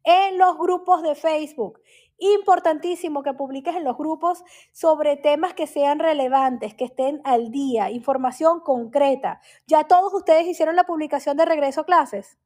en 0.05 0.39
los 0.39 0.57
grupos 0.57 1.03
de 1.03 1.14
Facebook. 1.14 1.81
Importantísimo 2.19 3.23
que 3.23 3.35
publiques 3.35 3.77
en 3.77 3.85
los 3.85 3.99
grupos 3.99 4.43
sobre 4.73 5.17
temas 5.17 5.53
que 5.53 5.67
sean 5.67 5.99
relevantes, 5.99 6.75
que 6.75 6.87
estén 6.87 7.21
al 7.25 7.51
día, 7.51 7.91
información 7.91 8.61
concreta. 8.61 9.43
Ya 9.67 9.85
todos 9.85 10.14
ustedes 10.14 10.47
hicieron 10.47 10.77
la 10.77 10.85
publicación 10.85 11.37
de 11.37 11.45
regreso 11.45 11.83
a 11.83 11.85
clases. 11.85 12.39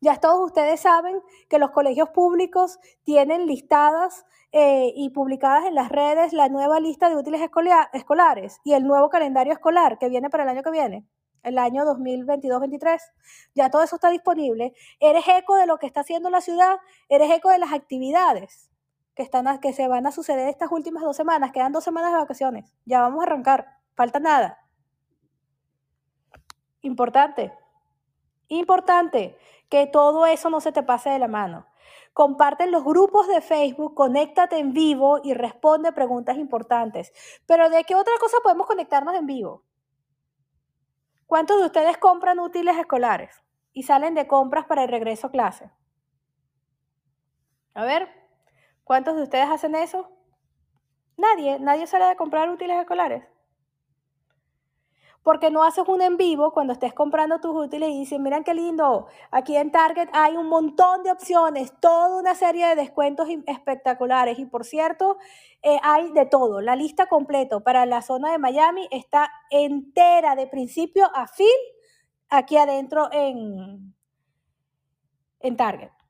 Ya 0.00 0.16
todos 0.18 0.44
ustedes 0.44 0.80
saben 0.80 1.20
que 1.48 1.58
los 1.58 1.70
colegios 1.70 2.10
públicos 2.10 2.78
tienen 3.02 3.46
listadas 3.46 4.24
eh, 4.52 4.92
y 4.94 5.10
publicadas 5.10 5.64
en 5.64 5.74
las 5.74 5.88
redes 5.88 6.32
la 6.32 6.48
nueva 6.48 6.78
lista 6.78 7.08
de 7.08 7.16
útiles 7.16 7.40
escolares 7.92 8.60
y 8.64 8.74
el 8.74 8.84
nuevo 8.84 9.08
calendario 9.10 9.52
escolar 9.52 9.98
que 9.98 10.08
viene 10.08 10.30
para 10.30 10.44
el 10.44 10.48
año 10.48 10.62
que 10.62 10.70
viene, 10.70 11.06
el 11.42 11.58
año 11.58 11.84
2022-23. 11.84 13.00
Ya 13.54 13.70
todo 13.70 13.82
eso 13.82 13.96
está 13.96 14.10
disponible. 14.10 14.74
Eres 15.00 15.24
eco 15.26 15.56
de 15.56 15.66
lo 15.66 15.78
que 15.78 15.86
está 15.86 16.00
haciendo 16.02 16.30
la 16.30 16.40
ciudad, 16.40 16.78
eres 17.08 17.30
eco 17.32 17.50
de 17.50 17.58
las 17.58 17.72
actividades 17.72 18.71
que, 19.14 19.22
están 19.22 19.58
que 19.60 19.72
se 19.72 19.88
van 19.88 20.06
a 20.06 20.12
suceder 20.12 20.48
estas 20.48 20.70
últimas 20.72 21.02
dos 21.02 21.16
semanas. 21.16 21.52
Quedan 21.52 21.72
dos 21.72 21.84
semanas 21.84 22.12
de 22.12 22.18
vacaciones. 22.18 22.72
Ya 22.84 23.00
vamos 23.00 23.20
a 23.20 23.26
arrancar. 23.26 23.78
Falta 23.94 24.20
nada. 24.20 24.58
Importante. 26.80 27.52
Importante 28.48 29.38
que 29.68 29.86
todo 29.86 30.26
eso 30.26 30.50
no 30.50 30.60
se 30.60 30.72
te 30.72 30.82
pase 30.82 31.10
de 31.10 31.18
la 31.18 31.28
mano. 31.28 31.66
Comparte 32.12 32.66
los 32.66 32.84
grupos 32.84 33.26
de 33.26 33.40
Facebook, 33.40 33.94
conéctate 33.94 34.58
en 34.58 34.74
vivo 34.74 35.20
y 35.24 35.32
responde 35.32 35.92
preguntas 35.92 36.36
importantes. 36.36 37.12
Pero 37.46 37.70
¿de 37.70 37.84
qué 37.84 37.94
otra 37.94 38.12
cosa 38.20 38.36
podemos 38.42 38.66
conectarnos 38.66 39.14
en 39.14 39.26
vivo? 39.26 39.64
¿Cuántos 41.26 41.58
de 41.58 41.66
ustedes 41.66 41.96
compran 41.96 42.38
útiles 42.38 42.76
escolares 42.76 43.42
y 43.72 43.84
salen 43.84 44.14
de 44.14 44.26
compras 44.26 44.66
para 44.66 44.82
el 44.82 44.90
regreso 44.90 45.28
a 45.28 45.30
clase? 45.30 45.70
A 47.72 47.84
ver, 47.86 48.21
¿cuántos 48.84 49.16
de 49.16 49.22
ustedes 49.22 49.48
hacen 49.48 49.74
eso? 49.74 50.08
Nadie, 51.16 51.58
nadie 51.60 51.86
sale 51.86 52.06
de 52.06 52.16
comprar 52.16 52.48
útiles 52.50 52.78
escolares. 52.78 53.24
Porque 55.22 55.52
no 55.52 55.62
haces 55.62 55.86
un 55.86 56.02
en 56.02 56.16
vivo 56.16 56.52
cuando 56.52 56.72
estés 56.72 56.92
comprando 56.94 57.38
tus 57.38 57.54
útiles 57.54 57.90
y 57.90 58.00
dices, 58.00 58.18
miren 58.18 58.42
qué 58.42 58.54
lindo, 58.54 59.06
aquí 59.30 59.56
en 59.56 59.70
Target 59.70 60.08
hay 60.12 60.36
un 60.36 60.48
montón 60.48 61.04
de 61.04 61.12
opciones, 61.12 61.72
toda 61.80 62.18
una 62.18 62.34
serie 62.34 62.66
de 62.66 62.74
descuentos 62.74 63.28
espectaculares. 63.46 64.40
Y 64.40 64.46
por 64.46 64.64
cierto, 64.64 65.18
eh, 65.62 65.78
hay 65.84 66.10
de 66.10 66.26
todo. 66.26 66.60
La 66.60 66.74
lista 66.74 67.06
completa 67.06 67.60
para 67.60 67.86
la 67.86 68.02
zona 68.02 68.32
de 68.32 68.38
Miami 68.38 68.88
está 68.90 69.30
entera 69.50 70.34
de 70.34 70.48
principio 70.48 71.08
a 71.14 71.28
fin 71.28 71.46
aquí 72.28 72.56
adentro 72.56 73.08
en, 73.12 73.94
en 75.38 75.56
Target. 75.56 76.01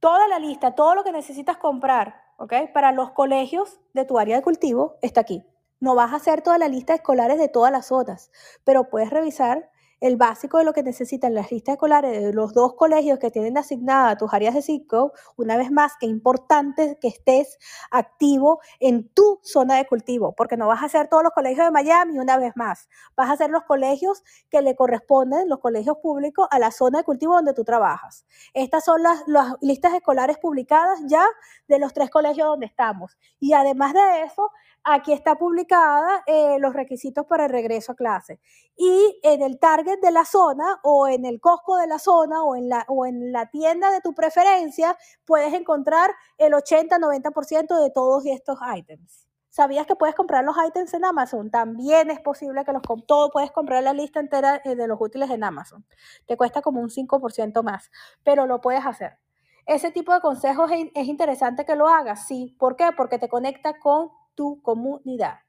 Toda 0.00 0.28
la 0.28 0.38
lista, 0.38 0.76
todo 0.76 0.94
lo 0.94 1.02
que 1.02 1.10
necesitas 1.10 1.56
comprar, 1.56 2.22
¿ok? 2.36 2.52
Para 2.72 2.92
los 2.92 3.10
colegios 3.10 3.80
de 3.94 4.04
tu 4.04 4.18
área 4.18 4.36
de 4.36 4.42
cultivo 4.42 4.96
está 5.02 5.22
aquí. 5.22 5.44
No 5.80 5.96
vas 5.96 6.12
a 6.12 6.16
hacer 6.16 6.40
toda 6.40 6.56
la 6.56 6.68
lista 6.68 6.92
de 6.92 6.98
escolares 6.98 7.36
de 7.38 7.48
todas 7.48 7.72
las 7.72 7.86
zonas, 7.86 8.30
pero 8.62 8.90
puedes 8.90 9.10
revisar 9.10 9.70
el 10.00 10.16
básico 10.16 10.58
de 10.58 10.64
lo 10.64 10.72
que 10.72 10.82
necesitan 10.82 11.34
las 11.34 11.50
listas 11.50 11.74
escolares 11.74 12.22
de 12.22 12.32
los 12.32 12.52
dos 12.54 12.74
colegios 12.74 13.18
que 13.18 13.30
tienen 13.30 13.58
asignada 13.58 14.16
tus 14.16 14.32
áreas 14.32 14.54
de 14.54 14.62
ciclo, 14.62 15.12
una 15.36 15.56
vez 15.56 15.70
más, 15.70 15.92
que 15.98 16.06
importante 16.06 16.98
que 17.00 17.08
estés 17.08 17.58
activo 17.90 18.60
en 18.80 19.08
tu 19.08 19.40
zona 19.42 19.76
de 19.76 19.86
cultivo, 19.86 20.34
porque 20.34 20.56
no 20.56 20.68
vas 20.68 20.82
a 20.82 20.86
hacer 20.86 21.08
todos 21.08 21.22
los 21.22 21.32
colegios 21.32 21.66
de 21.66 21.70
Miami 21.70 22.18
una 22.18 22.36
vez 22.36 22.56
más, 22.56 22.88
vas 23.16 23.28
a 23.30 23.32
hacer 23.32 23.50
los 23.50 23.64
colegios 23.64 24.22
que 24.50 24.62
le 24.62 24.76
corresponden, 24.76 25.48
los 25.48 25.58
colegios 25.58 25.96
públicos, 25.98 26.46
a 26.50 26.58
la 26.58 26.70
zona 26.70 26.98
de 26.98 27.04
cultivo 27.04 27.34
donde 27.34 27.54
tú 27.54 27.64
trabajas. 27.64 28.24
Estas 28.54 28.84
son 28.84 29.02
las, 29.02 29.22
las 29.26 29.54
listas 29.60 29.94
escolares 29.94 30.38
publicadas 30.38 31.00
ya 31.06 31.24
de 31.66 31.78
los 31.78 31.92
tres 31.92 32.10
colegios 32.10 32.48
donde 32.48 32.66
estamos. 32.66 33.18
Y 33.40 33.52
además 33.52 33.94
de 33.94 34.22
eso, 34.22 34.50
aquí 34.92 35.12
está 35.12 35.36
publicada 35.36 36.22
eh, 36.26 36.58
los 36.58 36.72
requisitos 36.72 37.26
para 37.26 37.46
el 37.46 37.50
regreso 37.50 37.92
a 37.92 37.96
clase. 37.96 38.40
Y 38.76 39.20
en 39.22 39.42
el 39.42 39.58
target 39.58 40.00
de 40.00 40.10
la 40.10 40.24
zona 40.24 40.80
o 40.82 41.08
en 41.08 41.24
el 41.24 41.40
Costco 41.40 41.76
de 41.76 41.86
la 41.86 41.98
zona 41.98 42.42
o 42.42 42.56
en 42.56 42.68
la, 42.68 42.84
o 42.88 43.06
en 43.06 43.32
la 43.32 43.50
tienda 43.50 43.90
de 43.90 44.00
tu 44.00 44.14
preferencia 44.14 44.96
puedes 45.24 45.52
encontrar 45.52 46.10
el 46.38 46.52
80-90% 46.52 47.82
de 47.82 47.90
todos 47.90 48.24
estos 48.26 48.58
items. 48.76 49.26
¿Sabías 49.50 49.86
que 49.86 49.96
puedes 49.96 50.14
comprar 50.14 50.44
los 50.44 50.56
items 50.66 50.94
en 50.94 51.04
Amazon? 51.04 51.50
También 51.50 52.10
es 52.10 52.20
posible 52.20 52.64
que 52.64 52.72
los 52.72 52.82
todo 53.06 53.30
puedes 53.30 53.50
comprar 53.50 53.82
la 53.82 53.92
lista 53.92 54.20
entera 54.20 54.60
eh, 54.64 54.76
de 54.76 54.86
los 54.86 55.00
útiles 55.00 55.30
en 55.30 55.42
Amazon. 55.42 55.84
Te 56.26 56.36
cuesta 56.36 56.62
como 56.62 56.80
un 56.80 56.90
5% 56.90 57.62
más, 57.62 57.90
pero 58.22 58.46
lo 58.46 58.60
puedes 58.60 58.86
hacer. 58.86 59.18
Ese 59.66 59.90
tipo 59.90 60.14
de 60.14 60.20
consejos 60.20 60.70
es 60.72 61.08
interesante 61.08 61.66
que 61.66 61.76
lo 61.76 61.88
hagas, 61.88 62.26
sí. 62.26 62.56
¿Por 62.58 62.76
qué? 62.76 62.90
Porque 62.96 63.18
te 63.18 63.28
conecta 63.28 63.78
con 63.78 64.10
tu 64.38 64.62
comunidad. 64.62 65.40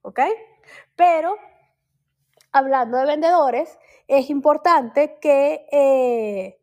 ¿Ok? 0.00 0.20
Pero 0.96 1.36
hablando 2.50 2.96
de 2.96 3.04
vendedores, 3.04 3.78
es 4.08 4.30
importante 4.30 5.18
que 5.20 5.66
eh, 5.70 6.58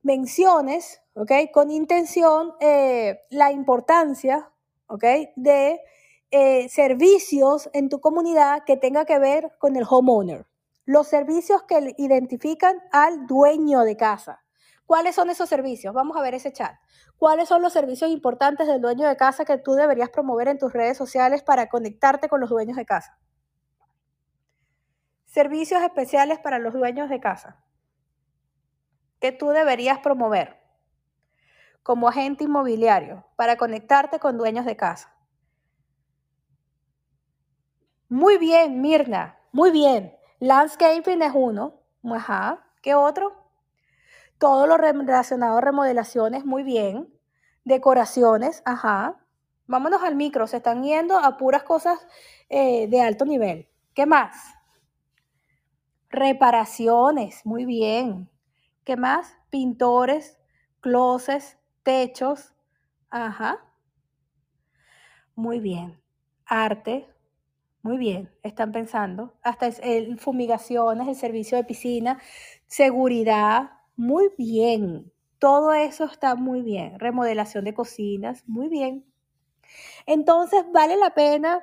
menciones, 0.00 1.02
¿ok? 1.14 1.32
Con 1.52 1.70
intención 1.70 2.54
eh, 2.60 3.20
la 3.28 3.52
importancia, 3.52 4.50
¿ok? 4.86 5.04
De 5.36 5.82
eh, 6.30 6.68
servicios 6.70 7.68
en 7.74 7.90
tu 7.90 8.00
comunidad 8.00 8.64
que 8.64 8.78
tenga 8.78 9.04
que 9.04 9.18
ver 9.18 9.52
con 9.58 9.76
el 9.76 9.84
homeowner. 9.88 10.46
Los 10.86 11.08
servicios 11.08 11.62
que 11.64 11.94
identifican 11.98 12.80
al 12.90 13.26
dueño 13.26 13.80
de 13.82 13.98
casa. 13.98 14.45
¿Cuáles 14.86 15.16
son 15.16 15.30
esos 15.30 15.48
servicios? 15.48 15.92
Vamos 15.92 16.16
a 16.16 16.22
ver 16.22 16.34
ese 16.34 16.52
chat. 16.52 16.76
¿Cuáles 17.18 17.48
son 17.48 17.60
los 17.60 17.72
servicios 17.72 18.10
importantes 18.10 18.68
del 18.68 18.80
dueño 18.80 19.08
de 19.08 19.16
casa 19.16 19.44
que 19.44 19.58
tú 19.58 19.72
deberías 19.72 20.10
promover 20.10 20.48
en 20.48 20.58
tus 20.58 20.72
redes 20.72 20.96
sociales 20.96 21.42
para 21.42 21.68
conectarte 21.68 22.28
con 22.28 22.40
los 22.40 22.50
dueños 22.50 22.76
de 22.76 22.86
casa? 22.86 23.18
Servicios 25.24 25.82
especiales 25.82 26.38
para 26.38 26.58
los 26.58 26.72
dueños 26.72 27.10
de 27.10 27.20
casa 27.20 27.62
que 29.20 29.32
tú 29.32 29.48
deberías 29.48 29.98
promover 29.98 30.60
como 31.82 32.08
agente 32.08 32.44
inmobiliario 32.44 33.24
para 33.36 33.56
conectarte 33.56 34.18
con 34.18 34.36
dueños 34.38 34.66
de 34.66 34.76
casa. 34.76 35.14
Muy 38.08 38.38
bien, 38.38 38.80
Mirna, 38.80 39.38
muy 39.52 39.70
bien. 39.70 40.16
Landscaping 40.38 41.22
es 41.22 41.32
uno. 41.34 41.80
Ajá. 42.04 42.64
¿Qué 42.82 42.94
otro? 42.94 43.45
Todo 44.38 44.66
lo 44.66 44.76
relacionado 44.76 45.58
a 45.58 45.60
remodelaciones, 45.60 46.44
muy 46.44 46.62
bien. 46.62 47.08
Decoraciones, 47.64 48.62
ajá. 48.64 49.16
Vámonos 49.66 50.02
al 50.02 50.14
micro, 50.14 50.46
se 50.46 50.58
están 50.58 50.82
yendo 50.84 51.18
a 51.18 51.36
puras 51.36 51.62
cosas 51.64 51.98
eh, 52.48 52.86
de 52.88 53.00
alto 53.00 53.24
nivel. 53.24 53.68
¿Qué 53.94 54.06
más? 54.06 54.36
Reparaciones, 56.10 57.44
muy 57.44 57.64
bien. 57.64 58.30
¿Qué 58.84 58.96
más? 58.96 59.34
Pintores, 59.50 60.38
closets, 60.80 61.58
techos, 61.82 62.54
ajá. 63.10 63.58
Muy 65.34 65.60
bien. 65.60 66.00
Arte, 66.46 67.08
muy 67.82 67.98
bien, 67.98 68.30
están 68.42 68.72
pensando. 68.72 69.34
Hasta 69.42 69.68
el, 69.68 70.18
fumigaciones, 70.18 71.08
el 71.08 71.16
servicio 71.16 71.56
de 71.56 71.64
piscina, 71.64 72.18
seguridad, 72.66 73.75
muy 73.96 74.30
bien. 74.38 75.12
Todo 75.38 75.72
eso 75.72 76.04
está 76.04 76.34
muy 76.34 76.62
bien. 76.62 76.98
Remodelación 76.98 77.64
de 77.64 77.74
cocinas, 77.74 78.42
muy 78.46 78.68
bien. 78.68 79.04
Entonces, 80.06 80.64
vale 80.72 80.96
la 80.96 81.14
pena 81.14 81.62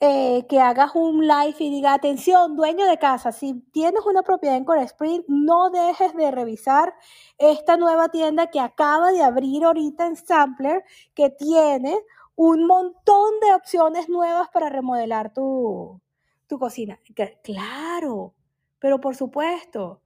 eh, 0.00 0.46
que 0.48 0.60
hagas 0.60 0.90
un 0.94 1.26
live 1.26 1.56
y 1.58 1.70
diga, 1.70 1.94
atención, 1.94 2.54
dueño 2.54 2.86
de 2.86 2.98
casa, 2.98 3.32
si 3.32 3.54
tienes 3.72 4.04
una 4.04 4.22
propiedad 4.22 4.56
en 4.56 4.64
Core 4.66 4.82
Spring, 4.82 5.22
no 5.26 5.70
dejes 5.70 6.14
de 6.14 6.30
revisar 6.30 6.94
esta 7.38 7.78
nueva 7.78 8.10
tienda 8.10 8.48
que 8.48 8.60
acaba 8.60 9.10
de 9.12 9.22
abrir 9.22 9.64
ahorita 9.64 10.06
en 10.06 10.16
Sampler, 10.16 10.84
que 11.14 11.30
tiene 11.30 11.96
un 12.34 12.66
montón 12.66 13.40
de 13.40 13.54
opciones 13.54 14.10
nuevas 14.10 14.50
para 14.50 14.68
remodelar 14.68 15.32
tu, 15.32 15.98
tu 16.46 16.58
cocina. 16.58 17.00
Claro, 17.42 18.34
pero 18.78 19.00
por 19.00 19.16
supuesto, 19.16 20.02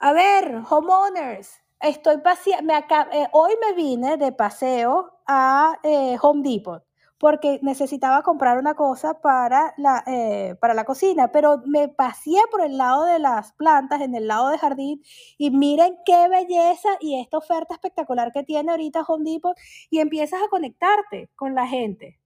a 0.00 0.12
ver, 0.14 0.62
homeowners, 0.68 1.60
estoy 1.78 2.16
me 2.62 2.78
eh, 3.12 3.28
hoy 3.32 3.52
me 3.60 3.74
vine 3.74 4.16
de 4.16 4.32
paseo 4.32 5.20
a 5.26 5.78
eh, 5.82 6.16
Home 6.22 6.42
Depot 6.42 6.82
porque 7.18 7.60
necesitaba 7.60 8.22
comprar 8.22 8.56
una 8.56 8.72
cosa 8.74 9.20
para 9.20 9.74
la, 9.76 10.02
eh, 10.06 10.56
para 10.58 10.72
la 10.72 10.84
cocina, 10.86 11.30
pero 11.30 11.60
me 11.66 11.88
paseé 11.88 12.40
por 12.50 12.62
el 12.62 12.78
lado 12.78 13.04
de 13.04 13.18
las 13.18 13.52
plantas, 13.52 14.00
en 14.00 14.14
el 14.14 14.26
lado 14.26 14.48
de 14.48 14.56
jardín, 14.56 15.02
y 15.36 15.50
miren 15.50 15.98
qué 16.06 16.28
belleza 16.30 16.88
y 16.98 17.20
esta 17.20 17.36
oferta 17.36 17.74
espectacular 17.74 18.32
que 18.32 18.42
tiene 18.42 18.70
ahorita 18.70 19.02
Home 19.02 19.30
Depot, 19.30 19.54
y 19.90 19.98
empiezas 19.98 20.40
a 20.42 20.48
conectarte 20.48 21.28
con 21.36 21.54
la 21.54 21.66
gente. 21.66 22.19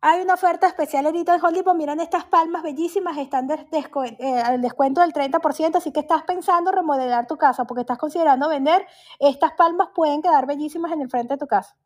Hay 0.00 0.20
una 0.20 0.34
oferta 0.34 0.68
especial 0.68 1.06
ahorita 1.06 1.34
en 1.34 1.44
Hollywood. 1.44 1.74
Miren 1.74 1.98
estas 1.98 2.24
palmas 2.24 2.62
bellísimas, 2.62 3.18
están 3.18 3.50
eh, 3.50 4.40
al 4.44 4.62
descuento 4.62 5.00
del 5.00 5.12
30%, 5.12 5.74
así 5.74 5.90
que 5.90 6.00
estás 6.00 6.22
pensando 6.22 6.70
remodelar 6.70 7.26
tu 7.26 7.36
casa 7.36 7.64
porque 7.64 7.80
estás 7.80 7.98
considerando 7.98 8.48
vender. 8.48 8.86
Estas 9.18 9.54
palmas 9.54 9.88
pueden 9.96 10.22
quedar 10.22 10.46
bellísimas 10.46 10.92
en 10.92 11.00
el 11.00 11.10
frente 11.10 11.34
de 11.34 11.38
tu 11.38 11.48
casa. 11.48 11.76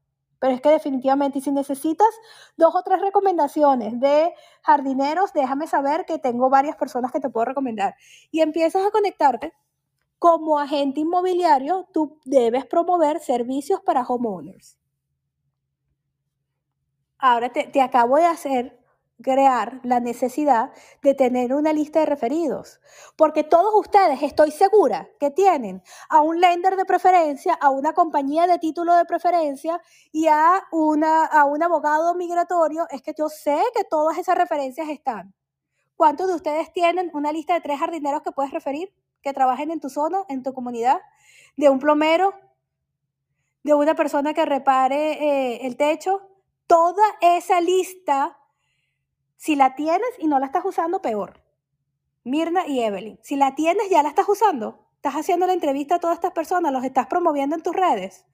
Pero 0.40 0.52
es 0.54 0.60
que 0.60 0.68
definitivamente, 0.68 1.40
si 1.40 1.52
necesitas 1.52 2.08
dos 2.58 2.74
o 2.74 2.82
tres 2.82 3.00
recomendaciones 3.00 3.98
de 3.98 4.34
jardineros, 4.62 5.32
déjame 5.32 5.66
saber 5.66 6.04
que 6.04 6.18
tengo 6.18 6.50
varias 6.50 6.76
personas 6.76 7.12
que 7.12 7.20
te 7.20 7.30
puedo 7.30 7.46
recomendar. 7.46 7.94
Y 8.30 8.42
empiezas 8.42 8.84
a 8.84 8.90
conectarte. 8.90 9.54
Como 10.18 10.58
agente 10.58 11.00
inmobiliario, 11.00 11.88
tú 11.94 12.18
debes 12.26 12.66
promover 12.66 13.20
servicios 13.20 13.80
para 13.80 14.02
homeowners. 14.02 14.81
Ahora 17.24 17.52
te, 17.52 17.80
acabo 17.80 18.16
de 18.16 18.26
hacer 18.26 18.76
crear 19.22 19.78
la 19.84 20.00
necesidad 20.00 20.72
de 21.02 21.14
tener 21.14 21.54
una 21.54 21.72
lista 21.72 22.00
de 22.00 22.06
referidos, 22.06 22.80
porque 23.14 23.44
todos 23.44 23.72
ustedes 23.76 24.24
estoy 24.24 24.50
segura 24.50 25.08
que 25.20 25.30
tienen 25.30 25.84
a 26.08 26.20
un 26.20 26.40
lender 26.40 26.74
de 26.74 26.84
preferencia, 26.84 27.54
a 27.54 27.70
una 27.70 27.92
compañía 27.92 28.48
de 28.48 28.58
título 28.58 28.96
de 28.96 29.04
preferencia 29.04 29.80
y 30.10 30.26
a, 30.26 30.64
una, 30.72 31.24
a 31.26 31.44
un 31.44 31.62
abogado 31.62 32.12
migratorio, 32.16 32.88
es 32.90 33.02
que 33.02 33.14
yo 33.16 33.28
sé 33.28 33.56
que 33.72 33.84
todas 33.84 34.18
esas 34.18 34.36
referencias 34.36 34.88
están. 34.88 35.32
¿Cuántos 35.94 36.26
de 36.26 36.34
ustedes 36.34 36.72
tienen 36.72 37.08
una 37.14 37.30
lista 37.30 37.54
de 37.54 37.60
tres 37.60 37.78
jardineros 37.78 38.22
que 38.22 38.32
puedes 38.32 38.50
referir, 38.50 38.92
que 39.22 39.32
trabajen 39.32 39.70
en 39.70 39.78
tu 39.78 39.90
zona, 39.90 40.24
en 40.28 40.42
tu 40.42 40.52
comunidad, 40.52 41.00
de 41.56 41.70
un 41.70 41.78
plomero, 41.78 42.34
de 43.62 43.74
una 43.74 43.94
persona 43.94 44.34
que 44.34 44.44
repare 44.44 45.12
eh, 45.22 45.66
el 45.68 45.76
techo? 45.76 46.31
Toda 46.66 47.04
esa 47.20 47.60
lista 47.60 48.38
si 49.42 49.56
la 49.56 49.74
tienes 49.74 50.08
y 50.18 50.28
no 50.28 50.38
la 50.38 50.46
estás 50.46 50.64
usando, 50.64 51.02
peor. 51.02 51.42
Mirna 52.22 52.64
y 52.64 52.80
Evelyn, 52.80 53.18
si 53.22 53.34
la 53.34 53.56
tienes, 53.56 53.90
ya 53.90 54.00
la 54.04 54.08
estás 54.08 54.28
usando. 54.28 54.86
Estás 54.94 55.14
haciendo 55.14 55.48
la 55.48 55.52
entrevista 55.52 55.96
a 55.96 55.98
todas 55.98 56.14
estas 56.14 56.30
personas, 56.30 56.72
los 56.72 56.84
estás 56.84 57.08
promoviendo 57.08 57.56
en 57.56 57.62
tus 57.64 57.74
redes. 57.74 58.24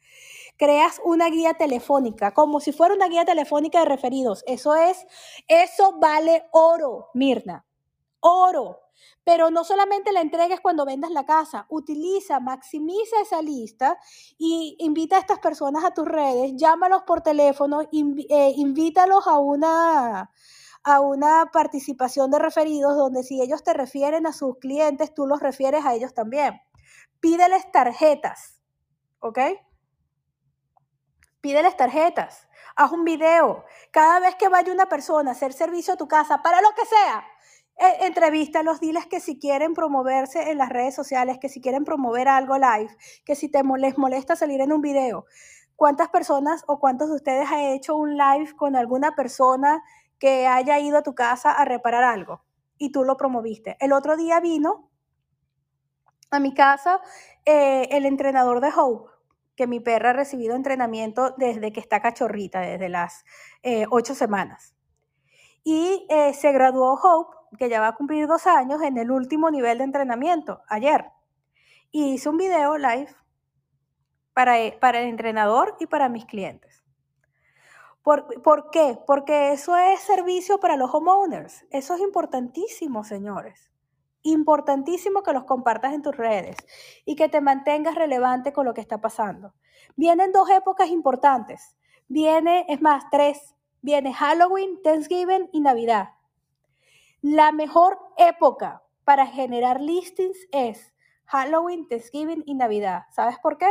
Creas 0.59 1.01
una 1.03 1.31
guía 1.31 1.55
telefónica, 1.55 2.35
como 2.35 2.61
si 2.61 2.73
fuera 2.73 2.95
una 2.95 3.09
guía 3.09 3.25
telefónica 3.25 3.79
de 3.79 3.87
referidos. 3.87 4.45
Eso 4.47 4.77
es, 4.77 5.07
eso 5.47 5.99
vale 5.99 6.45
oro, 6.53 7.09
Mirna. 7.15 7.65
Oro. 8.21 8.81
Pero 9.25 9.51
no 9.51 9.65
solamente 9.65 10.13
la 10.13 10.21
entregues 10.21 10.61
cuando 10.61 10.85
vendas 10.85 11.11
la 11.11 11.25
casa, 11.25 11.67
utiliza, 11.69 12.41
maximiza 12.41 13.21
esa 13.21 13.43
lista 13.43 13.99
y 14.39 14.77
invita 14.79 15.17
a 15.17 15.21
estas 15.21 15.39
personas 15.39 15.85
a 15.85 15.93
tus 15.93 16.07
redes, 16.07 16.53
llámalos 16.57 17.03
por 17.03 17.21
teléfono, 17.21 17.83
eh, 17.83 18.53
invítalos 18.57 19.27
a 19.27 19.39
una, 19.39 20.31
a 20.85 21.01
una 21.01 21.51
participación 21.53 22.31
de 22.31 22.39
referidos 22.39 22.97
donde 22.97 23.23
si 23.23 23.41
ellos 23.41 23.63
te 23.63 23.75
refieren 23.75 24.27
a 24.27 24.33
sus 24.33 24.59
clientes, 24.59 25.15
tú 25.15 25.27
los 25.27 25.41
refieres 25.41 25.85
a 25.85 25.95
ellos 25.95 26.15
también. 26.15 26.61
Pídeles 27.21 27.71
tarjetas, 27.73 28.63
¿ok? 29.21 29.39
Pídeles 31.41 31.77
tarjetas. 31.77 32.49
Haz 32.75 32.93
un 32.93 33.05
video. 33.05 33.65
Cada 33.91 34.21
vez 34.21 34.35
que 34.37 34.49
vaya 34.49 34.73
una 34.73 34.89
persona 34.89 35.31
a 35.31 35.33
hacer 35.33 35.53
servicio 35.53 35.95
a 35.95 35.97
tu 35.97 36.09
casa, 36.09 36.43
para 36.43 36.61
lo 36.61 36.71
que 36.75 36.85
sea, 36.87 37.25
e, 37.79 38.07
entrevístalos, 38.07 38.81
diles 38.81 39.07
que 39.07 39.21
si 39.21 39.39
quieren 39.39 39.75
promoverse 39.75 40.51
en 40.51 40.59
las 40.59 40.69
redes 40.69 40.95
sociales, 40.95 41.39
que 41.39 41.49
si 41.49 41.61
quieren 41.61 41.85
promover 41.85 42.29
algo 42.29 42.57
live, 42.57 42.91
que 43.25 43.35
si 43.35 43.49
te 43.49 43.63
les 43.79 43.99
molesta 43.99 44.37
salir 44.37 44.61
en 44.61 44.73
un 44.73 44.81
video. 44.81 45.27
¿Cuántas 45.77 46.09
personas 46.09 46.65
o 46.67 46.81
cuántos 46.81 47.09
de 47.09 47.17
ustedes 47.17 47.49
han 47.51 47.61
hecho 47.61 47.95
un 47.95 48.17
live 48.17 48.55
con 48.57 48.75
alguna 48.75 49.15
persona 49.15 49.83
que 50.19 50.47
haya 50.47 50.79
ido 50.79 50.99
a 50.99 51.03
tu 51.03 51.15
casa 51.15 51.53
a 51.53 51.65
reparar 51.65 52.05
algo 52.05 52.43
y 52.77 52.93
tú 52.93 53.05
lo 53.05 53.17
promoviste. 53.17 53.77
El 53.81 53.93
otro 53.93 54.17
día 54.17 54.41
vino 54.41 54.91
a 56.31 56.41
mi 56.41 56.55
casa 56.55 57.01
eh, 57.45 57.89
el 57.91 58.07
entrenador 58.07 58.61
de 58.61 58.71
Hope, 58.77 59.11
que 59.57 59.67
mi 59.67 59.81
perra 59.81 60.11
ha 60.11 60.13
recibido 60.13 60.55
entrenamiento 60.55 61.35
desde 61.37 61.73
que 61.73 61.81
está 61.81 62.01
cachorrita, 62.01 62.61
desde 62.61 62.89
las 62.89 63.25
eh, 63.63 63.87
ocho 63.91 64.15
semanas. 64.15 64.75
Y 65.65 66.07
eh, 66.09 66.33
se 66.35 66.53
graduó 66.53 66.95
Hope, 66.95 67.37
que 67.59 67.69
ya 67.69 67.81
va 67.81 67.89
a 67.89 67.95
cumplir 67.95 68.27
dos 68.27 68.47
años, 68.47 68.83
en 68.83 68.99
el 68.99 69.11
último 69.11 69.51
nivel 69.51 69.79
de 69.79 69.85
entrenamiento, 69.85 70.63
ayer. 70.69 71.07
Y 71.91 72.15
hice 72.15 72.29
un 72.29 72.37
video 72.37 72.77
live 72.77 73.15
para, 74.35 74.57
para 74.81 75.01
el 75.01 75.09
entrenador 75.09 75.77
y 75.81 75.87
para 75.87 76.09
mis 76.09 76.25
clientes. 76.25 76.79
¿Por, 78.43 78.71
qué? 78.71 78.99
Porque 79.07 79.53
eso 79.53 79.77
es 79.77 80.01
servicio 80.01 80.59
para 80.61 80.79
los 80.79 80.95
homeowners. 80.95 81.67
Eso 81.71 81.95
es 81.95 82.01
importantísimo, 82.01 83.05
señores. 83.05 83.71
Importantísimo 84.23 85.23
que 85.23 85.35
los 85.35 85.45
compartas 85.45 85.93
en 85.93 86.01
tus 86.01 86.17
redes 86.17 86.57
y 87.05 87.17
que 87.17 87.29
te 87.29 87.43
mantengas 87.43 87.97
relevante 87.97 88.55
con 88.55 88.65
lo 88.65 88.73
que 88.73 88.81
está 88.81 88.99
pasando. 88.99 89.53
Vienen 89.95 90.33
dos 90.33 90.49
épocas 90.49 90.89
importantes. 90.89 91.77
Viene, 92.09 92.65
es 92.71 92.81
más, 92.81 93.05
tres. 93.11 93.55
Viene 93.83 94.15
Halloween, 94.15 94.81
Thanksgiving 94.83 95.51
y 95.53 95.61
Navidad. 95.61 96.09
La 97.23 97.51
mejor 97.51 97.99
época 98.17 98.85
para 99.03 99.27
generar 99.27 99.81
listings 99.81 100.39
es 100.53 100.95
Halloween, 101.25 101.89
Thanksgiving 101.89 102.45
y 102.47 102.55
Navidad. 102.55 103.07
¿Sabes 103.11 103.39
por 103.41 103.59
qué? 103.59 103.67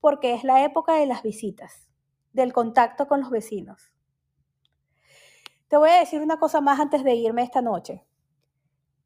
Porque 0.00 0.34
es 0.34 0.42
la 0.42 0.64
época 0.64 0.94
de 0.94 1.06
las 1.06 1.22
visitas 1.22 1.88
del 2.32 2.52
contacto 2.52 3.06
con 3.06 3.20
los 3.20 3.30
vecinos. 3.30 3.92
Te 5.68 5.76
voy 5.76 5.90
a 5.90 6.00
decir 6.00 6.20
una 6.22 6.40
cosa 6.40 6.60
más 6.60 6.80
antes 6.80 7.04
de 7.04 7.14
irme 7.14 7.44
esta 7.44 7.62
noche. 7.62 8.04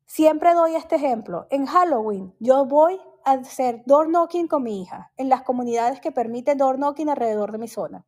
Siempre 0.07 0.55
doy 0.55 0.75
este 0.75 0.97
ejemplo. 0.97 1.47
En 1.51 1.67
Halloween 1.67 2.35
yo 2.39 2.65
voy 2.65 2.99
a 3.27 3.33
hacer 3.33 3.83
door 3.85 4.09
knocking 4.09 4.49
con 4.49 4.63
mi 4.63 4.81
hija 4.81 5.13
en 5.19 5.29
las 5.29 5.43
comunidades 5.43 6.01
que 6.01 6.13
permiten 6.13 6.57
door 6.57 6.79
knocking 6.79 7.11
alrededor 7.11 7.53
de 7.53 7.59
mi 7.59 7.69
zona. 7.69 8.07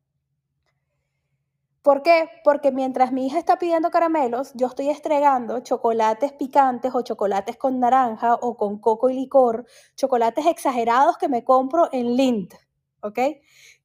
¿Por 1.85 2.01
qué? 2.01 2.27
Porque 2.43 2.71
mientras 2.71 3.11
mi 3.11 3.27
hija 3.27 3.37
está 3.37 3.59
pidiendo 3.59 3.91
caramelos, 3.91 4.53
yo 4.55 4.65
estoy 4.65 4.89
estregando 4.89 5.59
chocolates 5.59 6.33
picantes 6.33 6.95
o 6.95 7.03
chocolates 7.03 7.57
con 7.57 7.79
naranja 7.79 8.33
o 8.33 8.57
con 8.57 8.79
coco 8.79 9.11
y 9.11 9.13
licor, 9.13 9.67
chocolates 9.95 10.47
exagerados 10.47 11.19
que 11.19 11.29
me 11.29 11.43
compro 11.43 11.89
en 11.91 12.15
Lind, 12.15 12.55
¿ok? 13.01 13.19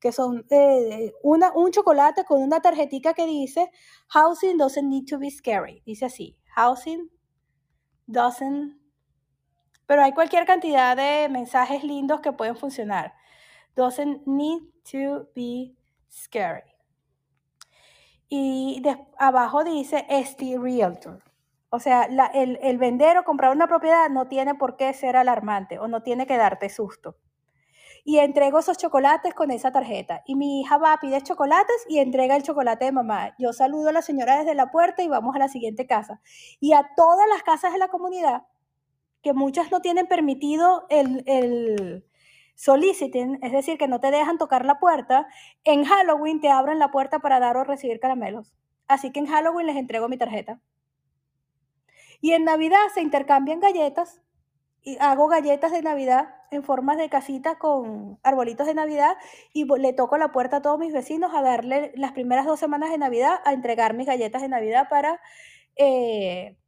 que 0.00 0.12
son 0.12 0.46
eh, 0.48 1.12
un 1.22 1.70
chocolate 1.72 2.24
con 2.24 2.42
una 2.42 2.60
tarjetita 2.60 3.12
que 3.12 3.26
dice, 3.26 3.70
Housing 4.08 4.56
doesn't 4.56 4.88
need 4.88 5.04
to 5.06 5.18
be 5.18 5.30
scary. 5.30 5.82
Dice 5.84 6.06
así, 6.06 6.38
Housing 6.54 7.10
doesn't... 8.06 8.80
Pero 9.84 10.02
hay 10.02 10.12
cualquier 10.12 10.46
cantidad 10.46 10.96
de 10.96 11.28
mensajes 11.28 11.84
lindos 11.84 12.22
que 12.22 12.32
pueden 12.32 12.56
funcionar. 12.56 13.12
Doesn't 13.76 14.26
need 14.26 14.62
to 14.90 15.28
be 15.34 15.76
scary. 16.08 16.69
Y 18.30 18.82
abajo 19.18 19.62
dice 19.64 20.06
ST 20.08 20.56
Realtor. 20.58 21.22
O 21.68 21.78
sea, 21.78 22.04
el, 22.32 22.58
el 22.62 22.78
vender 22.78 23.18
o 23.18 23.24
comprar 23.24 23.54
una 23.54 23.66
propiedad 23.66 24.08
no 24.08 24.26
tiene 24.28 24.54
por 24.54 24.76
qué 24.76 24.94
ser 24.94 25.16
alarmante 25.16 25.78
o 25.78 25.88
no 25.88 26.02
tiene 26.02 26.26
que 26.26 26.38
darte 26.38 26.70
susto 26.70 27.16
y 28.04 28.18
entrego 28.18 28.58
esos 28.58 28.78
chocolates 28.78 29.34
con 29.34 29.50
esa 29.50 29.72
tarjeta. 29.72 30.22
Y 30.26 30.34
mi 30.34 30.60
hija 30.60 30.78
va, 30.78 30.98
pide 31.00 31.20
chocolates 31.22 31.84
y 31.88 31.98
entrega 31.98 32.36
el 32.36 32.42
chocolate 32.42 32.86
de 32.86 32.92
mamá. 32.92 33.34
Yo 33.38 33.52
saludo 33.52 33.90
a 33.90 33.92
la 33.92 34.02
señora 34.02 34.38
desde 34.38 34.54
la 34.54 34.70
puerta 34.70 35.02
y 35.02 35.08
vamos 35.08 35.34
a 35.36 35.38
la 35.38 35.48
siguiente 35.48 35.86
casa. 35.86 36.20
Y 36.60 36.72
a 36.72 36.90
todas 36.96 37.28
las 37.28 37.42
casas 37.42 37.72
de 37.72 37.78
la 37.78 37.88
comunidad, 37.88 38.42
que 39.22 39.32
muchas 39.32 39.70
no 39.70 39.80
tienen 39.80 40.06
permitido 40.06 40.86
el, 40.88 41.22
el 41.26 42.06
soliciting, 42.60 43.38
es 43.42 43.52
decir, 43.52 43.78
que 43.78 43.88
no 43.88 44.00
te 44.00 44.10
dejan 44.10 44.36
tocar 44.36 44.66
la 44.66 44.78
puerta, 44.78 45.26
en 45.64 45.84
Halloween 45.84 46.42
te 46.42 46.50
abren 46.50 46.78
la 46.78 46.90
puerta 46.90 47.18
para 47.18 47.40
dar 47.40 47.56
o 47.56 47.64
recibir 47.64 48.00
caramelos. 48.00 48.52
Así 48.86 49.12
que 49.12 49.20
en 49.20 49.26
Halloween 49.26 49.66
les 49.66 49.76
entrego 49.76 50.10
mi 50.10 50.18
tarjeta. 50.18 50.60
Y 52.20 52.32
en 52.32 52.44
Navidad 52.44 52.80
se 52.92 53.00
intercambian 53.00 53.60
galletas 53.60 54.20
y 54.82 54.98
hago 55.00 55.28
galletas 55.28 55.72
de 55.72 55.80
Navidad 55.80 56.34
en 56.50 56.62
formas 56.62 56.98
de 56.98 57.08
casita 57.08 57.56
con 57.56 58.18
arbolitos 58.22 58.66
de 58.66 58.74
Navidad 58.74 59.16
y 59.54 59.64
le 59.64 59.94
toco 59.94 60.18
la 60.18 60.30
puerta 60.30 60.58
a 60.58 60.62
todos 60.62 60.78
mis 60.78 60.92
vecinos 60.92 61.32
a 61.34 61.40
darle 61.40 61.92
las 61.94 62.12
primeras 62.12 62.44
dos 62.44 62.60
semanas 62.60 62.90
de 62.90 62.98
Navidad 62.98 63.40
a 63.46 63.54
entregar 63.54 63.94
mis 63.94 64.06
galletas 64.06 64.42
de 64.42 64.48
Navidad 64.48 64.88
para 64.90 65.18
eh, 65.76 66.58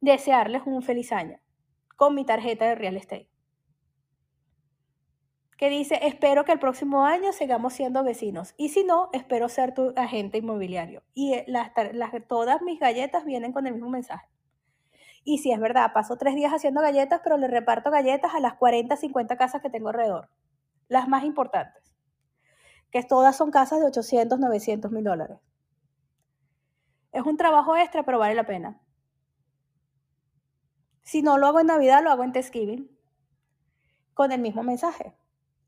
desearles 0.00 0.62
un 0.64 0.80
feliz 0.80 1.12
año 1.12 1.38
con 1.96 2.14
mi 2.14 2.24
tarjeta 2.24 2.64
de 2.64 2.74
real 2.74 2.96
estate. 2.96 3.29
Que 5.60 5.68
dice, 5.68 6.00
espero 6.00 6.46
que 6.46 6.52
el 6.52 6.58
próximo 6.58 7.04
año 7.04 7.34
sigamos 7.34 7.74
siendo 7.74 8.02
vecinos. 8.02 8.54
Y 8.56 8.70
si 8.70 8.82
no, 8.82 9.10
espero 9.12 9.46
ser 9.50 9.74
tu 9.74 9.92
agente 9.94 10.38
inmobiliario. 10.38 11.02
Y 11.12 11.34
eh, 11.34 11.44
las, 11.48 11.70
todas 12.26 12.62
mis 12.62 12.80
galletas 12.80 13.26
vienen 13.26 13.52
con 13.52 13.66
el 13.66 13.74
mismo 13.74 13.90
mensaje. 13.90 14.26
Y 15.22 15.36
si 15.36 15.52
es 15.52 15.60
verdad, 15.60 15.92
paso 15.92 16.16
tres 16.16 16.34
días 16.34 16.54
haciendo 16.54 16.80
galletas, 16.80 17.20
pero 17.22 17.36
le 17.36 17.46
reparto 17.46 17.90
galletas 17.90 18.34
a 18.34 18.40
las 18.40 18.54
40, 18.54 18.96
50 18.96 19.36
casas 19.36 19.60
que 19.60 19.68
tengo 19.68 19.90
alrededor. 19.90 20.30
Las 20.88 21.08
más 21.08 21.24
importantes. 21.24 21.92
Que 22.90 23.02
todas 23.02 23.36
son 23.36 23.50
casas 23.50 23.80
de 23.80 23.84
800, 23.84 24.38
900 24.38 24.90
mil 24.90 25.04
dólares. 25.04 25.40
Es 27.12 27.26
un 27.26 27.36
trabajo 27.36 27.76
extra, 27.76 28.02
pero 28.02 28.18
vale 28.18 28.34
la 28.34 28.46
pena. 28.46 28.80
Si 31.02 31.20
no 31.20 31.36
lo 31.36 31.48
hago 31.48 31.60
en 31.60 31.66
Navidad, 31.66 32.02
lo 32.02 32.10
hago 32.10 32.24
en 32.24 32.32
Thanksgiving. 32.32 32.90
Con 34.14 34.32
el 34.32 34.40
mismo 34.40 34.62
mensaje. 34.62 35.19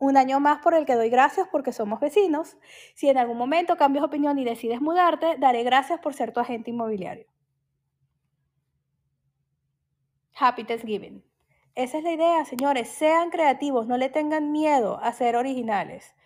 Un 0.03 0.17
año 0.17 0.41
más 0.41 0.59
por 0.59 0.75
el 0.75 0.85
que 0.85 0.97
doy 0.97 1.11
gracias 1.11 1.47
porque 1.47 1.71
somos 1.71 2.01
vecinos. 2.01 2.57
Si 2.97 3.09
en 3.09 3.19
algún 3.19 3.39
momento 3.39 3.77
cambias 3.77 4.05
opinión 4.05 4.37
y 4.37 4.45
decides 4.45 4.81
mudarte, 4.81 5.37
daré 5.39 5.63
gracias 5.63 6.01
por 6.01 6.13
ser 6.13 6.33
tu 6.33 6.41
agente 6.41 6.71
inmobiliario. 6.71 7.29
Happy 10.35 10.65
Thanksgiving. 10.65 11.23
Esa 11.77 11.99
es 11.99 12.03
la 12.03 12.11
idea, 12.11 12.45
señores. 12.45 12.89
Sean 12.89 13.31
creativos, 13.31 13.87
no 13.87 13.97
le 13.97 14.09
tengan 14.09 14.51
miedo 14.51 14.99
a 15.01 15.13
ser 15.13 15.37
originales. 15.37 16.17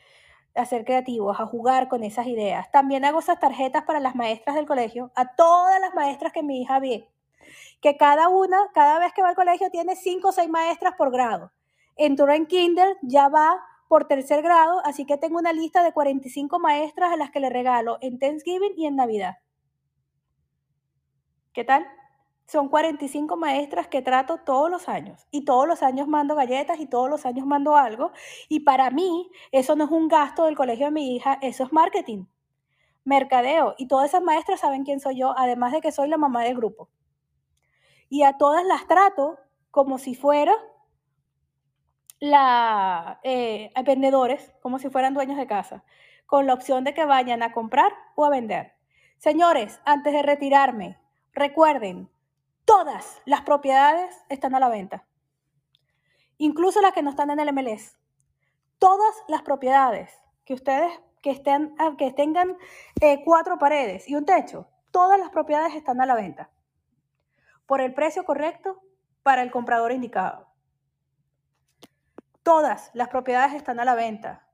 a 0.55 0.65
ser 0.65 0.87
creativos, 0.87 1.39
a 1.39 1.45
jugar 1.45 1.89
con 1.89 2.03
esas 2.03 2.27
ideas. 2.29 2.71
También 2.73 3.05
hago 3.05 3.19
esas 3.19 3.39
tarjetas 3.39 3.85
para 3.85 4.01
las 4.01 4.15
maestras 4.15 4.57
del 4.57 4.65
colegio, 4.65 5.13
a 5.15 5.35
todas 5.37 5.79
las 5.83 5.95
maestras 5.95 6.33
que 6.33 6.43
mi 6.43 6.63
hija 6.63 6.79
ve, 6.81 7.11
que 7.83 7.99
cada 7.99 8.31
una, 8.31 8.57
cada 8.73 8.99
vez 8.99 9.13
que 9.13 9.21
va 9.21 9.29
al 9.29 9.37
colegio, 9.37 9.71
tiene 9.71 9.97
cinco 9.97 10.29
o 10.29 10.33
seis 10.33 10.49
maestras 10.49 10.95
por 10.97 11.13
grado. 11.13 11.53
En 11.97 12.47
kinder, 12.47 12.97
ya 13.03 13.29
va 13.29 13.63
por 13.89 14.07
tercer 14.07 14.43
grado, 14.43 14.81
así 14.85 15.07
que 15.07 15.17
tengo 15.17 15.39
una 15.39 15.53
lista 15.53 15.83
de 15.83 15.93
45 15.93 16.59
maestras 16.59 17.13
a 17.13 17.17
las 17.17 17.31
que 17.31 17.41
le 17.41 17.51
regalo 17.51 17.99
en 18.01 18.19
Thanksgiving 18.19 18.75
y 18.77 18.87
en 18.87 18.97
Navidad. 18.97 19.37
¿Qué 21.53 21.65
tal? 21.65 21.87
Son 22.47 22.69
45 22.69 23.37
maestras 23.37 23.89
que 23.89 24.03
trato 24.03 24.39
todos 24.45 24.71
los 24.71 24.89
años 24.89 25.27
y 25.31 25.45
todos 25.45 25.67
los 25.67 25.83
años 25.83 26.07
mando 26.07 26.35
galletas 26.35 26.79
y 26.81 26.87
todos 26.87 27.09
los 27.09 27.25
años 27.25 27.47
mando 27.47 27.77
algo. 27.77 28.13
Y 28.49 28.61
para 28.61 28.91
mí 28.91 29.31
eso 29.51 29.75
no 29.75 29.85
es 29.85 29.91
un 29.91 30.09
gasto 30.09 30.45
del 30.45 30.57
colegio 30.57 30.87
de 30.87 30.93
mi 30.93 31.17
hija, 31.17 31.39
eso 31.41 31.65
es 31.65 31.73
marketing, 31.73 32.27
mercadeo. 33.05 33.75
Y 33.79 33.89
todas 33.89 34.11
esas 34.11 34.23
maestras 34.23 34.61
saben 34.61 34.85
quién 34.85 35.01
soy 35.01 35.17
yo, 35.17 35.35
además 35.37 35.73
de 35.73 35.81
que 35.81 35.93
soy 35.93 36.09
la 36.09 36.19
mamá 36.19 36.45
del 36.45 36.57
grupo. 36.57 36.91
Y 38.09 38.23
a 38.23 38.37
todas 38.37 38.65
las 38.65 38.87
trato 38.87 39.39
como 39.71 39.99
si 39.99 40.15
fuera 40.15 40.55
la 42.27 43.21
eh, 43.23 43.73
vendedores, 43.85 44.53
como 44.61 44.79
si 44.79 44.91
fueran 44.91 45.15
dueños 45.15 45.37
de 45.37 45.47
casa, 45.47 45.85
con 46.27 46.47
la 46.47 46.55
opción 46.55 46.85
de 46.85 46.95
que 46.95 47.05
vayan 47.05 47.43
a 47.43 47.53
comprar 47.53 47.93
o 48.15 48.25
a 48.25 48.31
vender. 48.31 48.75
Señores, 49.19 49.81
antes 49.85 50.13
de 50.13 50.23
retirarme, 50.23 50.99
recuerden, 51.33 52.11
Todas 52.67 53.23
las 53.27 53.43
propiedades 53.43 54.25
están 54.29 54.57
a 54.57 54.59
la 54.59 54.69
venta, 54.69 55.07
incluso 56.37 56.81
las 56.81 56.93
que 56.93 57.03
no 57.03 57.11
están 57.11 57.31
en 57.31 57.39
el 57.39 57.53
MLS. 57.53 57.97
Todas 58.81 59.15
las 59.29 59.43
propiedades 59.43 60.11
que 60.45 60.55
ustedes 60.55 60.93
que, 61.23 61.31
estén, 61.31 61.77
ah, 61.79 61.95
que 61.97 62.11
tengan 62.11 62.57
eh, 63.01 63.23
cuatro 63.25 63.57
paredes 63.61 64.09
y 64.09 64.17
un 64.17 64.25
techo, 64.25 64.69
todas 64.91 65.17
las 65.17 65.31
propiedades 65.31 65.77
están 65.77 66.01
a 66.01 66.07
la 66.07 66.17
venta 66.17 66.51
por 67.67 67.81
el 67.81 67.95
precio 67.95 68.25
correcto 68.25 68.83
para 69.23 69.43
el 69.43 69.53
comprador 69.53 69.93
indicado. 69.93 70.46
Todas 72.47 72.93
las 72.95 73.09
propiedades 73.09 73.55
están 73.55 73.81
a 73.81 73.85
la 73.85 73.97
venta 73.97 74.47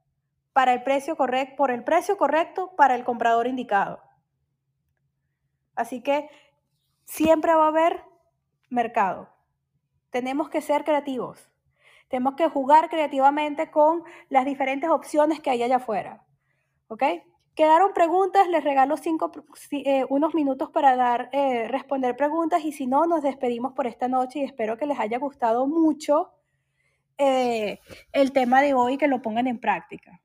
para 0.55 0.73
el 0.73 0.83
precio 0.83 1.15
correcto, 1.15 1.57
por 1.57 1.71
el 1.71 1.85
precio 1.85 2.17
correcto 2.17 2.75
para 2.75 2.95
el 2.95 3.05
comprador 3.05 3.47
indicado. 3.47 4.01
Así 5.75 6.03
que 6.03 6.31
siempre 7.05 7.55
va 7.55 7.67
a 7.67 7.69
haber 7.69 8.03
mercado. 8.71 9.29
Tenemos 10.09 10.49
que 10.49 10.63
ser 10.63 10.85
creativos. 10.85 11.51
Tenemos 12.09 12.33
que 12.35 12.49
jugar 12.49 12.89
creativamente 12.89 13.71
con 13.71 14.05
las 14.31 14.47
diferentes 14.47 14.89
opciones 14.89 15.41
que 15.41 15.51
hay 15.51 15.63
allá 15.63 15.77
afuera. 15.77 16.25
¿Ok? 16.89 17.03
Quedaron 17.55 17.93
preguntas, 17.93 18.49
les 18.49 18.65
regalo 18.65 18.97
cinco, 18.97 19.31
eh, 19.71 20.07
unos 20.09 20.35
minutos 20.35 20.71
para 20.71 20.97
dar, 20.97 21.29
eh, 21.33 21.69
responder 21.69 22.17
preguntas 22.17 22.65
y 22.65 22.73
si 22.73 22.87
no, 22.87 23.05
nos 23.05 23.21
despedimos 23.21 23.75
por 23.75 23.87
esta 23.87 24.09
noche 24.09 24.39
y 24.39 24.45
espero 24.45 24.79
que 24.79 24.87
les 24.87 24.99
haya 24.99 25.19
gustado 25.19 25.67
mucho 25.67 26.33
eh, 27.19 27.81
el 28.13 28.33
tema 28.33 28.63
de 28.63 28.75
hoy 28.75 28.99
que 28.99 29.09
lo 29.09 29.23
pongan 29.23 29.47
en 29.47 29.59
práctica. 29.59 30.21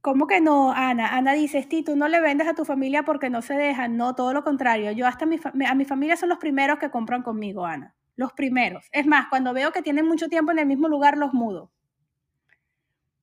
¿Cómo 0.00 0.26
que 0.26 0.40
no, 0.42 0.70
Ana? 0.70 1.16
Ana 1.16 1.32
dice, 1.32 1.66
sí, 1.70 1.82
tú 1.82 1.96
no 1.96 2.08
le 2.08 2.20
vendes 2.20 2.46
a 2.46 2.54
tu 2.54 2.66
familia 2.66 3.04
porque 3.04 3.30
no 3.30 3.40
se 3.40 3.54
dejan. 3.54 3.96
No, 3.96 4.14
todo 4.14 4.34
lo 4.34 4.44
contrario. 4.44 4.92
Yo 4.92 5.06
hasta 5.06 5.24
mi 5.24 5.38
a 5.66 5.74
mi 5.74 5.84
familia 5.86 6.16
son 6.16 6.28
los 6.28 6.38
primeros 6.38 6.78
que 6.78 6.90
compran 6.90 7.22
conmigo, 7.22 7.64
Ana. 7.64 7.94
Los 8.16 8.32
primeros. 8.34 8.86
Es 8.92 9.06
más, 9.06 9.28
cuando 9.28 9.54
veo 9.54 9.72
que 9.72 9.80
tienen 9.80 10.06
mucho 10.06 10.28
tiempo 10.28 10.52
en 10.52 10.58
el 10.58 10.66
mismo 10.66 10.88
lugar, 10.88 11.16
los 11.16 11.32
mudo. 11.32 11.72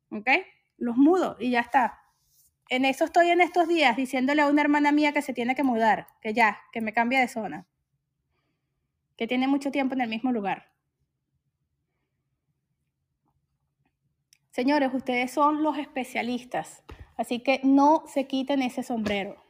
¿Ok? 0.10 0.28
Los 0.78 0.98
mudo 0.98 1.38
y 1.40 1.52
ya 1.52 1.60
está. 1.60 2.00
En 2.68 2.86
eso 2.86 3.06
estoy 3.06 3.30
en 3.30 3.42
estos 3.42 3.68
días 3.68 3.96
diciéndole 3.96 4.42
a 4.42 4.48
una 4.48 4.62
hermana 4.62 4.92
mía 4.92 5.14
que 5.14 5.22
se 5.22 5.34
tiene 5.34 5.56
que 5.56 5.64
mudar, 5.64 6.08
que 6.22 6.34
ya, 6.34 6.62
que 6.72 6.82
me 6.82 6.94
cambie 6.94 7.20
de 7.20 7.28
zona. 7.28 7.68
Que 9.18 9.28
tiene 9.28 9.48
mucho 9.48 9.72
tiempo 9.72 9.94
en 9.94 10.02
el 10.02 10.10
mismo 10.10 10.32
lugar. 10.32 10.72
Señores, 14.52 14.94
ustedes 14.94 15.32
son 15.32 15.64
los 15.64 15.78
especialistas, 15.78 16.84
así 17.16 17.40
que 17.40 17.62
no 17.64 18.04
se 18.08 18.28
quiten 18.28 18.62
ese 18.62 18.84
sombrero. 18.84 19.42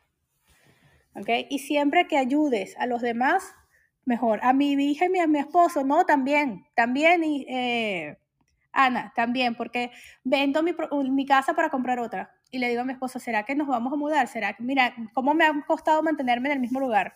¿Ok? 1.16 1.28
Y 1.50 1.60
siempre 1.60 2.08
que 2.08 2.18
ayudes 2.18 2.78
a 2.78 2.86
los 2.86 3.02
demás, 3.02 3.54
mejor. 4.06 4.40
A 4.44 4.54
mi 4.54 4.74
hija 4.74 5.06
y 5.12 5.20
a 5.20 5.28
mi 5.28 5.40
esposo, 5.40 5.84
no, 5.84 6.06
también, 6.06 6.66
también, 6.76 7.24
y 7.24 7.46
eh, 7.50 8.18
Ana, 8.72 9.12
también, 9.16 9.56
porque 9.56 9.92
vendo 10.24 10.64
mi, 10.64 10.74
mi, 11.10 11.26
casa 11.26 11.54
para 11.54 11.70
comprar 11.70 12.00
otra. 12.00 12.32
Y 12.52 12.60
le 12.60 12.70
digo 12.70 12.82
a 12.82 12.86
mi 12.86 12.94
esposo, 12.94 13.20
¿será 13.20 13.44
que 13.44 13.56
nos 13.56 13.68
vamos 13.68 13.92
a 13.92 13.98
mudar? 13.98 14.28
¿Será 14.28 14.56
mira, 14.60 14.94
cómo 15.14 15.34
me 15.34 15.46
ha 15.46 15.54
costado 15.66 16.02
mantenerme 16.04 16.50
en 16.50 16.54
el 16.54 16.60
mismo 16.60 16.80
lugar? 16.80 17.16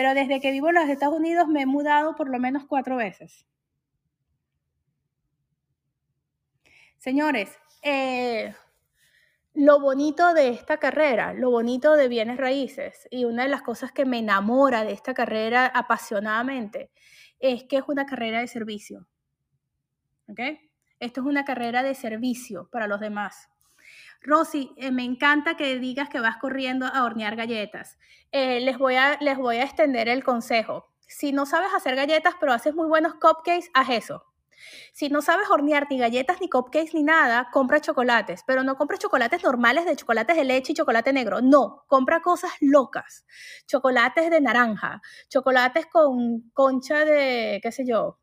Pero 0.00 0.14
desde 0.14 0.40
que 0.40 0.50
vivo 0.50 0.70
en 0.70 0.76
los 0.76 0.88
Estados 0.88 1.14
Unidos 1.14 1.46
me 1.46 1.60
he 1.60 1.66
mudado 1.66 2.16
por 2.16 2.30
lo 2.30 2.38
menos 2.38 2.64
cuatro 2.64 2.96
veces. 2.96 3.46
Señores, 6.96 7.54
eh, 7.82 8.54
lo 9.52 9.78
bonito 9.78 10.32
de 10.32 10.48
esta 10.48 10.78
carrera, 10.78 11.34
lo 11.34 11.50
bonito 11.50 11.96
de 11.96 12.08
bienes 12.08 12.38
raíces 12.38 13.08
y 13.10 13.26
una 13.26 13.42
de 13.42 13.50
las 13.50 13.60
cosas 13.60 13.92
que 13.92 14.06
me 14.06 14.20
enamora 14.20 14.84
de 14.84 14.92
esta 14.92 15.12
carrera 15.12 15.66
apasionadamente 15.66 16.90
es 17.38 17.64
que 17.64 17.76
es 17.76 17.84
una 17.86 18.06
carrera 18.06 18.40
de 18.40 18.48
servicio. 18.48 19.06
¿Ok? 20.28 20.40
Esto 20.98 21.20
es 21.20 21.26
una 21.26 21.44
carrera 21.44 21.82
de 21.82 21.94
servicio 21.94 22.70
para 22.72 22.86
los 22.86 23.00
demás. 23.00 23.50
Rosy, 24.22 24.72
eh, 24.76 24.90
me 24.90 25.04
encanta 25.04 25.56
que 25.56 25.78
digas 25.78 26.08
que 26.08 26.20
vas 26.20 26.36
corriendo 26.36 26.86
a 26.86 27.04
hornear 27.04 27.36
galletas. 27.36 27.98
Eh, 28.32 28.60
les, 28.60 28.78
voy 28.78 28.96
a, 28.96 29.18
les 29.20 29.38
voy 29.38 29.56
a 29.56 29.64
extender 29.64 30.08
el 30.08 30.22
consejo. 30.22 30.86
Si 31.08 31.32
no 31.32 31.46
sabes 31.46 31.70
hacer 31.74 31.96
galletas, 31.96 32.34
pero 32.38 32.52
haces 32.52 32.74
muy 32.74 32.86
buenos 32.86 33.14
cupcakes, 33.14 33.70
haz 33.74 33.88
eso. 33.90 34.24
Si 34.92 35.08
no 35.08 35.22
sabes 35.22 35.48
hornear 35.48 35.86
ni 35.90 35.98
galletas, 35.98 36.40
ni 36.40 36.48
cupcakes, 36.48 36.94
ni 36.94 37.02
nada, 37.02 37.48
compra 37.50 37.80
chocolates, 37.80 38.44
pero 38.46 38.62
no 38.62 38.76
compra 38.76 38.98
chocolates 38.98 39.42
normales 39.42 39.86
de 39.86 39.96
chocolates 39.96 40.36
de 40.36 40.44
leche 40.44 40.72
y 40.72 40.76
chocolate 40.76 41.12
negro. 41.12 41.40
No, 41.40 41.84
compra 41.86 42.20
cosas 42.20 42.52
locas. 42.60 43.24
Chocolates 43.66 44.30
de 44.30 44.40
naranja, 44.40 45.00
chocolates 45.28 45.86
con 45.86 46.50
concha 46.52 47.04
de, 47.06 47.60
qué 47.62 47.72
sé 47.72 47.86
yo, 47.86 48.19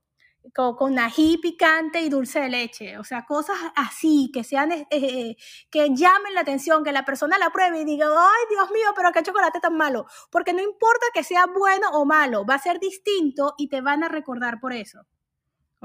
con, 0.54 1.00
ají 1.00 1.38
picante 1.38 2.02
y 2.02 2.10
dulce 2.10 2.41
de 2.41 2.50
leche. 2.50 2.98
O 2.98 3.04
sea, 3.04 3.26
cosas 3.26 3.58
así, 3.76 4.30
que 4.34 4.43
sean, 4.43 4.72
eh, 4.72 4.88
eh, 4.91 5.36
que 5.70 5.89
llamen 5.95 6.34
la 6.34 6.41
atención, 6.41 6.84
que 6.84 6.91
la 6.91 7.06
persona 7.06 7.38
la 7.38 7.50
pruebe 7.50 7.82
y 7.82 7.86
diga, 7.86 8.08
ay, 8.08 8.45
Dios 8.50 8.72
mío, 8.72 8.88
pero 8.95 9.12
qué 9.12 9.24
chocolate 9.24 9.60
tan 9.60 9.76
malo. 9.76 10.06
Porque 10.32 10.54
no 10.54 10.62
importa 10.62 11.06
que 11.14 11.24
sea 11.24 11.45
bueno 11.48 11.89
o 11.93 12.06
malo, 12.06 12.45
va 12.45 12.56
a 12.56 12.60
ser 12.60 12.80
distinto 12.80 13.54
y 13.58 13.70
te 13.70 13.82
van 13.82 14.04
a 14.04 14.10
recordar 14.10 14.60
por 14.60 14.74
eso. 14.74 15.06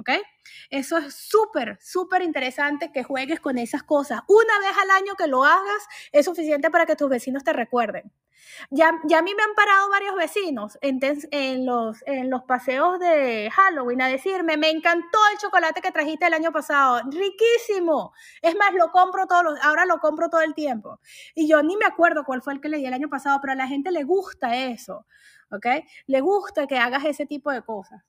¿Ok? 0.02 0.10
Eso 0.68 0.98
es 0.98 1.14
súper, 1.14 1.78
súper 1.80 2.22
interesante 2.22 2.90
que 2.92 3.04
juegues 3.04 3.40
con 3.40 3.56
esas 3.56 3.82
cosas. 3.84 4.20
Una 4.26 4.58
vez 4.58 4.76
al 4.82 4.90
año 4.90 5.14
que 5.16 5.28
lo 5.28 5.44
hagas 5.44 5.86
es 6.10 6.26
suficiente 6.26 6.70
para 6.70 6.86
que 6.86 6.96
tus 6.96 7.08
vecinos 7.08 7.44
te 7.44 7.52
recuerden. 7.52 8.12
Ya, 8.70 8.90
ya 9.04 9.18
a 9.18 9.22
mí 9.22 9.32
me 9.36 9.42
han 9.44 9.54
parado 9.54 9.88
varios 9.88 10.16
vecinos 10.16 10.76
en, 10.82 10.98
en, 11.30 11.64
los, 11.64 12.02
en 12.06 12.28
los 12.28 12.42
paseos 12.42 12.98
de 12.98 13.48
Halloween 13.52 14.02
a 14.02 14.08
decirme, 14.08 14.56
me 14.56 14.68
encantó 14.70 15.18
el 15.32 15.38
chocolate 15.38 15.80
que 15.80 15.92
trajiste 15.92 16.26
el 16.26 16.34
año 16.34 16.52
pasado, 16.52 17.00
riquísimo. 17.08 18.12
Es 18.42 18.56
más, 18.56 18.74
lo 18.74 18.90
compro 18.90 19.26
todos 19.28 19.44
los, 19.44 19.62
ahora 19.62 19.86
lo 19.86 19.98
compro 20.00 20.28
todo 20.28 20.42
el 20.42 20.54
tiempo. 20.54 20.98
Y 21.36 21.48
yo 21.48 21.62
ni 21.62 21.76
me 21.76 21.86
acuerdo 21.86 22.24
cuál 22.24 22.42
fue 22.42 22.54
el 22.54 22.60
que 22.60 22.68
le 22.68 22.78
di 22.78 22.86
el 22.86 22.94
año 22.94 23.08
pasado, 23.08 23.38
pero 23.40 23.52
a 23.52 23.56
la 23.56 23.68
gente 23.68 23.92
le 23.92 24.02
gusta 24.02 24.56
eso, 24.56 25.06
¿ok? 25.52 25.66
Le 26.06 26.20
gusta 26.20 26.66
que 26.66 26.78
hagas 26.78 27.04
ese 27.04 27.26
tipo 27.26 27.52
de 27.52 27.62
cosas 27.62 28.02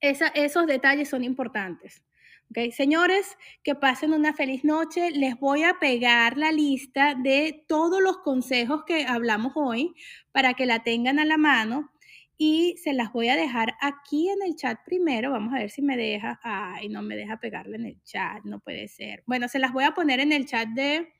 esos 0.00 0.66
detalles 0.66 1.08
son 1.08 1.24
importantes. 1.24 2.02
¿Okay? 2.50 2.70
Señores, 2.70 3.36
que 3.64 3.74
pasen 3.74 4.12
una 4.12 4.32
feliz 4.32 4.64
noche. 4.64 5.10
Les 5.10 5.38
voy 5.38 5.64
a 5.64 5.78
pegar 5.80 6.36
la 6.36 6.52
lista 6.52 7.14
de 7.14 7.64
todos 7.66 8.00
los 8.00 8.18
consejos 8.18 8.84
que 8.84 9.04
hablamos 9.06 9.52
hoy 9.56 9.94
para 10.32 10.54
que 10.54 10.66
la 10.66 10.84
tengan 10.84 11.18
a 11.18 11.24
la 11.24 11.38
mano 11.38 11.90
y 12.38 12.76
se 12.78 12.92
las 12.92 13.12
voy 13.12 13.28
a 13.28 13.36
dejar 13.36 13.74
aquí 13.80 14.28
en 14.28 14.42
el 14.42 14.56
chat 14.56 14.78
primero. 14.84 15.30
Vamos 15.30 15.54
a 15.54 15.58
ver 15.58 15.70
si 15.70 15.82
me 15.82 15.96
deja. 15.96 16.38
Ay, 16.42 16.88
no 16.88 17.02
me 17.02 17.16
deja 17.16 17.40
pegarla 17.40 17.76
en 17.76 17.86
el 17.86 18.02
chat, 18.02 18.44
no 18.44 18.60
puede 18.60 18.88
ser. 18.88 19.22
Bueno, 19.26 19.48
se 19.48 19.58
las 19.58 19.72
voy 19.72 19.84
a 19.84 19.92
poner 19.92 20.20
en 20.20 20.32
el 20.32 20.46
chat 20.46 20.68
de 20.68 21.12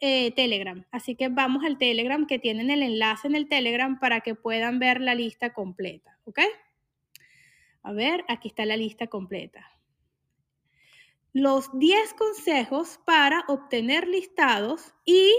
eh, 0.00 0.32
Telegram. 0.32 0.84
Así 0.90 1.14
que 1.14 1.28
vamos 1.28 1.64
al 1.64 1.78
Telegram 1.78 2.26
que 2.26 2.38
tienen 2.38 2.70
el 2.70 2.82
enlace 2.82 3.28
en 3.28 3.34
el 3.34 3.48
Telegram 3.48 3.98
para 4.00 4.20
que 4.20 4.34
puedan 4.34 4.78
ver 4.78 5.00
la 5.00 5.14
lista 5.14 5.52
completa. 5.52 6.18
¿Ok? 6.24 6.40
A 7.88 7.92
ver, 7.92 8.22
aquí 8.28 8.48
está 8.48 8.66
la 8.66 8.76
lista 8.76 9.06
completa. 9.06 9.66
Los 11.32 11.70
10 11.78 12.12
consejos 12.12 13.00
para 13.06 13.44
obtener 13.48 14.06
listados 14.06 14.92
y 15.06 15.32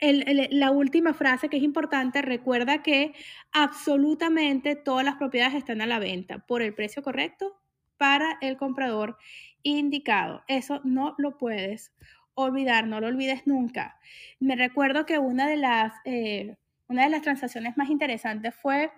la 0.00 0.72
última 0.72 1.14
frase 1.14 1.48
que 1.48 1.58
es 1.58 1.62
importante, 1.62 2.22
recuerda 2.22 2.82
que 2.82 3.14
absolutamente 3.52 4.74
todas 4.74 5.04
las 5.04 5.14
propiedades 5.14 5.54
están 5.54 5.80
a 5.80 5.86
la 5.86 6.00
venta 6.00 6.40
por 6.40 6.60
el 6.60 6.74
precio 6.74 7.04
correcto 7.04 7.56
para 7.98 8.36
el 8.40 8.56
comprador 8.56 9.16
indicado. 9.62 10.42
Eso 10.48 10.80
no 10.82 11.14
lo 11.18 11.38
puedes 11.38 11.92
olvidar, 12.34 12.88
no 12.88 13.00
lo 13.00 13.06
olvides 13.06 13.46
nunca. 13.46 13.96
Me 14.40 14.56
recuerdo 14.56 15.06
que 15.06 15.20
una 15.20 15.46
de 15.46 15.56
las, 15.56 15.92
eh, 16.04 16.56
una 16.88 17.04
de 17.04 17.10
las 17.10 17.22
transacciones 17.22 17.76
más 17.76 17.90
interesantes 17.90 18.56
fue 18.56 18.90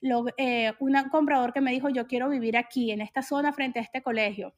lo, 0.00 0.26
eh, 0.36 0.72
un 0.80 0.94
comprador 1.10 1.52
que 1.52 1.60
me 1.60 1.72
dijo, 1.72 1.88
yo 1.88 2.06
quiero 2.06 2.28
vivir 2.28 2.56
aquí, 2.56 2.90
en 2.90 3.00
esta 3.00 3.22
zona, 3.22 3.52
frente 3.52 3.78
a 3.78 3.82
este 3.82 4.02
colegio. 4.02 4.54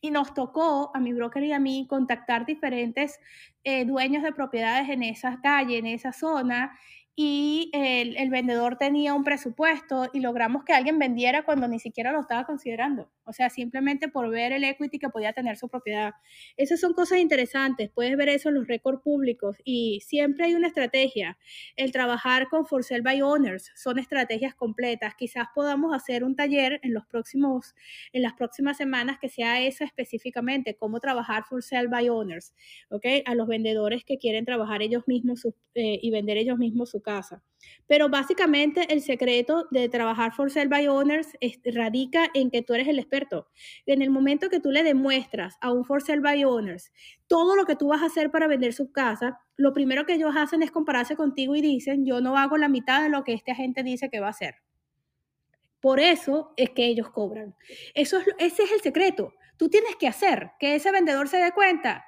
Y 0.00 0.10
nos 0.10 0.32
tocó, 0.32 0.90
a 0.94 1.00
mi 1.00 1.12
broker 1.12 1.42
y 1.44 1.52
a 1.52 1.58
mí, 1.58 1.86
contactar 1.88 2.46
diferentes 2.46 3.20
eh, 3.64 3.84
dueños 3.84 4.22
de 4.22 4.32
propiedades 4.32 4.88
en 4.88 5.02
esa 5.02 5.40
calle, 5.42 5.78
en 5.78 5.86
esa 5.86 6.12
zona, 6.12 6.78
y 7.16 7.70
el, 7.74 8.16
el, 8.16 8.30
vendedor 8.30 8.76
tenía 8.78 9.14
un 9.14 9.24
presupuesto 9.24 10.08
y 10.12 10.20
logramos 10.20 10.64
que 10.64 10.72
alguien 10.72 10.98
vendiera 10.98 11.44
cuando 11.44 11.68
ni 11.68 11.78
siquiera 11.78 12.12
lo 12.12 12.20
estaba 12.20 12.44
considerando. 12.44 13.10
O 13.24 13.32
sea, 13.32 13.50
simplemente 13.50 14.08
por 14.08 14.28
ver 14.30 14.52
el 14.52 14.64
equity 14.64 14.98
que 14.98 15.08
podía 15.08 15.32
tener 15.32 15.56
su 15.56 15.68
propiedad. 15.68 16.14
Esas 16.56 16.80
son 16.80 16.94
cosas 16.94 17.18
interesantes. 17.18 17.90
Puedes 17.90 18.16
ver 18.16 18.28
eso 18.28 18.48
en 18.48 18.56
los 18.56 18.66
récords 18.66 19.02
públicos 19.02 19.56
y 19.64 20.00
siempre 20.00 20.46
hay 20.46 20.54
una 20.54 20.68
estrategia. 20.68 21.38
El 21.76 21.92
trabajar 21.92 22.48
con 22.48 22.66
for 22.66 22.82
sale 22.82 23.02
by 23.02 23.22
owners 23.22 23.70
son 23.76 23.98
estrategias 23.98 24.54
completas. 24.54 25.14
Quizás 25.14 25.48
podamos 25.54 25.94
hacer 25.94 26.24
un 26.24 26.34
taller 26.34 26.80
en 26.82 26.94
los 26.94 27.06
próximos, 27.06 27.74
en 28.12 28.22
las 28.22 28.32
próximas 28.32 28.76
semanas 28.76 29.18
que 29.20 29.28
sea 29.28 29.60
eso 29.60 29.84
específicamente, 29.84 30.74
cómo 30.74 31.00
trabajar 31.00 31.44
for 31.44 31.62
sale 31.62 31.88
by 31.88 32.08
owners, 32.08 32.54
¿ok? 32.88 33.06
A 33.26 33.34
los 33.34 33.46
vendedores 33.46 34.04
que 34.04 34.18
quieren 34.18 34.44
trabajar 34.44 34.82
ellos 34.82 35.04
mismos 35.06 35.46
eh, 35.74 35.98
y 36.02 36.10
vender 36.10 36.36
ellos 36.36 36.58
mismos 36.58 36.90
su 36.90 36.99
casa. 37.02 37.42
Pero 37.86 38.08
básicamente 38.08 38.92
el 38.92 39.02
secreto 39.02 39.66
de 39.70 39.88
trabajar 39.88 40.32
for 40.32 40.50
sale 40.50 40.68
by 40.68 40.88
owners 40.88 41.28
radica 41.64 42.30
en 42.34 42.50
que 42.50 42.62
tú 42.62 42.74
eres 42.74 42.88
el 42.88 42.98
experto. 42.98 43.48
En 43.86 44.02
el 44.02 44.10
momento 44.10 44.48
que 44.48 44.60
tú 44.60 44.70
le 44.70 44.82
demuestras 44.82 45.56
a 45.60 45.72
un 45.72 45.84
for 45.84 46.02
sale 46.02 46.20
by 46.20 46.44
owners 46.44 46.90
todo 47.26 47.54
lo 47.54 47.64
que 47.64 47.76
tú 47.76 47.86
vas 47.86 48.02
a 48.02 48.06
hacer 48.06 48.32
para 48.32 48.48
vender 48.48 48.72
su 48.72 48.90
casa, 48.90 49.38
lo 49.56 49.72
primero 49.72 50.04
que 50.04 50.14
ellos 50.14 50.34
hacen 50.36 50.64
es 50.64 50.72
compararse 50.72 51.14
contigo 51.14 51.54
y 51.54 51.60
dicen, 51.60 52.04
yo 52.04 52.20
no 52.20 52.36
hago 52.36 52.56
la 52.56 52.68
mitad 52.68 53.02
de 53.02 53.08
lo 53.08 53.22
que 53.22 53.34
este 53.34 53.52
agente 53.52 53.84
dice 53.84 54.10
que 54.10 54.18
va 54.18 54.26
a 54.26 54.30
hacer. 54.30 54.56
Por 55.78 56.00
eso 56.00 56.52
es 56.56 56.70
que 56.70 56.86
ellos 56.86 57.10
cobran. 57.10 57.54
Eso 57.94 58.18
es, 58.18 58.26
ese 58.38 58.64
es 58.64 58.72
el 58.72 58.80
secreto. 58.80 59.32
Tú 59.56 59.68
tienes 59.68 59.94
que 59.94 60.08
hacer 60.08 60.50
que 60.58 60.74
ese 60.74 60.90
vendedor 60.90 61.28
se 61.28 61.36
dé 61.36 61.52
cuenta 61.52 62.04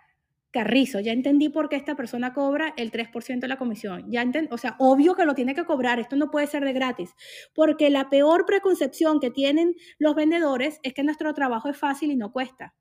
Carrizo, 0.53 1.01
ya 1.01 1.13
entendí 1.13 1.49
por 1.49 1.71
qué 1.71 1.77
esta 1.77 1.97
persona 1.97 2.35
cobra 2.35 2.75
el 2.77 2.91
3% 2.91 3.41
de 3.41 3.49
la 3.49 3.57
comisión. 3.57 4.05
Ya 4.11 4.23
o 4.51 4.59
sea, 4.59 4.77
obvio 4.79 5.15
que 5.15 5.25
lo 5.25 5.35
tiene 5.35 5.55
que 5.55 5.65
cobrar, 5.65 5.99
esto 5.99 6.15
no 6.15 6.31
puede 6.31 6.47
ser 6.47 6.63
de 6.63 6.75
gratis, 6.75 7.15
porque 7.55 7.89
la 7.89 8.11
peor 8.11 8.45
preconcepción 8.45 9.19
que 9.19 9.31
tienen 9.31 9.75
los 9.99 10.15
vendedores 10.15 10.79
es 10.83 10.93
que 10.93 11.05
nuestro 11.05 11.33
trabajo 11.33 11.71
es 11.71 11.79
fácil 11.79 12.13
y 12.13 12.17
no 12.17 12.33
cuesta. 12.33 12.75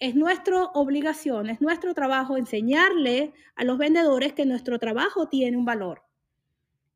Es 0.00 0.16
nuestra 0.16 0.64
obligación, 0.74 1.48
es 1.48 1.60
nuestro 1.60 1.94
trabajo 1.94 2.36
enseñarle 2.36 3.32
a 3.54 3.64
los 3.64 3.78
vendedores 3.78 4.32
que 4.32 4.44
nuestro 4.44 4.80
trabajo 4.80 5.28
tiene 5.28 5.56
un 5.56 5.64
valor. 5.64 6.02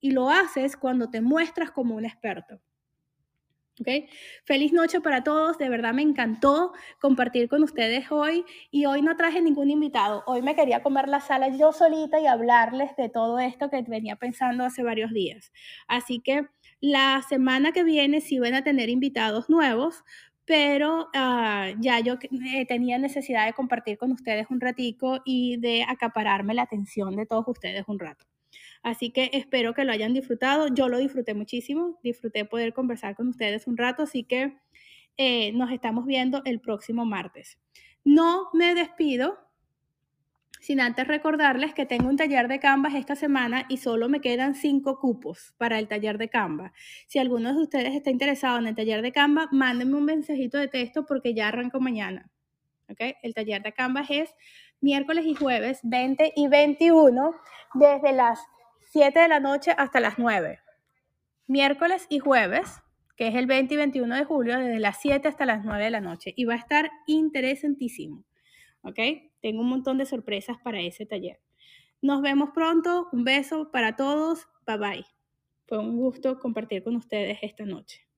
Y 0.01 0.11
lo 0.11 0.29
haces 0.29 0.77
cuando 0.77 1.09
te 1.09 1.21
muestras 1.21 1.71
como 1.71 1.95
un 1.95 2.05
experto. 2.05 2.61
Feliz 4.45 4.73
noche 4.73 5.01
para 5.01 5.25
todos, 5.25 5.57
de 5.57 5.69
verdad 5.69 5.95
me 5.95 6.03
encantó 6.03 6.73
compartir 7.01 7.49
con 7.49 7.63
ustedes 7.63 8.11
hoy 8.11 8.45
y 8.71 8.85
hoy 8.85 9.01
no 9.01 9.17
traje 9.17 9.41
ningún 9.41 9.71
invitado, 9.71 10.23
hoy 10.27 10.43
me 10.43 10.55
quería 10.55 10.83
comer 10.83 11.09
la 11.09 11.21
sala 11.21 11.49
yo 11.49 11.73
solita 11.73 12.21
y 12.21 12.27
hablarles 12.27 12.95
de 12.97 13.09
todo 13.09 13.39
esto 13.39 13.71
que 13.71 13.83
venía 13.83 14.17
pensando 14.17 14.65
hace 14.65 14.83
varios 14.83 15.13
días. 15.13 15.53
Así 15.89 16.21
que 16.21 16.47
la 16.81 17.23
semana 17.29 17.73
que 17.73 17.85
viene 17.85 18.21
sí 18.21 18.39
van 18.39 18.55
a 18.55 18.65
tener 18.65 18.91
invitados 18.91 19.49
nuevos, 19.49 20.05
pero 20.45 21.09
ah, 21.15 21.69
ya 21.79 22.01
yo 22.01 22.15
eh, 22.55 22.67
tenía 22.67 22.99
necesidad 22.99 23.47
de 23.47 23.53
compartir 23.55 23.97
con 23.99 24.13
ustedes 24.13 24.47
un 24.51 24.61
ratico 24.61 25.21
y 25.25 25.57
de 25.59 25.85
acapararme 25.85 26.55
la 26.55 26.63
atención 26.63 27.17
de 27.17 27.27
todos 27.27 27.47
ustedes 27.49 27.85
un 27.87 27.99
rato. 27.99 28.30
Así 28.83 29.11
que 29.11 29.31
espero 29.33 29.75
que 29.75 29.85
lo 29.85 29.93
hayan 29.93 30.15
disfrutado. 30.15 30.69
Yo 30.69 30.89
lo 30.89 30.99
disfruté 30.99 31.35
muchísimo, 31.35 31.99
disfruté 32.03 32.45
poder 32.45 32.73
conversar 32.73 33.15
con 33.15 33.29
ustedes 33.29 33.67
un 33.67 33.77
rato, 33.77 34.05
así 34.05 34.25
que 34.25 34.57
eh, 35.17 35.53
nos 35.53 35.71
estamos 35.71 36.07
viendo 36.07 36.43
el 36.45 36.61
próximo 36.61 37.05
martes. 37.05 37.59
No 38.05 38.49
me 38.55 38.75
despido 38.75 39.39
sin 40.61 40.81
antes 40.81 41.09
recordarles 41.09 41.75
que 41.75 41.87
tengo 41.87 42.09
un 42.09 42.17
taller 42.17 42.47
de 42.47 42.61
Canvas 42.61 42.95
esta 42.95 43.17
semana 43.17 43.65
y 43.69 43.79
solo 43.79 44.09
me 44.09 44.21
quedan 44.21 44.55
cinco 44.55 44.99
cupos 44.99 45.55
para 45.57 45.79
el 45.79 45.89
taller 45.89 46.19
de 46.19 46.29
Canvas. 46.29 46.73
Si 47.07 47.19
alguno 47.19 47.55
de 47.55 47.63
ustedes 47.63 47.95
está 47.95 48.11
interesado 48.11 48.59
en 48.59 48.67
el 48.67 48.75
taller 48.75 49.03
de 49.03 49.13
Canvas, 49.13 49.49
mándenme 49.53 49.97
un 49.97 50.05
mensajito 50.05 50.59
de 50.59 50.69
texto 50.69 51.07
porque 51.07 51.35
ya 51.35 51.49
arranco 51.49 51.81
mañana. 51.81 52.31
¿Okay? 52.91 53.15
El 53.23 53.35
taller 53.35 53.63
de 53.63 53.73
Canvas 53.73 54.09
es 54.11 54.35
miércoles 54.81 55.25
y 55.25 55.35
jueves 55.35 55.81
20 55.83 56.33
y 56.37 56.49
21 56.49 57.35
desde 57.75 58.13
las 58.13 58.41
7 58.93 59.21
de 59.21 59.29
la 59.29 59.39
noche 59.39 59.73
hasta 59.79 60.01
las 60.01 60.19
9. 60.19 60.59
Miércoles 61.47 62.07
y 62.09 62.19
jueves, 62.19 62.81
que 63.17 63.29
es 63.29 63.37
el 63.37 63.47
20 63.47 63.75
y 63.75 63.77
21 63.77 64.17
de 64.17 64.25
julio, 64.25 64.59
desde 64.59 64.81
las 64.81 65.01
7 65.01 65.29
hasta 65.29 65.47
las 65.47 65.65
9 65.65 65.85
de 65.85 65.91
la 65.91 66.01
noche. 66.01 66.35
Y 66.37 66.45
va 66.45 66.55
a 66.55 66.57
estar 66.57 66.91
interesantísimo. 67.07 68.25
¿Ok? 68.83 68.99
Tengo 69.41 69.61
un 69.61 69.69
montón 69.69 69.97
de 69.97 70.07
sorpresas 70.07 70.57
para 70.65 70.81
ese 70.81 71.07
taller. 71.07 71.39
Nos 72.03 72.21
vemos 72.21 72.51
pronto. 72.53 73.09
Un 73.13 73.23
beso 73.23 73.71
para 73.71 73.95
todos. 73.95 74.49
Bye 74.67 74.79
bye. 74.79 75.07
Fue 75.69 75.79
un 75.79 75.97
gusto 75.97 76.41
compartir 76.41 76.83
con 76.83 76.97
ustedes 76.97 77.39
esta 77.43 77.65
noche. 77.65 78.10